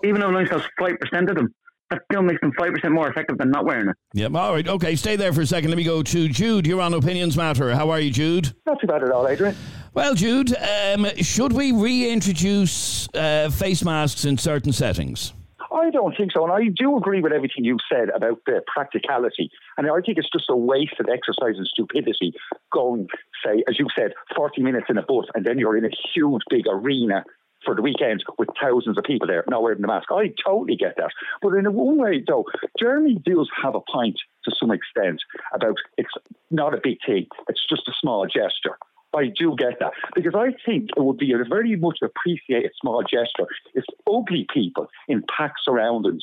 even 0.04 0.16
if 0.16 0.22
it 0.22 0.24
only 0.24 0.46
stops 0.46 0.64
five 0.78 0.98
percent 1.00 1.30
of 1.30 1.36
them, 1.36 1.54
that 1.90 2.02
still 2.10 2.22
makes 2.22 2.40
them 2.42 2.52
five 2.58 2.72
percent 2.72 2.92
more 2.92 3.08
effective 3.08 3.38
than 3.38 3.50
not 3.50 3.64
wearing 3.64 3.88
it. 3.88 3.96
Yep. 4.12 4.34
All 4.34 4.52
right. 4.52 4.68
Okay. 4.68 4.94
Stay 4.96 5.16
there 5.16 5.32
for 5.32 5.40
a 5.40 5.46
second. 5.46 5.70
Let 5.70 5.78
me 5.78 5.84
go 5.84 6.02
to 6.02 6.28
Jude. 6.28 6.66
You're 6.66 6.82
on 6.82 6.92
Opinions 6.92 7.36
Matter. 7.36 7.74
How 7.74 7.88
are 7.90 8.00
you, 8.00 8.10
Jude? 8.10 8.54
Not 8.66 8.80
too 8.80 8.86
bad 8.86 9.02
at 9.02 9.10
all, 9.10 9.26
Adrian. 9.26 9.56
Well, 9.94 10.14
Jude, 10.14 10.54
um, 10.56 11.06
should 11.22 11.54
we 11.54 11.72
reintroduce 11.72 13.08
uh, 13.14 13.48
face 13.48 13.82
masks 13.82 14.26
in 14.26 14.36
certain 14.36 14.72
settings? 14.72 15.32
I 15.72 15.90
don't 15.90 16.14
think 16.16 16.32
so, 16.32 16.44
and 16.44 16.52
I 16.52 16.68
do 16.74 16.96
agree 16.96 17.22
with 17.22 17.32
everything 17.32 17.64
you've 17.64 17.80
said 17.90 18.10
about 18.10 18.38
the 18.46 18.62
practicality. 18.66 19.50
And 19.76 19.90
I 19.90 20.00
think 20.00 20.18
it's 20.18 20.30
just 20.30 20.50
a 20.50 20.56
waste 20.56 20.94
of 21.00 21.06
exercise 21.08 21.56
and 21.56 21.66
stupidity 21.66 22.32
going, 22.72 23.08
say, 23.44 23.62
as 23.68 23.78
you 23.78 23.86
said, 23.96 24.12
40 24.34 24.62
minutes 24.62 24.86
in 24.88 24.98
a 24.98 25.02
bus, 25.02 25.26
and 25.34 25.44
then 25.44 25.58
you're 25.58 25.76
in 25.76 25.84
a 25.84 25.90
huge 26.14 26.42
big 26.48 26.66
arena 26.68 27.24
for 27.64 27.74
the 27.74 27.82
weekend 27.82 28.24
with 28.38 28.48
thousands 28.60 28.96
of 28.96 29.04
people 29.04 29.26
there 29.26 29.44
not 29.48 29.62
wearing 29.62 29.80
the 29.80 29.86
mask. 29.86 30.08
I 30.10 30.32
totally 30.42 30.76
get 30.76 30.96
that. 30.96 31.10
But 31.42 31.54
in 31.54 31.66
a 31.66 31.70
one 31.70 31.98
way, 31.98 32.22
though, 32.26 32.44
Jeremy 32.78 33.20
does 33.24 33.50
have 33.62 33.74
a 33.74 33.80
point 33.92 34.18
to 34.44 34.52
some 34.58 34.70
extent 34.70 35.20
about 35.52 35.76
it's 35.98 36.12
not 36.50 36.74
a 36.74 36.80
big 36.82 36.98
thing, 37.04 37.26
it's 37.48 37.66
just 37.68 37.88
a 37.88 37.92
small 38.00 38.24
gesture. 38.26 38.78
I 39.14 39.32
do 39.36 39.56
get 39.56 39.78
that 39.80 39.92
because 40.14 40.34
I 40.34 40.52
think 40.66 40.90
it 40.94 41.02
would 41.02 41.16
be 41.16 41.32
a 41.32 41.38
very 41.48 41.74
much 41.76 41.98
appreciated 42.02 42.72
small 42.80 43.02
gesture 43.02 43.46
if 43.74 43.84
ugly 44.06 44.46
people 44.52 44.88
in 45.08 45.22
packed 45.34 45.60
surroundings 45.64 46.22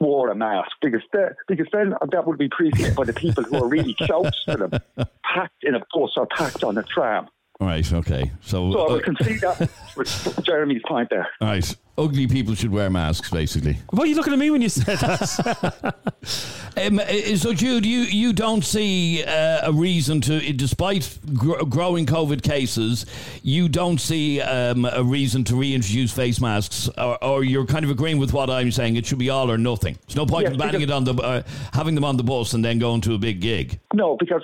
wore 0.00 0.30
a 0.30 0.34
mask 0.34 0.70
because 0.80 1.02
the, 1.12 1.34
because 1.46 1.66
then 1.72 1.94
that 2.10 2.26
would 2.26 2.38
be 2.38 2.46
appreciated 2.46 2.94
by 2.94 3.04
the 3.04 3.12
people 3.12 3.42
who 3.44 3.56
are 3.56 3.68
really 3.68 3.94
close 4.00 4.44
to 4.44 4.56
them, 4.56 4.70
packed 5.24 5.64
in 5.64 5.74
a 5.74 5.80
bus 5.92 6.12
or 6.16 6.26
packed 6.26 6.64
on 6.64 6.78
a 6.78 6.82
tram. 6.82 7.28
Right. 7.60 7.92
Okay. 7.92 8.30
So. 8.42 8.70
So 8.72 8.80
I 8.80 8.84
uh, 8.84 8.92
would 8.92 9.04
concede 9.04 9.40
that 9.40 9.68
with 9.96 10.44
Jeremy's 10.44 10.82
point 10.86 11.10
there. 11.10 11.28
Right. 11.40 11.76
Ugly 11.96 12.28
people 12.28 12.54
should 12.54 12.70
wear 12.70 12.88
masks, 12.88 13.28
basically. 13.28 13.76
Why 13.90 14.04
are 14.04 14.06
you 14.06 14.14
looking 14.14 14.32
at 14.32 14.38
me 14.38 14.50
when 14.50 14.62
you 14.62 14.68
said 14.68 14.98
that? 14.98 15.96
Um, 16.78 17.00
uh, 17.00 17.06
so, 17.34 17.52
Jude, 17.52 17.84
you, 17.84 18.00
you 18.02 18.32
don't 18.32 18.64
see 18.64 19.24
uh, 19.24 19.68
a 19.68 19.72
reason 19.72 20.20
to, 20.20 20.52
despite 20.52 21.18
gr- 21.34 21.64
growing 21.64 22.06
COVID 22.06 22.42
cases, 22.42 23.04
you 23.42 23.68
don't 23.68 24.00
see 24.00 24.40
um, 24.40 24.84
a 24.84 25.02
reason 25.02 25.42
to 25.44 25.56
reintroduce 25.56 26.12
face 26.12 26.40
masks, 26.40 26.88
or, 26.96 27.24
or 27.24 27.42
you're 27.42 27.66
kind 27.66 27.84
of 27.84 27.90
agreeing 27.90 28.18
with 28.18 28.32
what 28.32 28.48
I'm 28.48 28.70
saying. 28.70 28.94
It 28.94 29.06
should 29.06 29.18
be 29.18 29.28
all 29.28 29.50
or 29.50 29.58
nothing. 29.58 29.98
There's 30.06 30.14
no 30.14 30.26
point 30.26 30.44
Yes, 30.44 30.52
in 30.52 30.58
banning 30.58 30.82
it 30.82 30.90
on 30.90 31.02
the, 31.02 31.14
uh, 31.14 31.42
having 31.72 31.96
them 31.96 32.04
on 32.04 32.16
the 32.16 32.22
bus 32.22 32.52
and 32.52 32.64
then 32.64 32.78
going 32.78 33.00
to 33.00 33.14
a 33.14 33.18
big 33.18 33.40
gig. 33.40 33.80
No, 33.92 34.16
because 34.16 34.42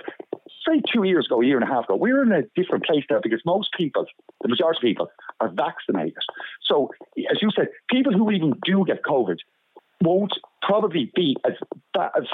say 0.68 0.80
two 0.92 1.04
years 1.04 1.26
ago, 1.26 1.40
a 1.40 1.46
year 1.46 1.58
and 1.58 1.68
a 1.68 1.72
half 1.72 1.84
ago, 1.84 1.96
we're 1.96 2.22
in 2.22 2.32
a 2.32 2.42
different 2.56 2.84
place 2.84 3.04
now 3.10 3.18
because 3.22 3.40
most 3.44 3.70
people, 3.76 4.06
the 4.42 4.48
majority 4.48 4.78
of 4.78 4.82
people, 4.82 5.08
are 5.40 5.48
vaccinated. 5.48 6.14
So, 6.62 6.90
as 7.30 7.38
you 7.42 7.50
said, 7.54 7.68
people 7.90 8.12
who 8.12 8.30
even 8.30 8.54
do 8.64 8.84
get 8.86 9.02
COVID 9.02 9.38
won't 10.00 10.32
probably 10.62 11.10
be 11.14 11.36
as 11.46 11.52
as, 11.96 12.24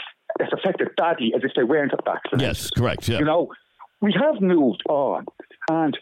as 0.41 0.49
affected 0.53 0.89
badly 0.97 1.33
as 1.35 1.43
if 1.45 1.53
they 1.55 1.65
weren't 1.65 1.93
vaccinated. 2.05 2.41
Yes, 2.41 2.71
correct. 2.71 3.09
Yeah. 3.09 3.19
You 3.19 3.25
know, 3.25 3.53
we 4.01 4.13
have 4.13 4.41
moved 4.41 4.83
on, 4.89 5.27
and 5.69 5.99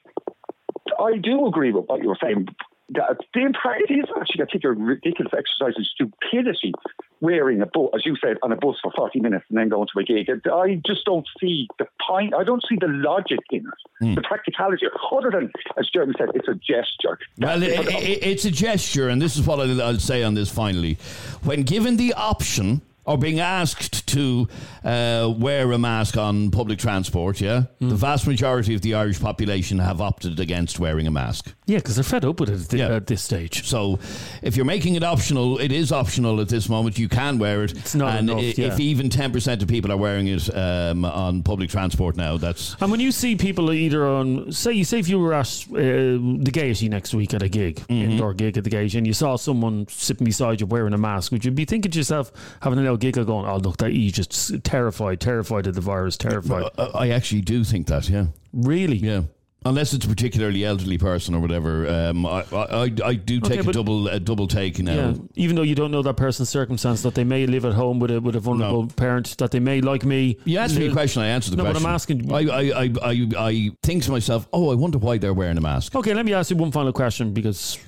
I 0.99 1.19
do 1.19 1.47
agree 1.47 1.73
with 1.73 1.87
what 1.87 2.03
you 2.03 2.09
were 2.09 2.19
saying. 2.23 2.49
That 2.91 3.19
the 3.35 3.41
it 3.43 3.93
is 3.93 4.07
actually, 4.19 4.45
I 4.45 4.47
think, 4.51 4.65
a 4.65 4.71
ridiculous 4.71 5.33
exercise 5.37 5.79
of 5.79 5.85
stupidity 5.87 6.73
wearing 7.21 7.61
a 7.61 7.67
bus, 7.67 7.91
as 7.95 8.07
you 8.07 8.17
said, 8.17 8.37
on 8.43 8.51
a 8.53 8.57
bus 8.57 8.77
for 8.83 8.91
40 8.97 9.21
minutes 9.21 9.45
and 9.51 9.59
then 9.59 9.69
going 9.69 9.89
to 9.93 10.01
a 10.01 10.05
gig. 10.05 10.31
I 10.51 10.81
just 10.87 11.05
don't 11.05 11.27
see 11.39 11.69
the 11.79 11.87
point, 12.09 12.35
I 12.35 12.45
don't 12.45 12.65
see 12.69 12.77
the 12.81 12.89
logic 12.89 13.41
in 13.51 13.61
it, 13.61 13.65
Hmm. 14.01 14.15
the 14.15 14.23
practicality, 14.23 14.87
other 15.13 15.31
than, 15.31 15.51
as 15.79 15.89
Jeremy 15.91 16.15
said, 16.17 16.29
it's 16.35 16.49
a 16.49 16.55
gesture. 16.55 17.19
Well, 17.39 17.63
it, 17.63 17.73
it, 17.89 18.23
it's 18.23 18.45
a 18.45 18.51
gesture, 18.51 19.09
and 19.09 19.21
this 19.21 19.37
is 19.37 19.47
what 19.47 19.59
I'll, 19.61 19.83
I'll 19.83 19.99
say 19.99 20.23
on 20.23 20.35
this 20.35 20.49
finally. 20.51 20.95
When 21.43 21.65
given 21.65 21.97
the 21.97 22.15
option 22.15 22.81
or 23.05 23.19
being 23.19 23.41
asked 23.41 24.07
to 24.09 24.49
uh, 24.85 25.33
wear 25.37 25.71
a 25.73 25.79
mask 25.79 26.17
on 26.17 26.51
public 26.51 26.79
transport, 26.79 27.41
yeah, 27.41 27.65
the 27.81 27.95
vast 27.95 28.27
majority 28.27 28.75
of 28.75 28.83
the 28.83 28.95
Irish 28.95 29.21
population 29.21 29.79
have 29.79 30.01
opted 30.01 30.41
against 30.41 30.79
wearing 30.79 31.07
a 31.07 31.11
mask. 31.11 31.55
yeah, 31.67 31.79
because 31.79 31.95
they're 31.97 32.05
fed 32.05 32.25
up 32.25 32.41
with 32.41 32.49
it 32.51 32.55
at, 32.55 32.67
thi- 32.69 32.83
at 32.83 33.07
this 33.07 33.23
stage. 33.23 33.67
So, 33.67 33.99
if 34.43 34.57
you're 34.57 34.65
making 34.65 34.95
it 34.95 35.03
optional, 35.05 35.59
it 35.59 35.73
is 35.73 35.93
optional 35.93 36.41
at 36.41 36.49
this 36.49 36.69
moment. 36.69 36.99
You 36.99 37.09
can 37.09 37.39
wear 37.39 37.65
it. 37.65 37.73
It's 37.77 37.95
not 37.95 38.17
and 38.17 38.31
enough, 38.31 38.43
i- 38.43 38.55
yeah. 38.57 38.69
if 38.69 38.81
even 38.81 39.09
10% 39.09 39.63
of 39.63 39.69
people 39.69 39.93
are 39.93 39.97
wearing 39.97 40.27
it 40.29 40.55
um, 40.57 41.05
on 41.05 41.43
public 41.43 41.71
transport 41.71 42.17
now, 42.17 42.37
that's 42.37 42.77
And 42.81 42.91
when 42.91 43.01
you 43.01 43.13
see 43.13 43.37
people 43.37 43.73
either 43.73 44.07
on, 44.07 44.51
say, 44.53 44.73
you 44.73 44.85
say 44.85 44.99
if 44.99 45.09
you 45.09 45.19
were 45.19 45.35
at 45.35 45.47
uh, 45.71 45.75
the 45.77 46.51
Gaiety 46.53 46.89
next 46.89 47.15
week 47.15 47.35
at 47.35 47.43
a 47.43 47.49
gig, 47.49 47.77
Mm-hmm. 47.89 48.11
indoor 48.13 48.35
gig 48.35 48.57
at 48.59 48.65
the 48.65 48.71
Gaiety, 48.71 48.99
and 48.99 49.07
you 49.07 49.13
saw 49.15 49.37
someone 49.37 49.87
sitting 49.89 50.25
beside 50.25 50.61
you 50.61 50.67
wearing 50.67 50.93
a 50.95 50.99
mask, 50.99 51.33
would 51.33 51.45
you 51.45 51.51
be 51.51 51.65
thinking 51.65 51.91
to 51.93 51.99
yourself, 51.99 52.31
having 52.63 52.79
a 52.79 52.83
little 52.83 52.97
giggle, 52.97 53.25
going, 53.25 53.47
"Oh, 53.47 53.57
look, 53.57 53.77
that 53.79 53.93
he's 53.99 54.13
just 54.13 54.65
terrified, 54.65 55.21
terrified 55.21 55.67
of 55.67 55.75
the 55.75 55.81
virus, 55.81 56.17
terrified." 56.17 56.71
I 56.79 57.11
actually 57.11 57.43
do 57.43 57.65
think 57.65 57.87
that, 57.89 58.09
yeah. 58.09 58.27
Really? 58.53 58.97
Yeah. 58.97 59.23
Unless 59.65 59.93
it's 59.93 60.07
a 60.07 60.09
particularly 60.09 60.65
elderly 60.65 60.99
person 60.99 61.35
or 61.35 61.41
whatever, 61.41 61.87
um, 61.89 62.25
I, 62.25 62.45
I, 62.53 62.93
I- 63.05 63.15
do 63.15 63.39
Okay, 63.39 63.57
take 63.57 63.67
a 63.67 63.73
double 63.73 64.07
a 64.07 64.21
double 64.21 64.47
take 64.47 64.79
now. 64.79 64.95
Yeah, 64.95 65.15
even 65.35 65.57
though 65.57 65.63
you 65.63 65.75
don't 65.75 65.91
know 65.91 66.01
that 66.03 66.17
person's 66.17 66.49
circumstance, 66.49 67.03
that 67.03 67.17
they 67.17 67.25
may 67.25 67.45
live 67.45 67.65
at 67.65 67.75
home 67.75 67.99
with 67.99 68.13
a 68.13 68.21
with 68.21 68.37
a 68.37 68.41
vulnerable 68.41 68.87
parent, 68.87 69.37
that 69.39 69.51
they 69.51 69.59
may 69.59 69.81
like 69.81 70.05
me. 70.05 70.39
You 70.45 70.59
asked 70.59 70.77
me 70.79 70.87
a 70.87 70.93
question, 70.93 71.23
I 71.23 71.27
answered 71.27 71.55
the 71.55 71.57
no, 71.57 71.65
question. 71.65 71.83
but 71.83 71.89
I'm 71.89 71.95
asking. 71.95 72.33
I, 72.33 72.39
I, 72.39 72.85
I, 72.85 72.93
I, 73.03 73.29
I 73.37 73.71
think 73.83 74.05
to 74.05 74.13
myself, 74.13 74.47
oh, 74.53 74.71
I 74.71 74.77
wonder 74.77 74.97
why 74.97 75.19
they're 75.19 75.35
wearing 75.35 75.59
a 75.59 75.61
mask. 75.61 75.97
Okay, 75.97 76.15
let 76.15 76.25
me 76.25 76.33
ask 76.35 76.51
you 76.51 76.57
one 76.57 76.71
final 76.71 76.93
question 76.93 77.33
because 77.35 77.79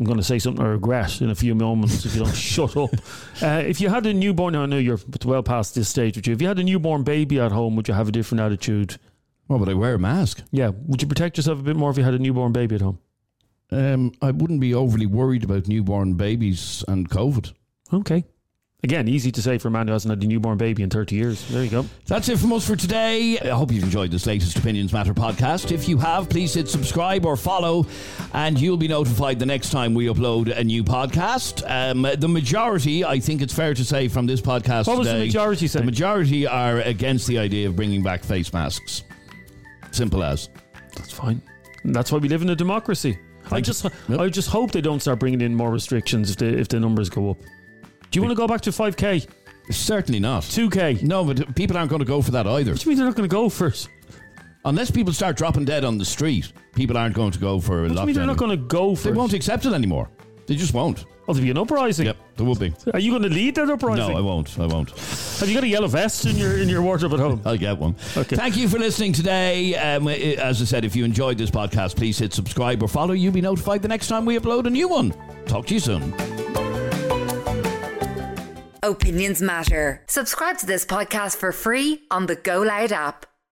I'm 0.00 0.06
going 0.06 0.16
to 0.16 0.24
say 0.24 0.38
something 0.38 0.64
I 0.64 0.68
regret 0.68 1.20
in 1.20 1.28
a 1.28 1.34
few 1.34 1.54
moments 1.54 2.06
if 2.06 2.14
you 2.14 2.24
don't 2.24 2.34
shut 2.34 2.74
up. 2.74 2.90
Uh, 3.42 3.62
if 3.66 3.82
you 3.82 3.90
had 3.90 4.06
a 4.06 4.14
newborn, 4.14 4.56
I 4.56 4.64
know 4.64 4.78
you're 4.78 4.98
well 5.26 5.42
past 5.42 5.74
this 5.74 5.90
stage 5.90 6.16
with 6.16 6.26
you. 6.26 6.32
If 6.32 6.40
you 6.40 6.48
had 6.48 6.58
a 6.58 6.64
newborn 6.64 7.02
baby 7.02 7.38
at 7.38 7.52
home, 7.52 7.76
would 7.76 7.86
you 7.86 7.92
have 7.92 8.08
a 8.08 8.12
different 8.12 8.40
attitude? 8.40 8.96
Well, 9.46 9.58
would 9.58 9.68
I 9.68 9.74
wear 9.74 9.94
a 9.94 9.98
mask? 9.98 10.42
Yeah. 10.52 10.70
Would 10.86 11.02
you 11.02 11.08
protect 11.08 11.36
yourself 11.36 11.60
a 11.60 11.62
bit 11.62 11.76
more 11.76 11.90
if 11.90 11.98
you 11.98 12.04
had 12.04 12.14
a 12.14 12.18
newborn 12.18 12.52
baby 12.52 12.76
at 12.76 12.80
home? 12.80 12.98
Um, 13.70 14.12
I 14.22 14.30
wouldn't 14.30 14.60
be 14.60 14.74
overly 14.74 15.04
worried 15.04 15.44
about 15.44 15.68
newborn 15.68 16.14
babies 16.14 16.82
and 16.88 17.10
COVID. 17.10 17.52
Okay. 17.92 18.24
Again, 18.82 19.08
easy 19.08 19.30
to 19.32 19.42
say 19.42 19.58
for 19.58 19.68
a 19.68 19.70
man 19.70 19.86
who 19.88 19.92
hasn't 19.92 20.10
had 20.10 20.22
a 20.22 20.26
newborn 20.26 20.56
baby 20.56 20.82
in 20.82 20.88
30 20.88 21.14
years. 21.14 21.46
There 21.48 21.62
you 21.62 21.68
go. 21.70 21.84
That's 22.06 22.30
it 22.30 22.38
from 22.38 22.52
us 22.54 22.66
for 22.66 22.76
today. 22.76 23.38
I 23.38 23.48
hope 23.48 23.70
you've 23.72 23.84
enjoyed 23.84 24.10
this 24.10 24.26
latest 24.26 24.56
Opinions 24.56 24.90
Matter 24.90 25.12
podcast. 25.12 25.70
If 25.70 25.86
you 25.86 25.98
have, 25.98 26.30
please 26.30 26.54
hit 26.54 26.66
subscribe 26.66 27.26
or 27.26 27.36
follow, 27.36 27.86
and 28.32 28.58
you'll 28.58 28.78
be 28.78 28.88
notified 28.88 29.38
the 29.38 29.44
next 29.44 29.68
time 29.70 29.92
we 29.92 30.06
upload 30.06 30.56
a 30.56 30.64
new 30.64 30.82
podcast. 30.82 31.62
Um, 31.70 32.06
the 32.18 32.28
majority, 32.28 33.04
I 33.04 33.20
think 33.20 33.42
it's 33.42 33.52
fair 33.52 33.74
to 33.74 33.84
say, 33.84 34.08
from 34.08 34.24
this 34.24 34.40
podcast 34.40 34.86
What 34.86 34.96
was 34.96 35.08
the 35.08 35.18
majority 35.18 35.66
saying? 35.66 35.84
The 35.84 35.90
majority 35.90 36.46
are 36.46 36.80
against 36.80 37.26
the 37.26 37.38
idea 37.38 37.68
of 37.68 37.76
bringing 37.76 38.02
back 38.02 38.24
face 38.24 38.50
masks. 38.50 39.02
Simple 39.90 40.24
as. 40.24 40.48
That's 40.96 41.12
fine. 41.12 41.42
And 41.82 41.94
that's 41.94 42.10
why 42.10 42.18
we 42.18 42.28
live 42.28 42.40
in 42.40 42.48
a 42.48 42.56
democracy. 42.56 43.18
I 43.50 43.60
just, 43.60 43.86
I 44.08 44.28
just 44.28 44.48
hope 44.48 44.70
they 44.72 44.80
don't 44.80 45.00
start 45.00 45.18
bringing 45.18 45.40
in 45.42 45.54
more 45.54 45.70
restrictions 45.70 46.30
if 46.30 46.36
the 46.36 46.46
if 46.46 46.68
the 46.68 46.78
numbers 46.78 47.10
go 47.10 47.30
up. 47.30 47.38
Do 48.10 48.18
you 48.18 48.22
want 48.22 48.32
to 48.32 48.36
go 48.36 48.46
back 48.48 48.60
to 48.62 48.70
5k? 48.70 49.28
Certainly 49.70 50.20
not. 50.20 50.42
2k? 50.42 51.02
No, 51.02 51.24
but 51.24 51.54
people 51.54 51.76
aren't 51.76 51.90
going 51.90 52.00
to 52.00 52.04
go 52.06 52.20
for 52.22 52.32
that 52.32 52.46
either. 52.46 52.72
What 52.72 52.80
do 52.80 52.84
you 52.84 52.88
mean 52.90 52.98
they're 52.98 53.06
not 53.06 53.14
going 53.16 53.28
to 53.28 53.32
go 53.34 53.48
for 53.48 53.68
it? 53.68 53.88
Unless 54.64 54.90
people 54.90 55.12
start 55.12 55.36
dropping 55.36 55.64
dead 55.64 55.84
on 55.84 55.96
the 55.96 56.04
street, 56.04 56.52
people 56.74 56.98
aren't 56.98 57.14
going 57.14 57.30
to 57.30 57.38
go 57.38 57.60
for 57.60 57.78
a 57.78 57.82
What 57.82 57.94
do 57.94 58.00
you 58.00 58.06
mean 58.06 58.14
they're 58.16 58.26
not 58.26 58.36
going 58.36 58.50
to 58.50 58.56
go 58.66 58.94
for 58.94 59.04
They 59.04 59.10
it? 59.10 59.16
won't 59.16 59.32
accept 59.32 59.64
it 59.64 59.72
anymore. 59.72 60.10
They 60.46 60.56
just 60.56 60.74
won't. 60.74 61.04
Oh, 61.28 61.32
there'll 61.32 61.44
be 61.44 61.50
an 61.52 61.58
uprising. 61.58 62.06
Yep, 62.06 62.16
there 62.36 62.44
will 62.46 62.56
be. 62.56 62.74
Are 62.92 62.98
you 62.98 63.12
going 63.12 63.22
to 63.22 63.28
lead 63.28 63.54
that 63.54 63.70
uprising? 63.70 64.08
No, 64.12 64.16
I 64.18 64.20
won't. 64.20 64.58
I 64.58 64.66
won't. 64.66 64.90
Have 64.90 65.48
you 65.48 65.54
got 65.54 65.62
a 65.62 65.68
yellow 65.68 65.86
vest 65.86 66.26
in 66.26 66.34
your 66.36 66.58
in 66.58 66.68
your 66.68 66.82
wardrobe 66.82 67.12
at 67.14 67.20
home? 67.20 67.40
I'll 67.46 67.56
get 67.56 67.78
one. 67.78 67.94
Okay. 68.16 68.34
Thank 68.34 68.56
you 68.56 68.66
for 68.68 68.78
listening 68.80 69.12
today. 69.12 69.76
Um, 69.76 70.08
i- 70.08 70.14
as 70.16 70.60
I 70.60 70.64
said, 70.64 70.84
if 70.84 70.96
you 70.96 71.04
enjoyed 71.04 71.38
this 71.38 71.50
podcast, 71.52 71.94
please 71.94 72.18
hit 72.18 72.32
subscribe 72.34 72.82
or 72.82 72.88
follow. 72.88 73.12
You'll 73.12 73.32
be 73.32 73.40
notified 73.42 73.80
the 73.82 73.88
next 73.88 74.08
time 74.08 74.24
we 74.24 74.36
upload 74.36 74.66
a 74.66 74.70
new 74.70 74.88
one. 74.88 75.14
Talk 75.46 75.66
to 75.66 75.74
you 75.74 75.80
soon. 75.80 76.39
Opinions 78.82 79.42
matter. 79.42 80.02
Subscribe 80.06 80.56
to 80.58 80.66
this 80.66 80.86
podcast 80.86 81.36
for 81.36 81.52
free 81.52 82.04
on 82.10 82.26
the 82.26 82.34
Go 82.36 82.62
Loud 82.62 82.92
app. 82.92 83.26